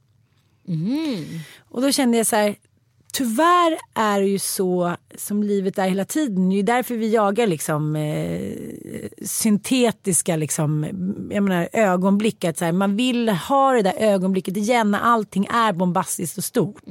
Och 1.69 1.81
då 1.81 1.91
kände 1.91 2.17
jag 2.17 2.27
så 2.27 2.35
här, 2.35 2.55
tyvärr 3.13 3.77
är 3.93 4.21
det 4.21 4.27
ju 4.27 4.39
så 4.39 4.95
som 5.17 5.43
livet 5.43 5.77
är 5.77 5.87
hela 5.87 6.05
tiden. 6.05 6.49
Det 6.49 6.59
är 6.59 6.63
därför 6.63 6.95
vi 6.95 7.13
jagar 7.13 7.47
liksom 7.47 7.95
eh, 7.95 8.53
syntetiska 9.25 10.35
liksom, 10.35 10.83
jag 11.31 11.43
menar, 11.43 11.69
ögonblick. 11.73 12.43
Att 12.43 12.57
så 12.57 12.65
här, 12.65 12.71
man 12.71 12.95
vill 12.95 13.29
ha 13.29 13.73
det 13.73 13.81
där 13.81 13.95
ögonblicket 13.97 14.57
igen 14.57 14.91
när 14.91 14.99
allting 14.99 15.45
är 15.45 15.73
bombastiskt 15.73 16.37
och 16.37 16.43
stort. 16.43 16.83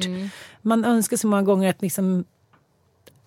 Man 0.62 0.85
önskar 0.85 1.16
så 1.16 1.27
många 1.27 1.43
gånger 1.43 1.70
att 1.70 1.83
liksom 1.83 2.25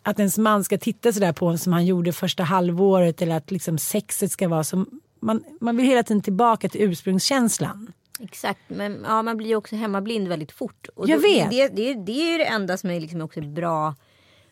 att 0.04 0.20
ens 0.20 0.38
man 0.38 0.64
ska 0.64 0.78
titta 0.78 1.14
sådär 1.14 1.34
på 1.34 1.48
en 1.48 1.58
som 1.58 1.74
han 1.74 1.86
gjorde 1.86 2.14
första 2.14 2.44
halvåret 2.44 3.22
eller 3.22 3.36
att 3.36 3.52
liksom 3.52 3.78
sexet 3.78 4.32
ska 4.32 4.48
vara 4.48 4.64
som 4.64 4.90
man, 5.20 5.44
man 5.62 5.78
vill 5.78 5.86
hela 5.86 6.04
tiden 6.04 6.22
tillbaka 6.22 6.70
till 6.70 6.82
ursprungskänslan. 6.82 7.92
Exakt, 8.20 8.60
men 8.68 9.02
ja, 9.04 9.22
man 9.22 9.38
blir 9.38 9.48
ju 9.48 9.56
också 9.56 9.76
hemmablind 9.76 10.28
väldigt 10.28 10.52
fort. 10.52 10.88
Och 10.96 11.10
Jag 11.10 11.18
då, 11.18 11.22
vet. 11.22 11.50
Det, 11.50 11.68
det, 11.68 11.94
det 11.94 12.12
är 12.12 12.32
ju 12.32 12.38
det 12.38 12.46
enda 12.46 12.78
som 12.78 12.90
är 12.90 13.00
liksom 13.00 13.22
också 13.22 13.42
bra 13.42 13.96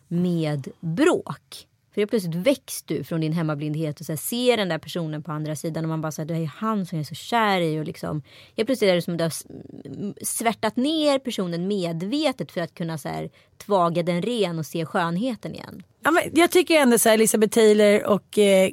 med 0.07 0.67
bråk. 0.79 1.67
För 1.93 2.01
det 2.01 2.07
plötsligt 2.07 2.35
väcks 2.35 2.83
du 2.83 3.03
från 3.03 3.21
din 3.21 3.33
hemmablindhet 3.33 3.99
och 3.99 4.05
så 4.05 4.11
här, 4.11 4.17
ser 4.17 4.57
den 4.57 4.69
där 4.69 4.77
personen 4.77 5.23
på 5.23 5.31
andra 5.31 5.55
sidan 5.55 5.85
och 5.85 5.89
man 5.89 6.01
bara 6.01 6.11
säger 6.11 6.27
det 6.27 6.43
är 6.43 6.45
han 6.45 6.85
som 6.85 6.97
jag 6.97 7.03
är 7.03 7.07
så 7.07 7.15
kär 7.15 7.61
i 7.61 7.79
och 7.79 7.85
liksom 7.85 8.23
helt 8.57 8.67
plötsligt 8.67 8.91
är 8.91 8.95
det 8.95 9.01
som 9.01 9.13
att 9.13 9.17
du 9.17 9.23
har 9.23 10.25
svärtat 10.25 10.75
ner 10.75 11.19
personen 11.19 11.67
medvetet 11.67 12.51
för 12.51 12.61
att 12.61 12.73
kunna 12.73 12.97
så 12.97 13.09
här, 13.09 13.29
tvaga 13.57 14.03
den 14.03 14.21
ren 14.21 14.59
och 14.59 14.65
se 14.65 14.85
skönheten 14.85 15.53
igen. 15.53 15.83
Ja, 16.03 16.11
men 16.11 16.23
jag 16.33 16.51
tycker 16.51 16.75
ändå 16.75 16.97
så 16.97 17.09
här 17.09 17.13
Elizabeth 17.13 17.53
Taylor 17.53 18.03
och 18.03 18.37
eh, 18.37 18.69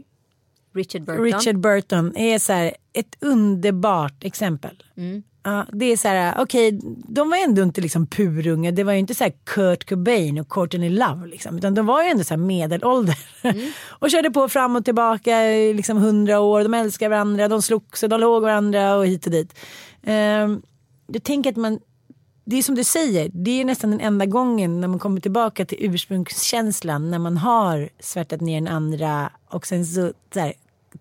Richard 0.75 1.03
Burton. 1.03 1.25
Richard 1.25 1.59
Burton 1.59 2.17
är 2.17 2.39
så 2.39 2.53
här 2.53 2.75
ett 2.93 3.17
underbart 3.21 4.25
exempel. 4.25 4.83
Ja, 5.43 5.67
det 5.73 5.85
är 5.85 5.97
så 5.97 6.09
här, 6.09 6.35
okej, 6.39 6.81
de 7.09 7.31
var 7.31 7.45
ändå 7.45 7.63
inte 7.63 7.81
liksom 7.81 8.07
purunga. 8.07 8.73
Det 8.73 8.85
var 8.85 8.93
ju 8.93 8.99
inte 8.99 9.15
så 9.15 9.25
här 9.25 9.33
Kurt 9.45 9.89
Cobain 9.89 10.39
och 10.39 10.49
Courtney 10.49 10.91
Love 10.91 11.27
liksom. 11.27 11.57
Utan 11.59 11.75
de 11.75 11.87
var 11.87 12.03
ju 12.03 12.09
ändå 12.09 12.25
så 12.25 12.35
här 12.35 12.39
medelålder. 12.39 13.19
och 13.89 14.11
körde 14.11 14.31
på 14.31 14.49
fram 14.49 14.77
och 14.77 14.85
tillbaka 14.85 15.43
i 15.43 15.75
liksom 15.75 15.99
hundra 15.99 16.41
år. 16.41 16.63
De 16.63 16.75
älskar 16.75 17.09
varandra, 17.09 17.49
de 17.49 17.63
slogs 17.63 18.03
och 18.03 18.09
de 18.09 18.21
låg 18.21 18.43
varandra 18.43 18.97
och 18.97 19.07
hit 19.07 19.27
och 19.27 19.33
dit. 19.33 19.59
Um, 20.07 20.63
jag 21.07 21.23
tänker 21.23 21.51
att 21.51 21.57
man, 21.57 21.79
det 22.45 22.57
är 22.57 22.63
som 22.63 22.75
du 22.75 22.85
säger, 22.85 23.31
det 23.35 23.61
är 23.61 23.65
nästan 23.65 23.91
den 23.91 24.01
enda 24.01 24.27
gången 24.27 24.81
när 24.81 24.89
man 24.89 24.99
kommer 24.99 25.21
tillbaka 25.21 25.65
till 25.65 25.79
ursprungskänslan. 25.81 27.11
När 27.11 27.19
man 27.19 27.37
har 27.37 27.89
svärtat 28.01 28.41
ner 28.41 28.61
den 28.61 28.69
andra 28.69 29.31
och 29.49 29.67
sen 29.67 29.87
så, 29.87 30.13
så 30.35 30.41
här, 30.41 30.53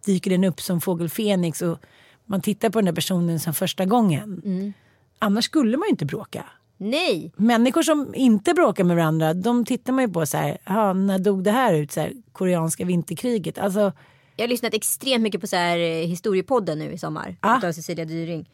dyker 0.05 0.31
den 0.31 0.43
upp 0.43 0.61
som 0.61 0.81
fågel 0.81 1.09
Fenix 1.09 1.61
och 1.61 1.77
man 2.25 2.41
tittar 2.41 2.69
på 2.69 2.79
den 2.79 2.85
där 2.85 2.93
personen 2.93 3.39
som 3.39 3.53
första 3.53 3.85
gången. 3.85 4.73
Annars 5.19 5.45
skulle 5.45 5.77
man 5.77 5.85
ju 5.87 5.89
inte 5.89 6.05
bråka. 6.05 6.45
Nej, 6.77 7.31
Människor 7.35 7.81
som 7.81 8.15
inte 8.15 8.53
bråkar 8.53 8.83
med 8.83 8.95
varandra, 8.95 9.33
de 9.33 9.65
tittar 9.65 9.93
man 9.93 10.03
ju 10.03 10.09
på 10.13 10.25
så 10.25 10.37
här, 10.37 10.57
"Jaha, 10.65 10.93
när 10.93 11.19
dog 11.19 11.43
det 11.43 11.51
här 11.51 11.73
ut? 11.73 11.91
Så 11.91 11.99
här, 11.99 12.13
koreanska 12.31 12.85
vinterkriget. 12.85 13.57
Alltså, 13.57 13.91
Jag 14.35 14.43
har 14.43 14.47
lyssnat 14.49 14.73
extremt 14.73 15.21
mycket 15.21 15.41
på 15.41 15.47
så 15.47 15.55
här 15.55 15.77
eh, 15.79 16.07
historiepodden 16.07 16.79
nu 16.79 16.91
i 16.91 16.97
sommar. 16.97 17.37
Ah. 17.39 17.67
Av 17.67 17.71
Cecilia 17.71 18.05
Dyring. 18.05 18.49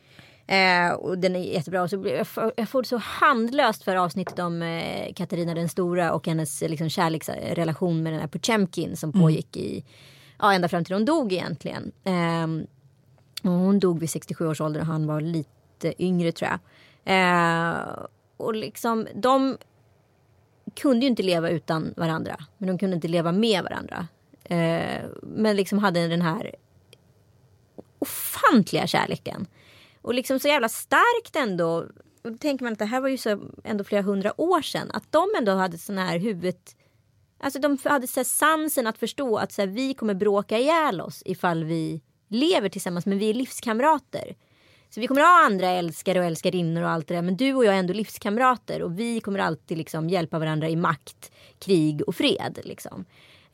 Eh, 0.47 0.91
och 0.93 1.17
den 1.17 1.35
är 1.35 1.39
jättebra. 1.39 1.81
Och 1.81 1.89
så 1.89 2.05
jag, 2.07 2.27
får, 2.27 2.51
jag 2.57 2.69
får 2.69 2.81
det 2.81 2.87
så 2.87 2.97
handlöst 2.97 3.83
för 3.83 3.95
avsnittet 3.95 4.39
om 4.39 4.61
eh, 4.61 5.13
Katarina 5.13 5.53
den 5.53 5.69
stora 5.69 6.13
och 6.13 6.27
hennes 6.27 6.61
eh, 6.61 6.69
liksom, 6.69 6.89
kärleksrelation 6.89 8.03
med 8.03 8.13
den 8.13 8.19
här 8.21 8.27
Potemkin 8.27 8.97
som 8.97 9.11
pågick 9.11 9.57
i 9.57 9.83
ja, 10.39 10.53
ända 10.53 10.67
fram 10.67 10.83
till 10.85 10.95
hon 10.95 11.05
dog 11.05 11.33
egentligen. 11.33 11.91
Eh, 12.03 12.47
och 13.43 13.57
hon 13.59 13.79
dog 13.79 13.99
vid 13.99 14.09
67 14.09 14.47
års 14.47 14.61
ålder 14.61 14.79
och 14.79 14.85
han 14.85 15.07
var 15.07 15.21
lite 15.21 16.03
yngre 16.03 16.31
tror 16.31 16.49
jag. 16.51 16.59
Eh, 17.05 18.05
och 18.37 18.55
liksom 18.55 19.07
de 19.15 19.57
kunde 20.75 21.05
ju 21.05 21.09
inte 21.09 21.23
leva 21.23 21.49
utan 21.49 21.93
varandra. 21.97 22.37
Men 22.57 22.67
de 22.67 22.77
kunde 22.77 22.95
inte 22.95 23.07
leva 23.07 23.31
med 23.31 23.63
varandra. 23.63 24.07
Eh, 24.43 25.05
men 25.21 25.55
liksom 25.55 25.79
hade 25.79 26.07
den 26.07 26.21
här 26.21 26.55
ofantliga 27.99 28.87
kärleken. 28.87 29.47
Och 30.01 30.13
liksom 30.13 30.39
så 30.39 30.47
jävla 30.47 30.69
starkt 30.69 31.35
ändå. 31.35 31.85
Och 32.23 32.31
då 32.31 32.37
tänker 32.37 32.63
man 32.63 32.73
att 32.73 32.79
det 32.79 32.85
här 32.85 33.01
var 33.01 33.09
ju 33.09 33.17
så 33.17 33.39
ändå 33.63 33.83
flera 33.83 34.01
hundra 34.01 34.41
år 34.41 34.61
sedan. 34.61 34.91
Att 34.93 35.11
de 35.11 35.27
ändå 35.37 35.51
hade 35.51 35.77
sån 35.77 35.97
här 35.97 36.19
huvudet. 36.19 36.75
Alltså 37.37 37.59
de 37.59 37.77
hade 37.83 38.07
så 38.07 38.19
här 38.19 38.25
sansen 38.25 38.87
att 38.87 38.97
förstå 38.97 39.37
att 39.37 39.51
så 39.51 39.61
här, 39.61 39.67
vi 39.67 39.93
kommer 39.93 40.13
bråka 40.13 40.57
ihjäl 40.59 41.01
oss 41.01 41.23
ifall 41.25 41.63
vi 41.63 42.01
lever 42.29 42.69
tillsammans 42.69 43.05
men 43.05 43.17
vi 43.17 43.29
är 43.29 43.33
livskamrater. 43.33 44.35
Så 44.89 44.99
vi 44.99 45.07
kommer 45.07 45.21
ha 45.21 45.45
andra 45.45 45.69
älskare 45.69 46.19
och 46.19 46.25
älskarinnor 46.25 46.81
och 46.83 46.89
allt 46.89 47.07
det 47.07 47.13
där 47.13 47.21
men 47.21 47.37
du 47.37 47.53
och 47.53 47.65
jag 47.65 47.75
är 47.75 47.79
ändå 47.79 47.93
livskamrater 47.93 48.81
och 48.81 48.99
vi 48.99 49.21
kommer 49.21 49.39
alltid 49.39 49.77
liksom 49.77 50.09
hjälpa 50.09 50.39
varandra 50.39 50.69
i 50.69 50.75
makt, 50.75 51.31
krig 51.59 52.01
och 52.07 52.15
fred. 52.15 52.59
Liksom. 52.63 53.05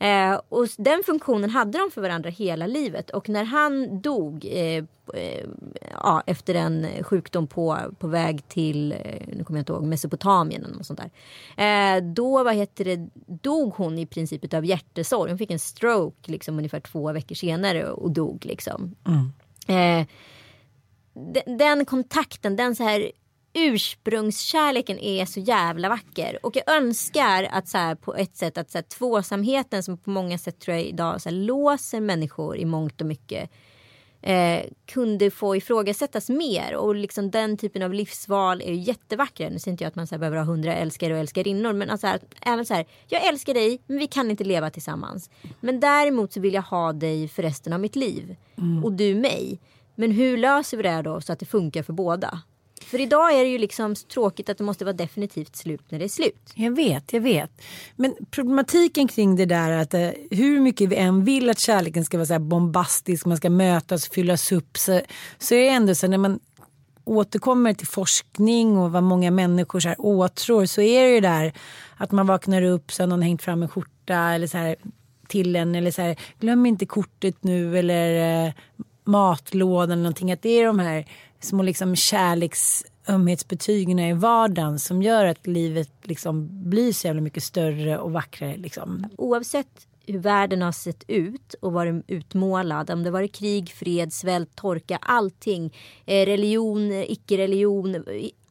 Eh, 0.02 0.40
och 0.48 0.66
den 0.78 1.02
funktionen 1.06 1.50
hade 1.50 1.78
de 1.78 1.90
för 1.90 2.00
varandra 2.00 2.30
hela 2.30 2.66
livet 2.66 3.10
och 3.10 3.28
när 3.28 3.44
han 3.44 4.00
dog 4.00 4.44
eh, 4.50 4.84
eh, 5.14 5.46
ja, 5.92 6.22
efter 6.26 6.54
en 6.54 6.86
sjukdom 7.04 7.46
på, 7.46 7.78
på 7.98 8.06
väg 8.06 8.48
till, 8.48 8.92
eh, 8.92 8.98
nu 9.36 9.44
kommer 9.44 9.58
jag 9.58 9.62
inte 9.62 9.72
ihåg, 9.72 9.84
Mesopotamien 9.84 10.64
eller 10.64 10.76
något 10.76 10.86
sånt 10.86 11.00
där. 11.56 11.96
Eh, 11.96 12.02
då 12.02 12.44
vad 12.44 12.54
heter 12.54 12.84
det, 12.84 13.08
dog 13.26 13.74
hon 13.74 13.98
i 13.98 14.06
princip 14.06 14.54
av 14.54 14.64
hjärtesorg. 14.64 15.30
Hon 15.30 15.38
fick 15.38 15.50
en 15.50 15.58
stroke 15.58 16.30
liksom, 16.30 16.56
ungefär 16.58 16.80
två 16.80 17.12
veckor 17.12 17.34
senare 17.34 17.90
och 17.90 18.10
dog. 18.10 18.44
Liksom. 18.44 18.94
Eh, 19.66 20.06
den, 21.14 21.58
den 21.58 21.84
kontakten, 21.84 22.56
den 22.56 22.76
så 22.76 22.82
här 22.82 23.12
ursprungskärleken 23.54 24.98
är 24.98 25.26
så 25.26 25.40
jävla 25.40 25.88
vacker. 25.88 26.38
Och 26.46 26.56
jag 26.56 26.76
önskar 26.76 27.48
att 27.50 27.68
så 27.68 27.78
här, 27.78 27.94
på 27.94 28.14
ett 28.14 28.36
sätt 28.36 28.58
att 28.58 28.70
så 28.70 28.78
här, 28.78 28.82
tvåsamheten 28.82 29.82
som 29.82 29.98
på 29.98 30.10
många 30.10 30.38
sätt 30.38 30.58
tror 30.58 30.76
jag 30.76 30.86
idag 30.86 31.22
så 31.22 31.28
här, 31.28 31.36
låser 31.36 32.00
människor 32.00 32.56
i 32.56 32.64
mångt 32.64 33.00
och 33.00 33.06
mycket 33.06 33.50
eh, 34.22 34.62
kunde 34.86 35.30
få 35.30 35.56
ifrågasättas 35.56 36.28
mer. 36.28 36.76
Och 36.76 36.94
liksom 36.94 37.30
den 37.30 37.56
typen 37.56 37.82
av 37.82 37.94
livsval 37.94 38.62
är 38.62 38.72
ju 38.72 38.78
jättevackra. 38.78 39.48
Nu 39.48 39.58
säger 39.58 39.72
inte 39.72 39.84
jag 39.84 39.88
att 39.88 39.96
man 39.96 40.06
så 40.06 40.18
behöver 40.18 40.36
ha 40.36 40.44
hundra 40.44 40.74
älskare 40.74 41.12
och 41.12 41.18
älskarinnor. 41.18 41.72
Men 41.72 41.90
alltså, 41.90 42.06
här, 42.06 42.20
även 42.40 42.66
så 42.66 42.74
här, 42.74 42.86
jag 43.08 43.26
älskar 43.26 43.54
dig 43.54 43.82
men 43.86 43.98
vi 43.98 44.06
kan 44.06 44.30
inte 44.30 44.44
leva 44.44 44.70
tillsammans. 44.70 45.30
Men 45.60 45.80
däremot 45.80 46.32
så 46.32 46.40
vill 46.40 46.54
jag 46.54 46.62
ha 46.62 46.92
dig 46.92 47.28
för 47.28 47.42
resten 47.42 47.72
av 47.72 47.80
mitt 47.80 47.96
liv. 47.96 48.36
Och 48.84 48.92
du 48.92 49.14
mig. 49.14 49.60
Men 49.94 50.10
hur 50.10 50.36
löser 50.38 50.76
vi 50.76 50.82
det 50.82 51.02
då 51.02 51.20
så 51.20 51.32
att 51.32 51.38
det 51.38 51.46
funkar 51.46 51.82
för 51.82 51.92
båda? 51.92 52.42
För 52.82 53.00
idag 53.00 53.32
är 53.34 53.44
det 53.44 53.50
ju 53.50 53.58
liksom 53.58 53.94
tråkigt 53.94 54.48
att 54.48 54.58
det 54.58 54.64
måste 54.64 54.84
vara 54.84 54.92
definitivt 54.92 55.56
slut 55.56 55.82
när 55.88 55.98
det 55.98 56.04
är 56.04 56.08
slut. 56.08 56.52
Jag 56.54 56.76
vet, 56.76 57.12
jag 57.12 57.20
vet. 57.20 57.62
Men 57.96 58.14
problematiken 58.30 59.08
kring 59.08 59.36
det 59.36 59.46
där 59.46 59.70
att 59.70 59.94
eh, 59.94 60.10
hur 60.30 60.60
mycket 60.60 60.88
vi 60.88 60.96
än 60.96 61.24
vill 61.24 61.50
att 61.50 61.58
kärleken 61.58 62.04
ska 62.04 62.16
vara 62.16 62.26
så 62.26 62.32
här 62.32 62.40
bombastisk, 62.40 63.26
man 63.26 63.36
ska 63.36 63.50
mötas, 63.50 64.08
fyllas 64.08 64.52
upp, 64.52 64.78
så, 64.78 65.00
så 65.38 65.54
är 65.54 65.58
det 65.58 65.68
ändå 65.68 65.94
så 65.94 66.08
när 66.08 66.18
man 66.18 66.40
återkommer 67.04 67.74
till 67.74 67.86
forskning 67.86 68.78
och 68.78 68.92
vad 68.92 69.02
många 69.02 69.30
människor 69.30 69.80
så 69.80 69.88
här 69.88 70.00
åtrår 70.00 70.66
så 70.66 70.80
är 70.80 71.04
det 71.04 71.14
ju 71.14 71.20
där 71.20 71.52
att 71.96 72.10
man 72.10 72.26
vaknar 72.26 72.62
upp 72.62 72.92
så 72.92 73.02
har 73.02 73.08
någon 73.08 73.22
hängt 73.22 73.42
fram 73.42 73.62
en 73.62 73.68
skjorta 73.68 74.14
eller 74.14 74.46
så 74.46 74.58
här 74.58 74.76
till 75.28 75.56
en 75.56 75.74
eller 75.74 75.90
så 75.90 76.02
här 76.02 76.16
glöm 76.40 76.66
inte 76.66 76.86
kortet 76.86 77.44
nu 77.44 77.78
eller 77.78 78.46
eh, 78.46 78.52
matlådan 79.04 79.90
eller 79.90 80.02
någonting 80.02 80.32
att 80.32 80.42
det 80.42 80.48
är 80.48 80.66
de 80.66 80.78
här 80.78 81.06
små 81.44 81.62
liksom 81.62 81.96
kärleks 81.96 82.84
ömhetsbetygen 83.08 83.98
i 83.98 84.12
vardagen 84.12 84.78
som 84.78 85.02
gör 85.02 85.26
att 85.26 85.46
livet 85.46 85.90
liksom 86.02 86.48
blir 86.70 86.92
så 86.92 87.06
jävla 87.06 87.20
mycket 87.22 87.42
större 87.42 87.98
och 87.98 88.12
vackrare 88.12 88.56
liksom. 88.56 89.06
Oavsett 89.16 89.86
hur 90.06 90.18
världen 90.18 90.62
har 90.62 90.72
sett 90.72 91.04
ut 91.08 91.54
och 91.60 91.72
varit 91.72 92.04
utmålad. 92.06 92.90
Om 92.90 93.02
det 93.02 93.10
varit 93.10 93.34
krig, 93.34 93.70
fred, 93.70 94.12
svält, 94.12 94.56
torka, 94.56 94.98
allting. 95.02 95.74
Eh, 96.06 96.26
religion, 96.26 96.92
icke-religion. 96.92 98.04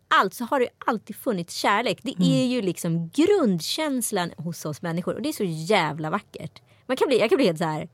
Allt 0.08 0.34
så 0.34 0.44
har 0.44 0.60
det 0.60 0.70
alltid 0.86 1.16
funnits 1.16 1.56
kärlek. 1.56 2.00
Det 2.02 2.16
är 2.20 2.46
ju 2.46 2.62
liksom 2.62 3.10
grundkänslan 3.10 4.32
hos 4.38 4.66
oss 4.66 4.82
människor. 4.82 5.16
Och 5.16 5.22
det 5.22 5.30
är 5.30 5.34
så 5.34 5.44
jävla 5.44 6.10
vackert. 6.10 6.62
Man 6.86 6.98
kan 6.98 7.08
bli, 7.08 7.20
jag 7.20 7.30
kan 7.30 7.36
bli 7.36 7.46
helt 7.46 7.58
så 7.58 7.66
här 7.66 7.90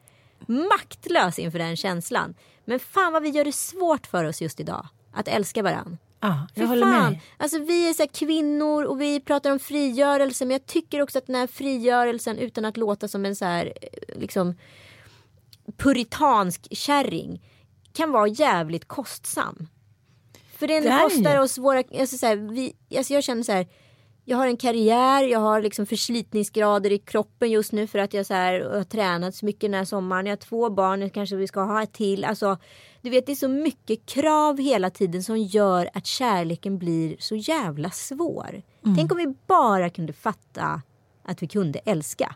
maktlös 0.47 1.39
inför 1.39 1.59
den 1.59 1.77
känslan. 1.77 2.35
Men 2.67 2.79
fan 2.79 3.13
vad 3.13 3.23
vi 3.23 3.29
gör 3.29 3.43
det 3.43 3.51
svårt 3.55 4.07
för 4.07 4.23
oss 4.23 4.41
just 4.41 4.59
idag. 4.59 4.87
att 5.13 5.27
älska 5.27 5.63
varandra. 5.63 5.97
Ja, 6.19 6.47
jag 6.53 6.63
För 6.63 6.69
håller 6.69 6.81
fan. 6.81 7.11
med. 7.11 7.19
Alltså 7.37 7.59
vi 7.59 7.89
är 7.89 7.93
så 7.93 8.07
kvinnor 8.07 8.83
och 8.83 9.01
vi 9.01 9.19
pratar 9.19 9.51
om 9.51 9.59
frigörelse 9.59 10.45
men 10.45 10.51
jag 10.51 10.65
tycker 10.65 11.01
också 11.01 11.17
att 11.17 11.27
den 11.27 11.35
här 11.35 11.47
frigörelsen 11.47 12.37
utan 12.37 12.65
att 12.65 12.77
låta 12.77 13.07
som 13.07 13.25
en 13.25 13.35
så 13.35 13.45
här 13.45 13.73
eh, 13.81 14.19
liksom 14.19 14.55
puritansk 15.77 16.67
kärring 16.71 17.41
kan 17.93 18.11
vara 18.11 18.27
jävligt 18.27 18.87
kostsam. 18.87 19.67
För 20.57 20.67
den 20.67 20.99
kostar 20.99 21.39
oss 21.39 21.57
våra, 21.57 21.83
alltså 21.99 22.17
så 22.17 22.25
här, 22.25 22.35
vi, 22.35 22.73
alltså 22.97 23.13
jag 23.13 23.23
känner 23.23 23.43
så 23.43 23.51
här 23.51 23.67
jag 24.29 24.37
har 24.37 24.47
en 24.47 24.57
karriär, 24.57 25.23
jag 25.23 25.39
har 25.39 25.61
liksom 25.61 25.85
förslitningsgrader 25.85 26.91
i 26.91 26.97
kroppen 26.97 27.51
just 27.51 27.71
nu 27.71 27.87
för 27.87 27.99
att 27.99 28.13
jag 28.13 28.25
så 28.25 28.33
här, 28.33 28.61
har 28.61 28.83
tränat 28.83 29.35
så 29.35 29.45
mycket 29.45 29.61
den 29.61 29.73
här 29.73 29.85
sommaren. 29.85 30.25
Jag 30.25 30.31
har 30.31 30.37
två 30.37 30.69
barn, 30.69 31.09
kanske 31.09 31.35
vi 31.35 31.47
ska 31.47 31.61
ha 31.61 31.83
ett 31.83 31.93
till. 31.93 32.25
Alltså, 32.25 32.57
du 33.01 33.09
vet 33.09 33.25
det 33.25 33.31
är 33.31 33.35
så 33.35 33.47
mycket 33.47 34.05
krav 34.05 34.57
hela 34.59 34.89
tiden 34.89 35.23
som 35.23 35.37
gör 35.37 35.89
att 35.93 36.05
kärleken 36.05 36.77
blir 36.77 37.15
så 37.19 37.35
jävla 37.35 37.89
svår. 37.89 38.61
Tänk 38.97 39.11
om 39.11 39.17
vi 39.17 39.35
bara 39.47 39.89
kunde 39.89 40.13
fatta 40.13 40.81
att 41.23 41.43
vi 41.43 41.47
kunde 41.47 41.79
älska. 41.79 42.35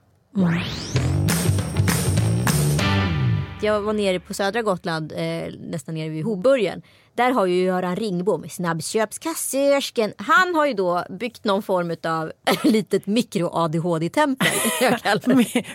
Jag 3.64 3.82
var 3.82 3.94
nere 3.94 4.20
på 4.20 4.34
södra 4.34 4.62
Gotland, 4.62 5.12
eh, 5.12 5.54
nästan 5.60 5.96
nere 5.96 6.10
vid 6.10 6.26
Hoburgen. 6.26 6.82
Där 7.16 7.32
har 7.32 7.46
ju 7.46 7.64
Göran 7.64 7.96
Ringbom, 7.96 8.50
snabbköpskassörsken. 8.50 10.14
Han 10.18 10.56
har 10.56 10.66
ju 10.66 10.74
då 10.74 11.06
byggt 11.10 11.44
någon 11.44 11.64
form 11.64 11.96
av 12.04 12.32
litet 12.64 13.06
mikro-ADHD-tempel. 13.06 14.48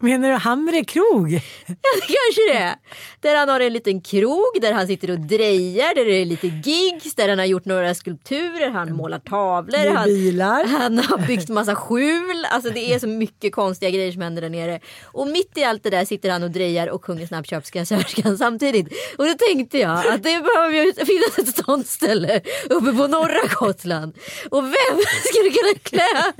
Det. 0.00 0.06
Menar 0.06 0.30
du 0.30 0.34
Hamre 0.34 0.84
krog? 0.84 1.40
Kanske 1.86 2.52
det. 2.52 2.78
Där 3.20 3.36
han 3.36 3.48
har 3.48 3.60
en 3.60 3.72
liten 3.72 4.00
krog 4.00 4.58
där 4.60 4.72
han 4.72 4.86
sitter 4.86 5.10
och 5.10 5.20
drejar. 5.20 5.94
Där 5.94 6.04
det 6.04 6.20
är 6.20 6.24
lite 6.24 6.46
gigs. 6.46 7.14
Där 7.14 7.28
han 7.28 7.38
har 7.38 7.46
gjort 7.46 7.64
några 7.64 7.94
skulpturer. 7.94 8.70
Han 8.70 8.96
målar 8.96 9.18
tavlor. 9.18 9.78
Det 9.78 9.90
han, 9.90 10.04
bilar. 10.04 10.64
han 10.64 10.98
har 10.98 11.26
byggt 11.26 11.48
massa 11.48 11.74
skjul. 11.74 12.44
Alltså 12.50 12.70
det 12.70 12.94
är 12.94 12.98
så 12.98 13.06
mycket 13.06 13.54
konstiga 13.54 13.90
grejer 13.90 14.12
som 14.12 14.22
händer 14.22 14.42
där 14.42 14.48
nere. 14.48 14.80
Och 15.04 15.28
mitt 15.28 15.58
i 15.58 15.64
allt 15.64 15.82
det 15.82 15.90
där 15.90 16.04
sitter 16.04 16.30
han 16.30 16.42
och 16.42 16.50
drejar 16.50 16.88
och 16.88 17.04
sjunger 17.04 17.26
snabbköpskassörskan 17.26 18.38
samtidigt. 18.46 18.88
Och 19.18 19.24
då 19.26 19.34
tänkte 19.34 19.78
jag 19.78 20.06
att 20.06 20.22
det 20.22 20.42
behöver 20.42 21.04
finnas 21.04 21.48
ett 21.48 21.64
sånt 21.64 21.86
ställe 21.86 22.40
uppe 22.70 22.92
på 22.92 23.06
norra 23.06 23.40
Gotland. 23.60 24.16
Och 24.50 24.64
vem 24.64 24.98
skulle 25.24 25.50
kunna 25.50 25.78
klä 25.82 26.32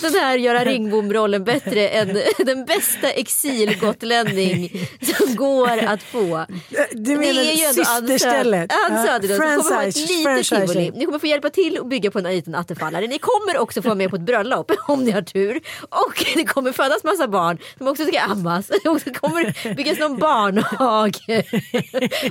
den 0.00 0.14
här 0.14 0.38
Göran 0.38 0.64
Ringbom-rollen 0.64 1.44
bättre 1.44 1.88
än 1.88 2.18
den 2.38 2.64
bästa 2.64 3.10
exilgotlänning 3.10 4.88
som 5.16 5.36
går 5.36 5.78
att 5.78 6.02
få. 6.02 6.46
Du 6.92 7.16
menar 7.16 7.40
är 7.40 7.52
ju 7.52 7.64
ändå 7.64 7.84
systerstället? 7.84 8.72
Ann 8.90 9.06
Söderlund 9.06 9.42
som 9.42 9.62
kommer 9.62 9.74
ha 9.76 9.82
ett 9.82 9.96
franchise- 9.96 10.08
litet 10.08 10.22
franchise. 10.24 10.66
tivoli. 10.72 10.90
Ni 10.94 11.04
kommer 11.04 11.18
få 11.18 11.26
hjälpa 11.26 11.50
till 11.50 11.78
och 11.78 11.86
bygga 11.86 12.10
på 12.10 12.18
en 12.18 12.24
liten 12.24 12.54
attefallare. 12.54 13.06
Ni 13.06 13.18
kommer 13.18 13.58
också 13.58 13.82
få 13.82 13.88
vara 13.88 13.94
med 13.96 14.10
på 14.10 14.16
ett 14.16 14.22
bröllop 14.22 14.70
om 14.88 15.04
ni 15.04 15.10
har 15.10 15.22
tur. 15.22 15.60
Och 15.80 16.24
det 16.34 16.44
kommer 16.44 16.72
födas 16.72 17.04
massa 17.04 17.28
barn 17.28 17.58
som 17.78 17.88
också 17.88 18.04
ska 18.06 18.20
ammas. 18.20 18.70
Och 18.84 19.00
det 19.04 19.10
kommer 19.14 19.74
byggas 19.74 19.98
någon 19.98 20.18
barnhage. 20.18 21.44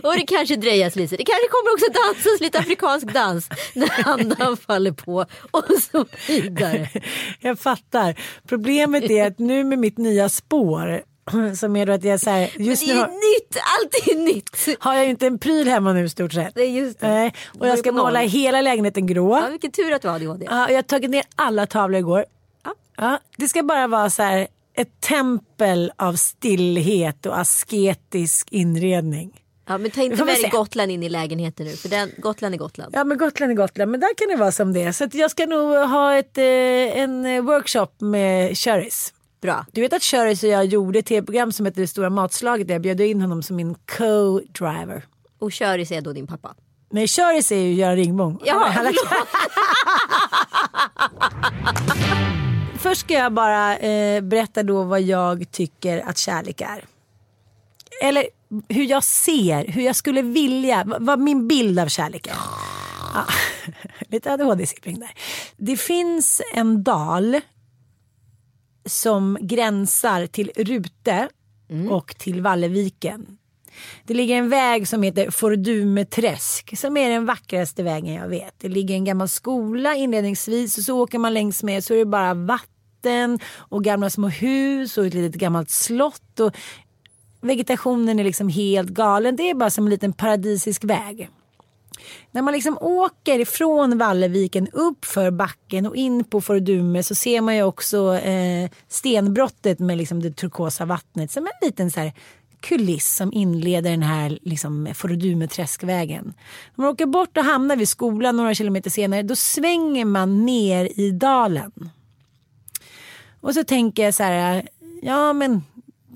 Och 0.04 0.16
det 0.16 0.26
kanske 0.28 0.56
drejas 0.56 0.96
lite. 0.96 1.16
Det 1.18 1.24
kanske 1.24 1.48
kommer 1.48 1.74
också 1.74 1.86
dansas 1.92 2.42
lite 2.42 2.60
afrikansk 2.60 3.14
dans 3.14 3.50
när 3.74 4.08
andan 4.08 4.58
faller 4.58 4.92
på 4.92 5.26
och 5.52 5.66
så 5.92 6.06
vidare. 6.28 6.90
Jag 7.40 7.60
fattar. 7.60 8.16
Problemet 8.48 9.04
är 9.04 9.28
att 9.28 9.40
nu 9.40 9.64
med 9.64 9.80
mitt 9.80 9.98
nya 9.98 10.30
spår 10.30 11.02
som 11.56 11.76
är 11.76 11.86
då 11.86 11.94
att 11.94 12.04
jag 12.04 12.20
så 12.20 12.30
här, 12.30 12.50
just 12.58 12.86
Det 12.88 12.94
nu 12.94 13.00
är 13.00 13.04
har, 13.04 13.08
nytt, 13.08 13.58
allt 13.80 14.08
är 14.08 14.16
nytt. 14.16 14.78
har 14.80 14.94
jag 14.96 15.04
ju 15.04 15.10
inte 15.10 15.28
en 15.28 15.40
pryl 15.40 15.68
hemma 15.68 15.94
nu 15.94 16.06
i 16.06 16.10
stort 16.10 16.34
sett. 16.34 16.58
Är 16.58 16.64
just 16.64 17.00
det. 17.00 17.08
Nej, 17.08 17.34
och 17.60 17.68
jag 17.68 17.80
ska 17.80 17.92
måla 17.92 18.20
hela 18.20 18.62
lägenheten 18.62 19.08
grå. 19.08 19.38
Ja, 19.44 19.48
vilken 19.52 19.72
tur 19.72 19.94
att 19.94 20.02
du 20.02 20.08
har 20.08 20.16
ADHD. 20.16 20.46
Ja, 20.50 20.70
jag 20.70 20.76
har 20.78 20.82
tagit 20.84 21.10
ner 21.10 21.24
alla 21.36 21.66
tavlor 21.68 22.00
igår. 22.00 22.26
Ja. 22.66 22.74
Ja, 22.98 23.20
det 23.38 23.48
ska 23.48 23.64
bara 23.64 23.88
vara 23.88 24.10
så 24.10 24.24
här 24.24 24.48
ett 24.78 25.02
tempel 25.02 25.92
av 25.96 26.14
stillhet 26.14 27.26
och 27.26 27.40
asketisk 27.40 28.48
inredning. 28.52 29.41
Ja, 29.68 29.78
men 29.78 29.92
ta 29.92 30.02
inte 30.02 30.26
med 30.26 30.36
dig. 30.36 30.50
Gotland 30.50 30.92
in 30.92 31.04
i 31.04 31.10
lägenheten 31.10 31.66
nu 31.66 31.72
för 31.76 31.90
den, 31.90 32.12
Gotland 32.18 32.56
är 32.56 32.60
Gotland. 32.60 32.94
Ja 32.96 33.04
men 33.04 33.18
Gotland 33.18 33.52
är 33.52 33.56
Gotland 33.56 33.92
men 33.92 34.00
där 34.00 34.10
kan 34.18 34.28
det 34.28 34.36
vara 34.36 34.52
som 34.52 34.74
det 34.74 34.84
är. 34.84 34.92
Så 34.92 35.08
jag 35.12 35.32
ska 35.32 35.46
nog 35.46 35.76
ha 35.76 36.16
ett, 36.16 36.38
eh, 36.38 36.44
en 36.44 37.26
eh, 37.26 37.42
workshop 37.44 37.88
med 38.00 38.58
Köris. 38.58 39.14
Bra. 39.42 39.66
Du 39.72 39.82
vet 39.82 39.94
att 39.94 40.02
Köris 40.04 40.44
och 40.44 40.50
jag 40.50 40.66
gjorde 40.66 41.00
ett 41.00 41.06
tv-program 41.06 41.52
som 41.52 41.66
heter 41.66 41.82
Det 41.82 41.88
stora 41.88 42.10
matslaget 42.10 42.68
där 42.68 42.76
jag 42.76 42.82
bjöd 42.82 43.02
in 43.02 43.22
honom 43.22 43.44
som 43.44 43.56
min 43.56 43.76
co-driver. 43.98 45.06
Och 45.40 45.52
Köris 45.52 45.92
är 45.92 46.02
då 46.02 46.14
din 46.14 46.28
pappa. 46.28 46.56
Nej 46.92 47.08
Köris 47.08 47.52
är 47.52 47.56
ju 47.60 47.74
Göran 47.74 47.96
Ringbom. 47.96 48.40
Han- 48.48 48.94
Först 52.80 53.02
ska 53.02 53.14
jag 53.14 53.34
bara 53.34 53.78
eh, 53.78 54.22
berätta 54.22 54.64
då 54.64 54.84
vad 54.84 55.02
jag 55.02 55.52
tycker 55.52 56.10
att 56.10 56.18
kärlek 56.18 56.62
är. 56.62 56.86
Eller 58.02 58.26
hur 58.70 58.84
jag 58.84 59.04
ser, 59.04 59.68
hur 59.68 59.82
jag 59.82 59.96
skulle 59.96 60.22
vilja, 60.22 60.84
vad, 61.00 61.20
min 61.20 61.48
bild 61.48 61.80
av 61.80 61.88
kärlek 61.88 62.28
är. 62.28 62.36
Ja, 63.14 63.26
lite 64.10 64.34
ADHD-sippring 64.34 65.00
där. 65.00 65.12
Det 65.58 65.78
finns 65.78 66.42
en 66.54 66.84
dal 66.84 67.42
som 68.86 69.38
gränsar 69.42 70.28
till 70.28 70.52
Rute 70.56 71.30
och 71.90 72.18
till 72.18 72.42
Valleviken. 72.42 73.38
Det 74.06 74.14
ligger 74.14 74.36
en 74.36 74.50
väg 74.50 74.88
som 74.88 75.04
heter 75.04 75.32
Fordumeträsk 75.32 76.78
som 76.78 76.98
är 76.98 77.10
den 77.10 77.26
vackraste 77.26 77.84
vägen 77.84 78.14
jag 78.14 78.28
vet. 78.28 78.54
Det 78.58 78.70
ligger 78.70 78.96
en 78.96 79.06
gammal 79.06 79.30
skola 79.30 79.96
inledningsvis 79.96 80.78
och 80.78 80.84
så 80.84 81.00
åker 81.00 81.20
man 81.20 81.34
längs 81.34 81.64
med 81.64 81.84
så 81.84 81.94
är 81.94 81.98
det 81.98 82.06
bara 82.06 82.34
vatten 82.34 83.40
och 83.56 83.84
gamla 83.84 84.10
små 84.10 84.28
hus 84.28 84.98
och 84.98 85.06
ett 85.06 85.14
litet 85.14 85.42
gammalt 85.42 85.70
slott. 85.70 86.40
Och 86.40 86.56
vegetationen 87.42 88.20
är 88.20 88.24
liksom 88.24 88.50
helt 88.50 88.90
galen. 88.90 89.36
Det 89.36 89.50
är 89.50 89.54
bara 89.54 89.70
som 89.70 89.86
en 89.86 89.90
liten 89.90 90.14
paradisisk 90.14 90.84
väg. 90.84 91.30
När 92.32 92.42
man 92.42 92.54
liksom 92.54 92.78
åker 92.82 93.40
ifrån 93.40 93.98
Valleviken 93.98 94.68
upp 94.68 95.06
för 95.06 95.32
backen 95.32 95.86
och 95.86 95.96
in 95.96 96.24
på 96.24 96.42
Fordume 96.42 97.04
så 97.04 97.16
ser 97.16 97.42
man 97.42 97.56
ju 97.56 97.64
också 97.64 98.16
eh, 98.16 98.70
stenbrottet 98.88 99.80
med 99.80 99.98
liksom 99.98 100.22
det 100.22 100.32
turkosa 100.32 100.86
vattnet 100.86 101.32
som 101.32 101.46
en 101.46 101.68
liten 101.68 101.92
så 101.92 102.00
här 102.00 102.14
kuliss 102.62 103.16
som 103.16 103.34
inleder 103.34 103.92
den 103.92 104.04
här 104.04 104.40
liksom 104.42 104.90
Fordumeträskvägen. 104.96 106.34
När 106.76 106.84
man 106.86 106.94
åker 106.94 107.06
bort 107.06 107.38
och 107.38 107.44
hamnar 107.44 107.76
vid 107.76 107.90
skolan 107.90 108.38
några 108.38 108.54
kilometer 108.54 108.90
senare 108.90 109.22
då 109.22 109.36
svänger 109.36 110.06
man 110.06 110.46
ner 110.46 111.00
i 111.00 111.12
dalen. 111.12 111.90
Och 113.42 113.54
så 113.54 113.64
tänker 113.64 114.04
jag 114.04 114.14
så 114.14 114.24
här, 114.24 114.68
ja 115.02 115.34
men 115.34 115.64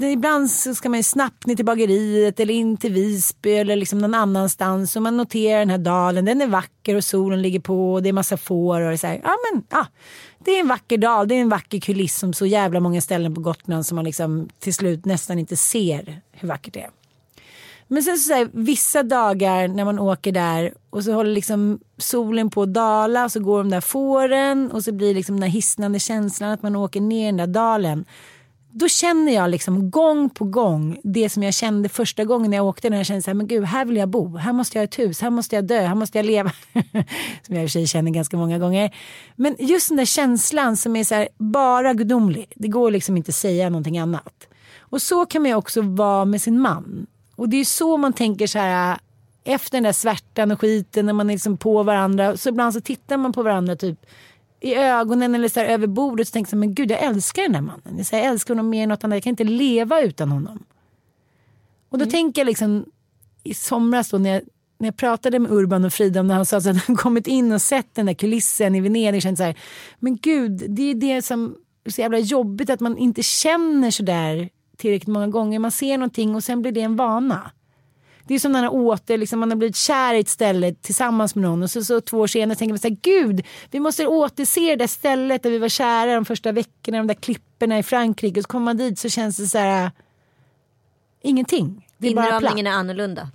ibland 0.01 0.51
så 0.51 0.75
ska 0.75 0.89
man 0.89 0.99
ju 0.99 1.03
snabbt 1.03 1.45
ner 1.45 1.55
till 1.55 1.65
bageriet 1.65 2.39
eller 2.39 2.53
in 2.53 2.77
till 2.77 2.93
Visby 2.93 3.53
eller 3.53 3.75
liksom 3.75 3.99
någon 3.99 4.13
annanstans 4.13 4.95
och 4.95 5.01
man 5.01 5.17
noterar 5.17 5.59
den 5.59 5.69
här 5.69 5.77
dalen, 5.77 6.25
den 6.25 6.41
är 6.41 6.47
vacker 6.47 6.95
och 6.95 7.03
solen 7.03 7.41
ligger 7.41 7.59
på 7.59 7.93
och 7.93 8.03
det 8.03 8.09
är 8.09 8.13
massa 8.13 8.37
får 8.37 8.81
och 8.81 8.87
det 8.87 8.93
är 8.93 8.97
så 8.97 9.07
här, 9.07 9.21
ja 9.23 9.35
men 9.51 9.63
ja, 9.69 9.87
det 10.39 10.51
är 10.51 10.59
en 10.59 10.67
vacker 10.67 10.97
dal, 10.97 11.27
det 11.27 11.35
är 11.35 11.41
en 11.41 11.49
vacker 11.49 11.79
kuliss 11.79 12.17
som 12.17 12.33
så 12.33 12.45
jävla 12.45 12.79
många 12.79 13.01
ställen 13.01 13.35
på 13.35 13.41
Gotland 13.41 13.85
som 13.85 13.95
man 13.95 14.05
liksom 14.05 14.49
till 14.59 14.73
slut 14.73 15.05
nästan 15.05 15.39
inte 15.39 15.55
ser 15.55 16.21
hur 16.31 16.47
vackert 16.47 16.73
det 16.73 16.81
är. 16.81 16.89
Men 17.87 18.03
sen 18.03 18.17
så, 18.17 18.27
så 18.27 18.33
här, 18.33 18.49
vissa 18.53 19.03
dagar 19.03 19.67
när 19.67 19.85
man 19.85 19.99
åker 19.99 20.31
där 20.31 20.73
och 20.89 21.03
så 21.03 21.13
håller 21.13 21.31
liksom 21.31 21.79
solen 21.97 22.49
på 22.49 22.61
att 22.61 22.73
dala 22.73 23.25
och 23.25 23.31
så 23.31 23.39
går 23.39 23.57
de 23.57 23.69
där 23.69 23.81
fåren 23.81 24.71
och 24.71 24.83
så 24.83 24.91
blir 24.91 25.13
liksom 25.13 25.35
den 25.35 25.41
där 25.41 25.47
hisnande 25.47 25.99
känslan 25.99 26.51
att 26.51 26.63
man 26.63 26.75
åker 26.75 27.01
ner 27.01 27.25
den 27.25 27.37
där 27.37 27.47
dalen. 27.47 28.05
Då 28.77 28.87
känner 28.87 29.33
jag 29.33 29.49
liksom 29.51 29.91
gång 29.91 30.29
på 30.29 30.45
gång 30.45 30.97
det 31.03 31.29
som 31.29 31.43
jag 31.43 31.53
kände 31.53 31.89
första 31.89 32.23
gången 32.23 32.51
när 32.51 32.57
jag 32.57 32.65
åkte 32.65 32.89
när 32.89 32.97
jag 32.97 33.05
kände 33.05 33.21
så 33.21 33.29
här, 33.29 33.35
men 33.35 33.47
gud, 33.47 33.63
här 33.63 33.85
vill 33.85 33.97
jag 33.97 34.09
bo, 34.09 34.37
här 34.37 34.53
måste 34.53 34.77
jag 34.77 34.81
ha 34.81 34.83
ett 34.83 34.99
hus, 34.99 35.21
här 35.21 35.29
måste 35.29 35.55
jag 35.55 35.65
dö, 35.65 35.81
här 35.81 35.95
måste 35.95 36.17
jag 36.17 36.25
leva. 36.25 36.51
som 37.41 37.55
jag 37.55 37.63
i 37.63 37.65
och 37.65 37.69
för 37.69 37.71
sig 37.71 37.87
känner 37.87 38.11
ganska 38.11 38.37
många 38.37 38.59
gånger. 38.59 38.95
Men 39.35 39.55
just 39.59 39.89
den 39.89 39.97
där 39.97 40.05
känslan 40.05 40.77
som 40.77 40.95
är 40.95 41.03
så 41.03 41.15
här, 41.15 41.27
bara 41.37 41.93
gudomlig, 41.93 42.53
det 42.55 42.67
går 42.67 42.91
liksom 42.91 43.17
inte 43.17 43.29
att 43.29 43.35
säga 43.35 43.69
någonting 43.69 43.97
annat. 43.97 44.47
Och 44.79 45.01
så 45.01 45.25
kan 45.25 45.41
man 45.41 45.49
ju 45.49 45.55
också 45.55 45.81
vara 45.81 46.25
med 46.25 46.41
sin 46.41 46.59
man. 46.59 47.07
Och 47.35 47.49
det 47.49 47.55
är 47.55 47.59
ju 47.59 47.65
så 47.65 47.97
man 47.97 48.13
tänker 48.13 48.47
så 48.47 48.59
här 48.59 48.97
efter 49.43 49.77
den 49.77 49.83
där 49.83 49.91
svärtan 49.91 50.51
och 50.51 50.61
skiten 50.61 51.05
när 51.05 51.13
man 51.13 51.29
är 51.29 51.33
liksom 51.33 51.57
på 51.57 51.83
varandra. 51.83 52.37
Så 52.37 52.49
ibland 52.49 52.73
så 52.73 52.81
tittar 52.81 53.17
man 53.17 53.33
på 53.33 53.43
varandra 53.43 53.75
typ 53.75 54.05
i 54.65 54.75
ögonen 54.75 55.35
eller 55.35 55.49
så 55.49 55.59
här 55.59 55.67
över 55.67 55.87
bordet 55.87 56.27
så 56.27 56.31
tänker 56.31 56.55
man 56.55 56.59
men 56.59 56.73
gud 56.73 56.91
jag 56.91 57.03
älskar 57.03 57.41
den 57.41 57.51
där 57.51 57.61
mannen. 57.61 57.97
Jag, 57.97 58.05
säger, 58.05 58.23
jag 58.23 58.31
älskar 58.31 58.53
honom 58.53 58.69
mer 58.69 58.83
än 58.83 58.89
något 58.89 59.03
annat. 59.03 59.15
Jag 59.15 59.23
kan 59.23 59.29
inte 59.29 59.43
leva 59.43 60.01
utan 60.01 60.31
honom. 60.31 60.63
Och 61.89 61.97
då 61.97 62.05
tänker 62.05 62.41
jag 62.41 62.45
liksom 62.45 62.85
i 63.43 63.53
somras 63.53 64.09
då 64.09 64.17
när 64.17 64.33
jag, 64.33 64.41
när 64.77 64.87
jag 64.87 64.97
pratade 64.97 65.39
med 65.39 65.51
Urban 65.51 65.85
och 65.85 65.93
Frida 65.93 66.19
om 66.19 66.27
när 66.27 66.35
han 66.35 66.45
sa 66.45 66.57
att 66.57 66.65
han 66.87 66.95
kommit 66.95 67.27
in 67.27 67.51
och 67.51 67.61
sett 67.61 67.95
den 67.95 68.05
där 68.05 68.13
kulissen 68.13 68.75
i 68.75 68.81
Venedig. 68.81 69.23
Kände 69.23 69.37
så 69.37 69.43
här, 69.43 69.55
men 69.99 70.17
gud 70.17 70.63
det 70.69 70.91
är 70.91 70.95
det 70.95 71.21
som 71.21 71.55
är 71.83 71.91
så 71.91 72.01
jävla 72.01 72.19
jobbigt 72.19 72.69
att 72.69 72.79
man 72.79 72.97
inte 72.97 73.23
känner 73.23 73.91
så 73.91 74.03
där 74.03 74.49
tillräckligt 74.77 75.13
många 75.13 75.27
gånger. 75.27 75.59
Man 75.59 75.71
ser 75.71 75.97
någonting 75.97 76.35
och 76.35 76.43
sen 76.43 76.61
blir 76.61 76.71
det 76.71 76.81
en 76.81 76.95
vana. 76.95 77.51
Det 78.27 78.35
är 78.35 78.39
som 78.39 78.51
när 78.51 78.61
man 78.61 78.69
åter, 78.69 79.17
liksom, 79.17 79.39
man 79.39 79.49
har 79.51 79.57
blivit 79.57 79.75
kär 79.75 80.13
i 80.13 80.19
ett 80.19 80.29
ställe 80.29 80.73
tillsammans 80.73 81.35
med 81.35 81.43
någon 81.43 81.63
och 81.63 81.71
så, 81.71 81.83
så 81.83 82.01
två 82.01 82.17
år 82.19 82.27
senare 82.27 82.57
tänker 82.57 82.73
man 82.73 82.79
så 82.79 82.87
här, 82.87 82.97
gud, 83.01 83.45
vi 83.71 83.79
måste 83.79 84.07
återse 84.07 84.61
det 84.69 84.75
där 84.75 84.87
stället 84.87 85.43
där 85.43 85.49
vi 85.49 85.57
var 85.57 85.69
kära 85.69 86.15
de 86.15 86.25
första 86.25 86.51
veckorna, 86.51 86.97
de 86.97 87.07
där 87.07 87.13
klipporna 87.13 87.79
i 87.79 87.83
Frankrike. 87.83 88.39
Och 88.39 88.43
så 88.43 88.47
kommer 88.47 88.65
man 88.65 88.77
dit 88.77 88.99
så 88.99 89.09
känns 89.09 89.37
det 89.37 89.47
så 89.47 89.57
här, 89.57 89.91
ingenting. 91.21 91.87
Det 91.97 92.07
är 92.07 92.15
bara 92.15 92.25
platt. 92.25 92.41
Inramningen 92.41 92.67
är 92.67 92.71
annorlunda. 92.71 93.29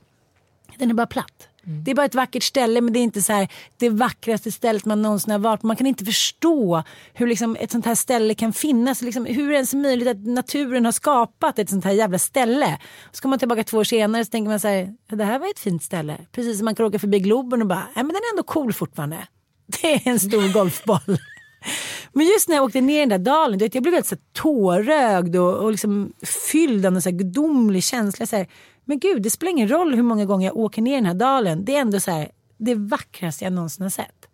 Den 0.79 0.91
är 0.91 0.95
bara 0.95 1.07
platt. 1.07 1.49
Mm. 1.67 1.85
Det 1.85 1.91
är 1.91 1.95
bara 1.95 2.07
ett 2.07 2.15
vackert 2.15 2.43
ställe 2.43 2.81
men 2.81 2.93
det 2.93 2.99
är 2.99 3.03
inte 3.03 3.23
så 3.23 3.33
här, 3.33 3.49
det 3.77 3.89
vackraste 3.89 4.53
stället 4.53 4.85
man 4.85 5.03
någonsin 5.03 5.33
har 5.33 5.39
varit 5.39 5.63
Man 5.63 5.77
kan 5.77 5.87
inte 5.87 6.05
förstå 6.05 6.83
hur 7.13 7.27
liksom 7.27 7.57
ett 7.61 7.71
sånt 7.71 7.87
här 7.87 7.95
ställe 7.95 8.35
kan 8.35 8.53
finnas. 8.53 9.03
Liksom, 9.03 9.27
hur 9.27 9.45
är 9.45 9.49
det 9.49 9.55
ens 9.55 9.75
möjligt 9.75 10.09
att 10.09 10.27
naturen 10.27 10.85
har 10.85 10.93
skapat 10.93 11.59
ett 11.59 11.71
sånt 11.71 11.85
här 11.85 11.93
jävla 11.93 12.19
ställe? 12.19 12.79
Så 13.13 13.23
kommer 13.23 13.33
man 13.33 13.39
tillbaka 13.39 13.65
två 13.65 13.79
år 13.79 13.85
senare 13.85 14.25
så 14.25 14.31
tänker 14.31 14.49
man 14.49 14.61
så 14.61 14.69
här, 14.69 14.95
det 15.09 15.25
här 15.25 15.39
var 15.39 15.51
ett 15.51 15.59
fint 15.59 15.83
ställe. 15.83 16.17
Precis 16.33 16.59
som 16.59 16.65
man 16.65 16.75
kan 16.75 16.87
åka 16.87 16.99
förbi 16.99 17.19
Globen 17.19 17.63
och 17.63 17.69
bara, 17.69 17.87
nej 17.95 18.05
men 18.05 18.09
den 18.09 18.17
är 18.17 18.33
ändå 18.33 18.43
cool 18.43 18.73
fortfarande. 18.73 19.17
Det 19.83 19.95
är 19.95 20.09
en 20.09 20.21
stor 20.21 20.53
golfboll. 20.53 21.19
Men 22.13 22.27
just 22.27 22.49
när 22.49 22.57
jag 22.57 22.65
åkte 22.65 22.81
ner 22.81 22.97
i 22.97 23.01
den 23.01 23.09
där 23.09 23.19
dalen, 23.19 23.59
du 23.59 23.65
vet, 23.65 23.75
jag 23.75 23.83
blev 23.83 23.95
helt 23.95 24.07
så 24.07 24.17
tårögd 24.33 25.37
och, 25.37 25.57
och 25.57 25.71
liksom 25.71 26.13
fylld 26.51 26.87
av 26.87 26.95
en 26.95 27.03
så 27.03 27.11
här 27.11 27.17
gudomlig 27.17 27.85
känsla. 27.85 28.27
Så 28.27 28.37
här, 28.37 28.47
men 28.85 28.99
gud, 28.99 29.23
det 29.23 29.31
spelar 29.31 29.51
ingen 29.51 29.69
roll 29.69 29.95
hur 29.95 30.03
många 30.03 30.25
gånger 30.25 30.47
jag 30.47 30.57
åker 30.57 30.83
ner 30.83 30.93
i 30.93 30.95
den 30.95 31.07
här 31.07 31.15
dalen. 31.15 31.65
Det 31.65 31.77
är 31.77 31.81
ändå 31.81 32.01
så 32.01 32.11
här, 32.11 32.31
det 32.57 32.75
vackraste 32.75 33.45
jag 33.45 33.53
någonsin 33.53 33.83
har 33.83 33.91
sett. 33.91 34.29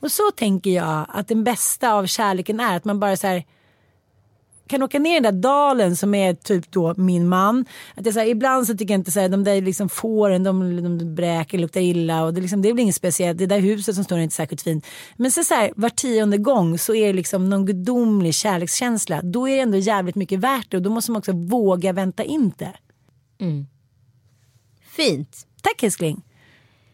Och 0.00 0.12
så 0.12 0.30
tänker 0.36 0.70
jag 0.70 1.06
att 1.08 1.28
den 1.28 1.44
bästa 1.44 1.92
av 1.92 2.06
kärleken 2.06 2.60
är 2.60 2.76
att 2.76 2.84
man 2.84 3.00
bara 3.00 3.16
så 3.16 3.26
här, 3.26 3.44
kan 4.66 4.82
åka 4.82 4.98
ner 4.98 5.16
i 5.16 5.20
den 5.20 5.34
där 5.34 5.40
dalen 5.40 5.96
som 5.96 6.14
är 6.14 6.34
typ 6.34 6.70
då 6.70 6.94
min 6.96 7.28
man. 7.28 7.64
Att 7.94 8.04
jag, 8.04 8.14
så 8.14 8.20
här, 8.20 8.26
ibland 8.26 8.66
så 8.66 8.76
tycker 8.76 8.94
jag 8.94 9.00
inte 9.00 9.10
så 9.10 9.20
här, 9.20 9.28
de 9.28 9.44
där 9.44 9.60
liksom 9.60 9.88
fåren 9.88 10.44
de, 10.44 10.82
de 10.82 11.14
bräker, 11.14 11.58
luktar 11.58 11.80
illa 11.80 12.24
och 12.24 12.34
det, 12.34 12.40
liksom, 12.40 12.62
det 12.62 12.68
är 12.68 12.72
väl 12.72 12.80
inget 12.80 12.94
speciellt. 12.94 13.38
Det 13.38 13.46
där 13.46 13.60
huset 13.60 13.94
som 13.94 14.04
står 14.04 14.18
är 14.18 14.22
inte 14.22 14.34
särskilt 14.34 14.62
fint. 14.62 14.86
Men 15.16 15.30
så, 15.30 15.44
så 15.44 15.54
här, 15.54 15.72
var 15.76 15.88
tionde 15.88 16.38
gång 16.38 16.78
så 16.78 16.94
är 16.94 17.06
det 17.06 17.12
liksom 17.12 17.50
någon 17.50 17.66
gudomlig 17.66 18.34
kärlekskänsla. 18.34 19.22
Då 19.22 19.48
är 19.48 19.56
det 19.56 19.62
ändå 19.62 19.78
jävligt 19.78 20.16
mycket 20.16 20.40
värt 20.40 20.70
det 20.70 20.76
och 20.76 20.82
då 20.82 20.90
måste 20.90 21.10
man 21.10 21.18
också 21.18 21.32
våga 21.32 21.92
vänta 21.92 22.24
in 22.24 22.52
det. 22.58 22.72
Mm. 23.40 23.66
Fint. 24.96 25.46
Tack 25.62 25.82
älskling. 25.82 26.22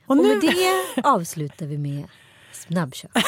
Och 0.07 0.11
Och 0.11 0.17
nu, 0.17 0.29
med 0.29 0.41
det 0.41 1.03
avslutar 1.09 1.67
vi 1.67 1.79
med 1.79 2.05
snabbkör. 2.53 3.11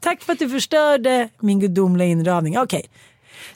tack 0.00 0.22
för 0.22 0.32
att 0.32 0.38
du 0.38 0.48
förstörde 0.50 1.28
min 1.40 1.60
gudomliga 1.60 2.08
inramning. 2.08 2.58
Okej. 2.58 2.84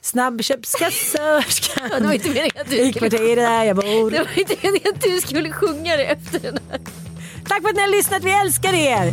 Snabbköpskassörska. 0.01 1.89
Ja, 1.91 1.99
det 2.01 2.07
var 2.07 2.13
inte 2.13 2.29
meningen 2.29 2.61
att 2.61 2.71
du 2.71 2.77
I 2.77 2.93
skulle, 2.93 3.11
kvarteret 3.11 3.37
där 3.37 3.65
jag 3.65 3.77
bor. 3.77 4.11
det 4.11 4.19
var 4.19 4.39
inte 4.39 4.57
meningen 4.63 4.89
att 4.95 5.03
du 5.03 5.21
skulle 5.21 5.53
sjunga 5.53 5.97
det 5.97 6.05
efter 6.05 6.39
den 6.39 6.59
här. 6.71 6.81
Tack 7.49 7.63
för 7.63 7.69
att 7.69 7.75
ni 7.75 7.81
har 7.81 7.89
lyssnat. 7.97 8.25
Vi 8.25 8.31
älskar 8.31 8.73
er. 8.75 9.13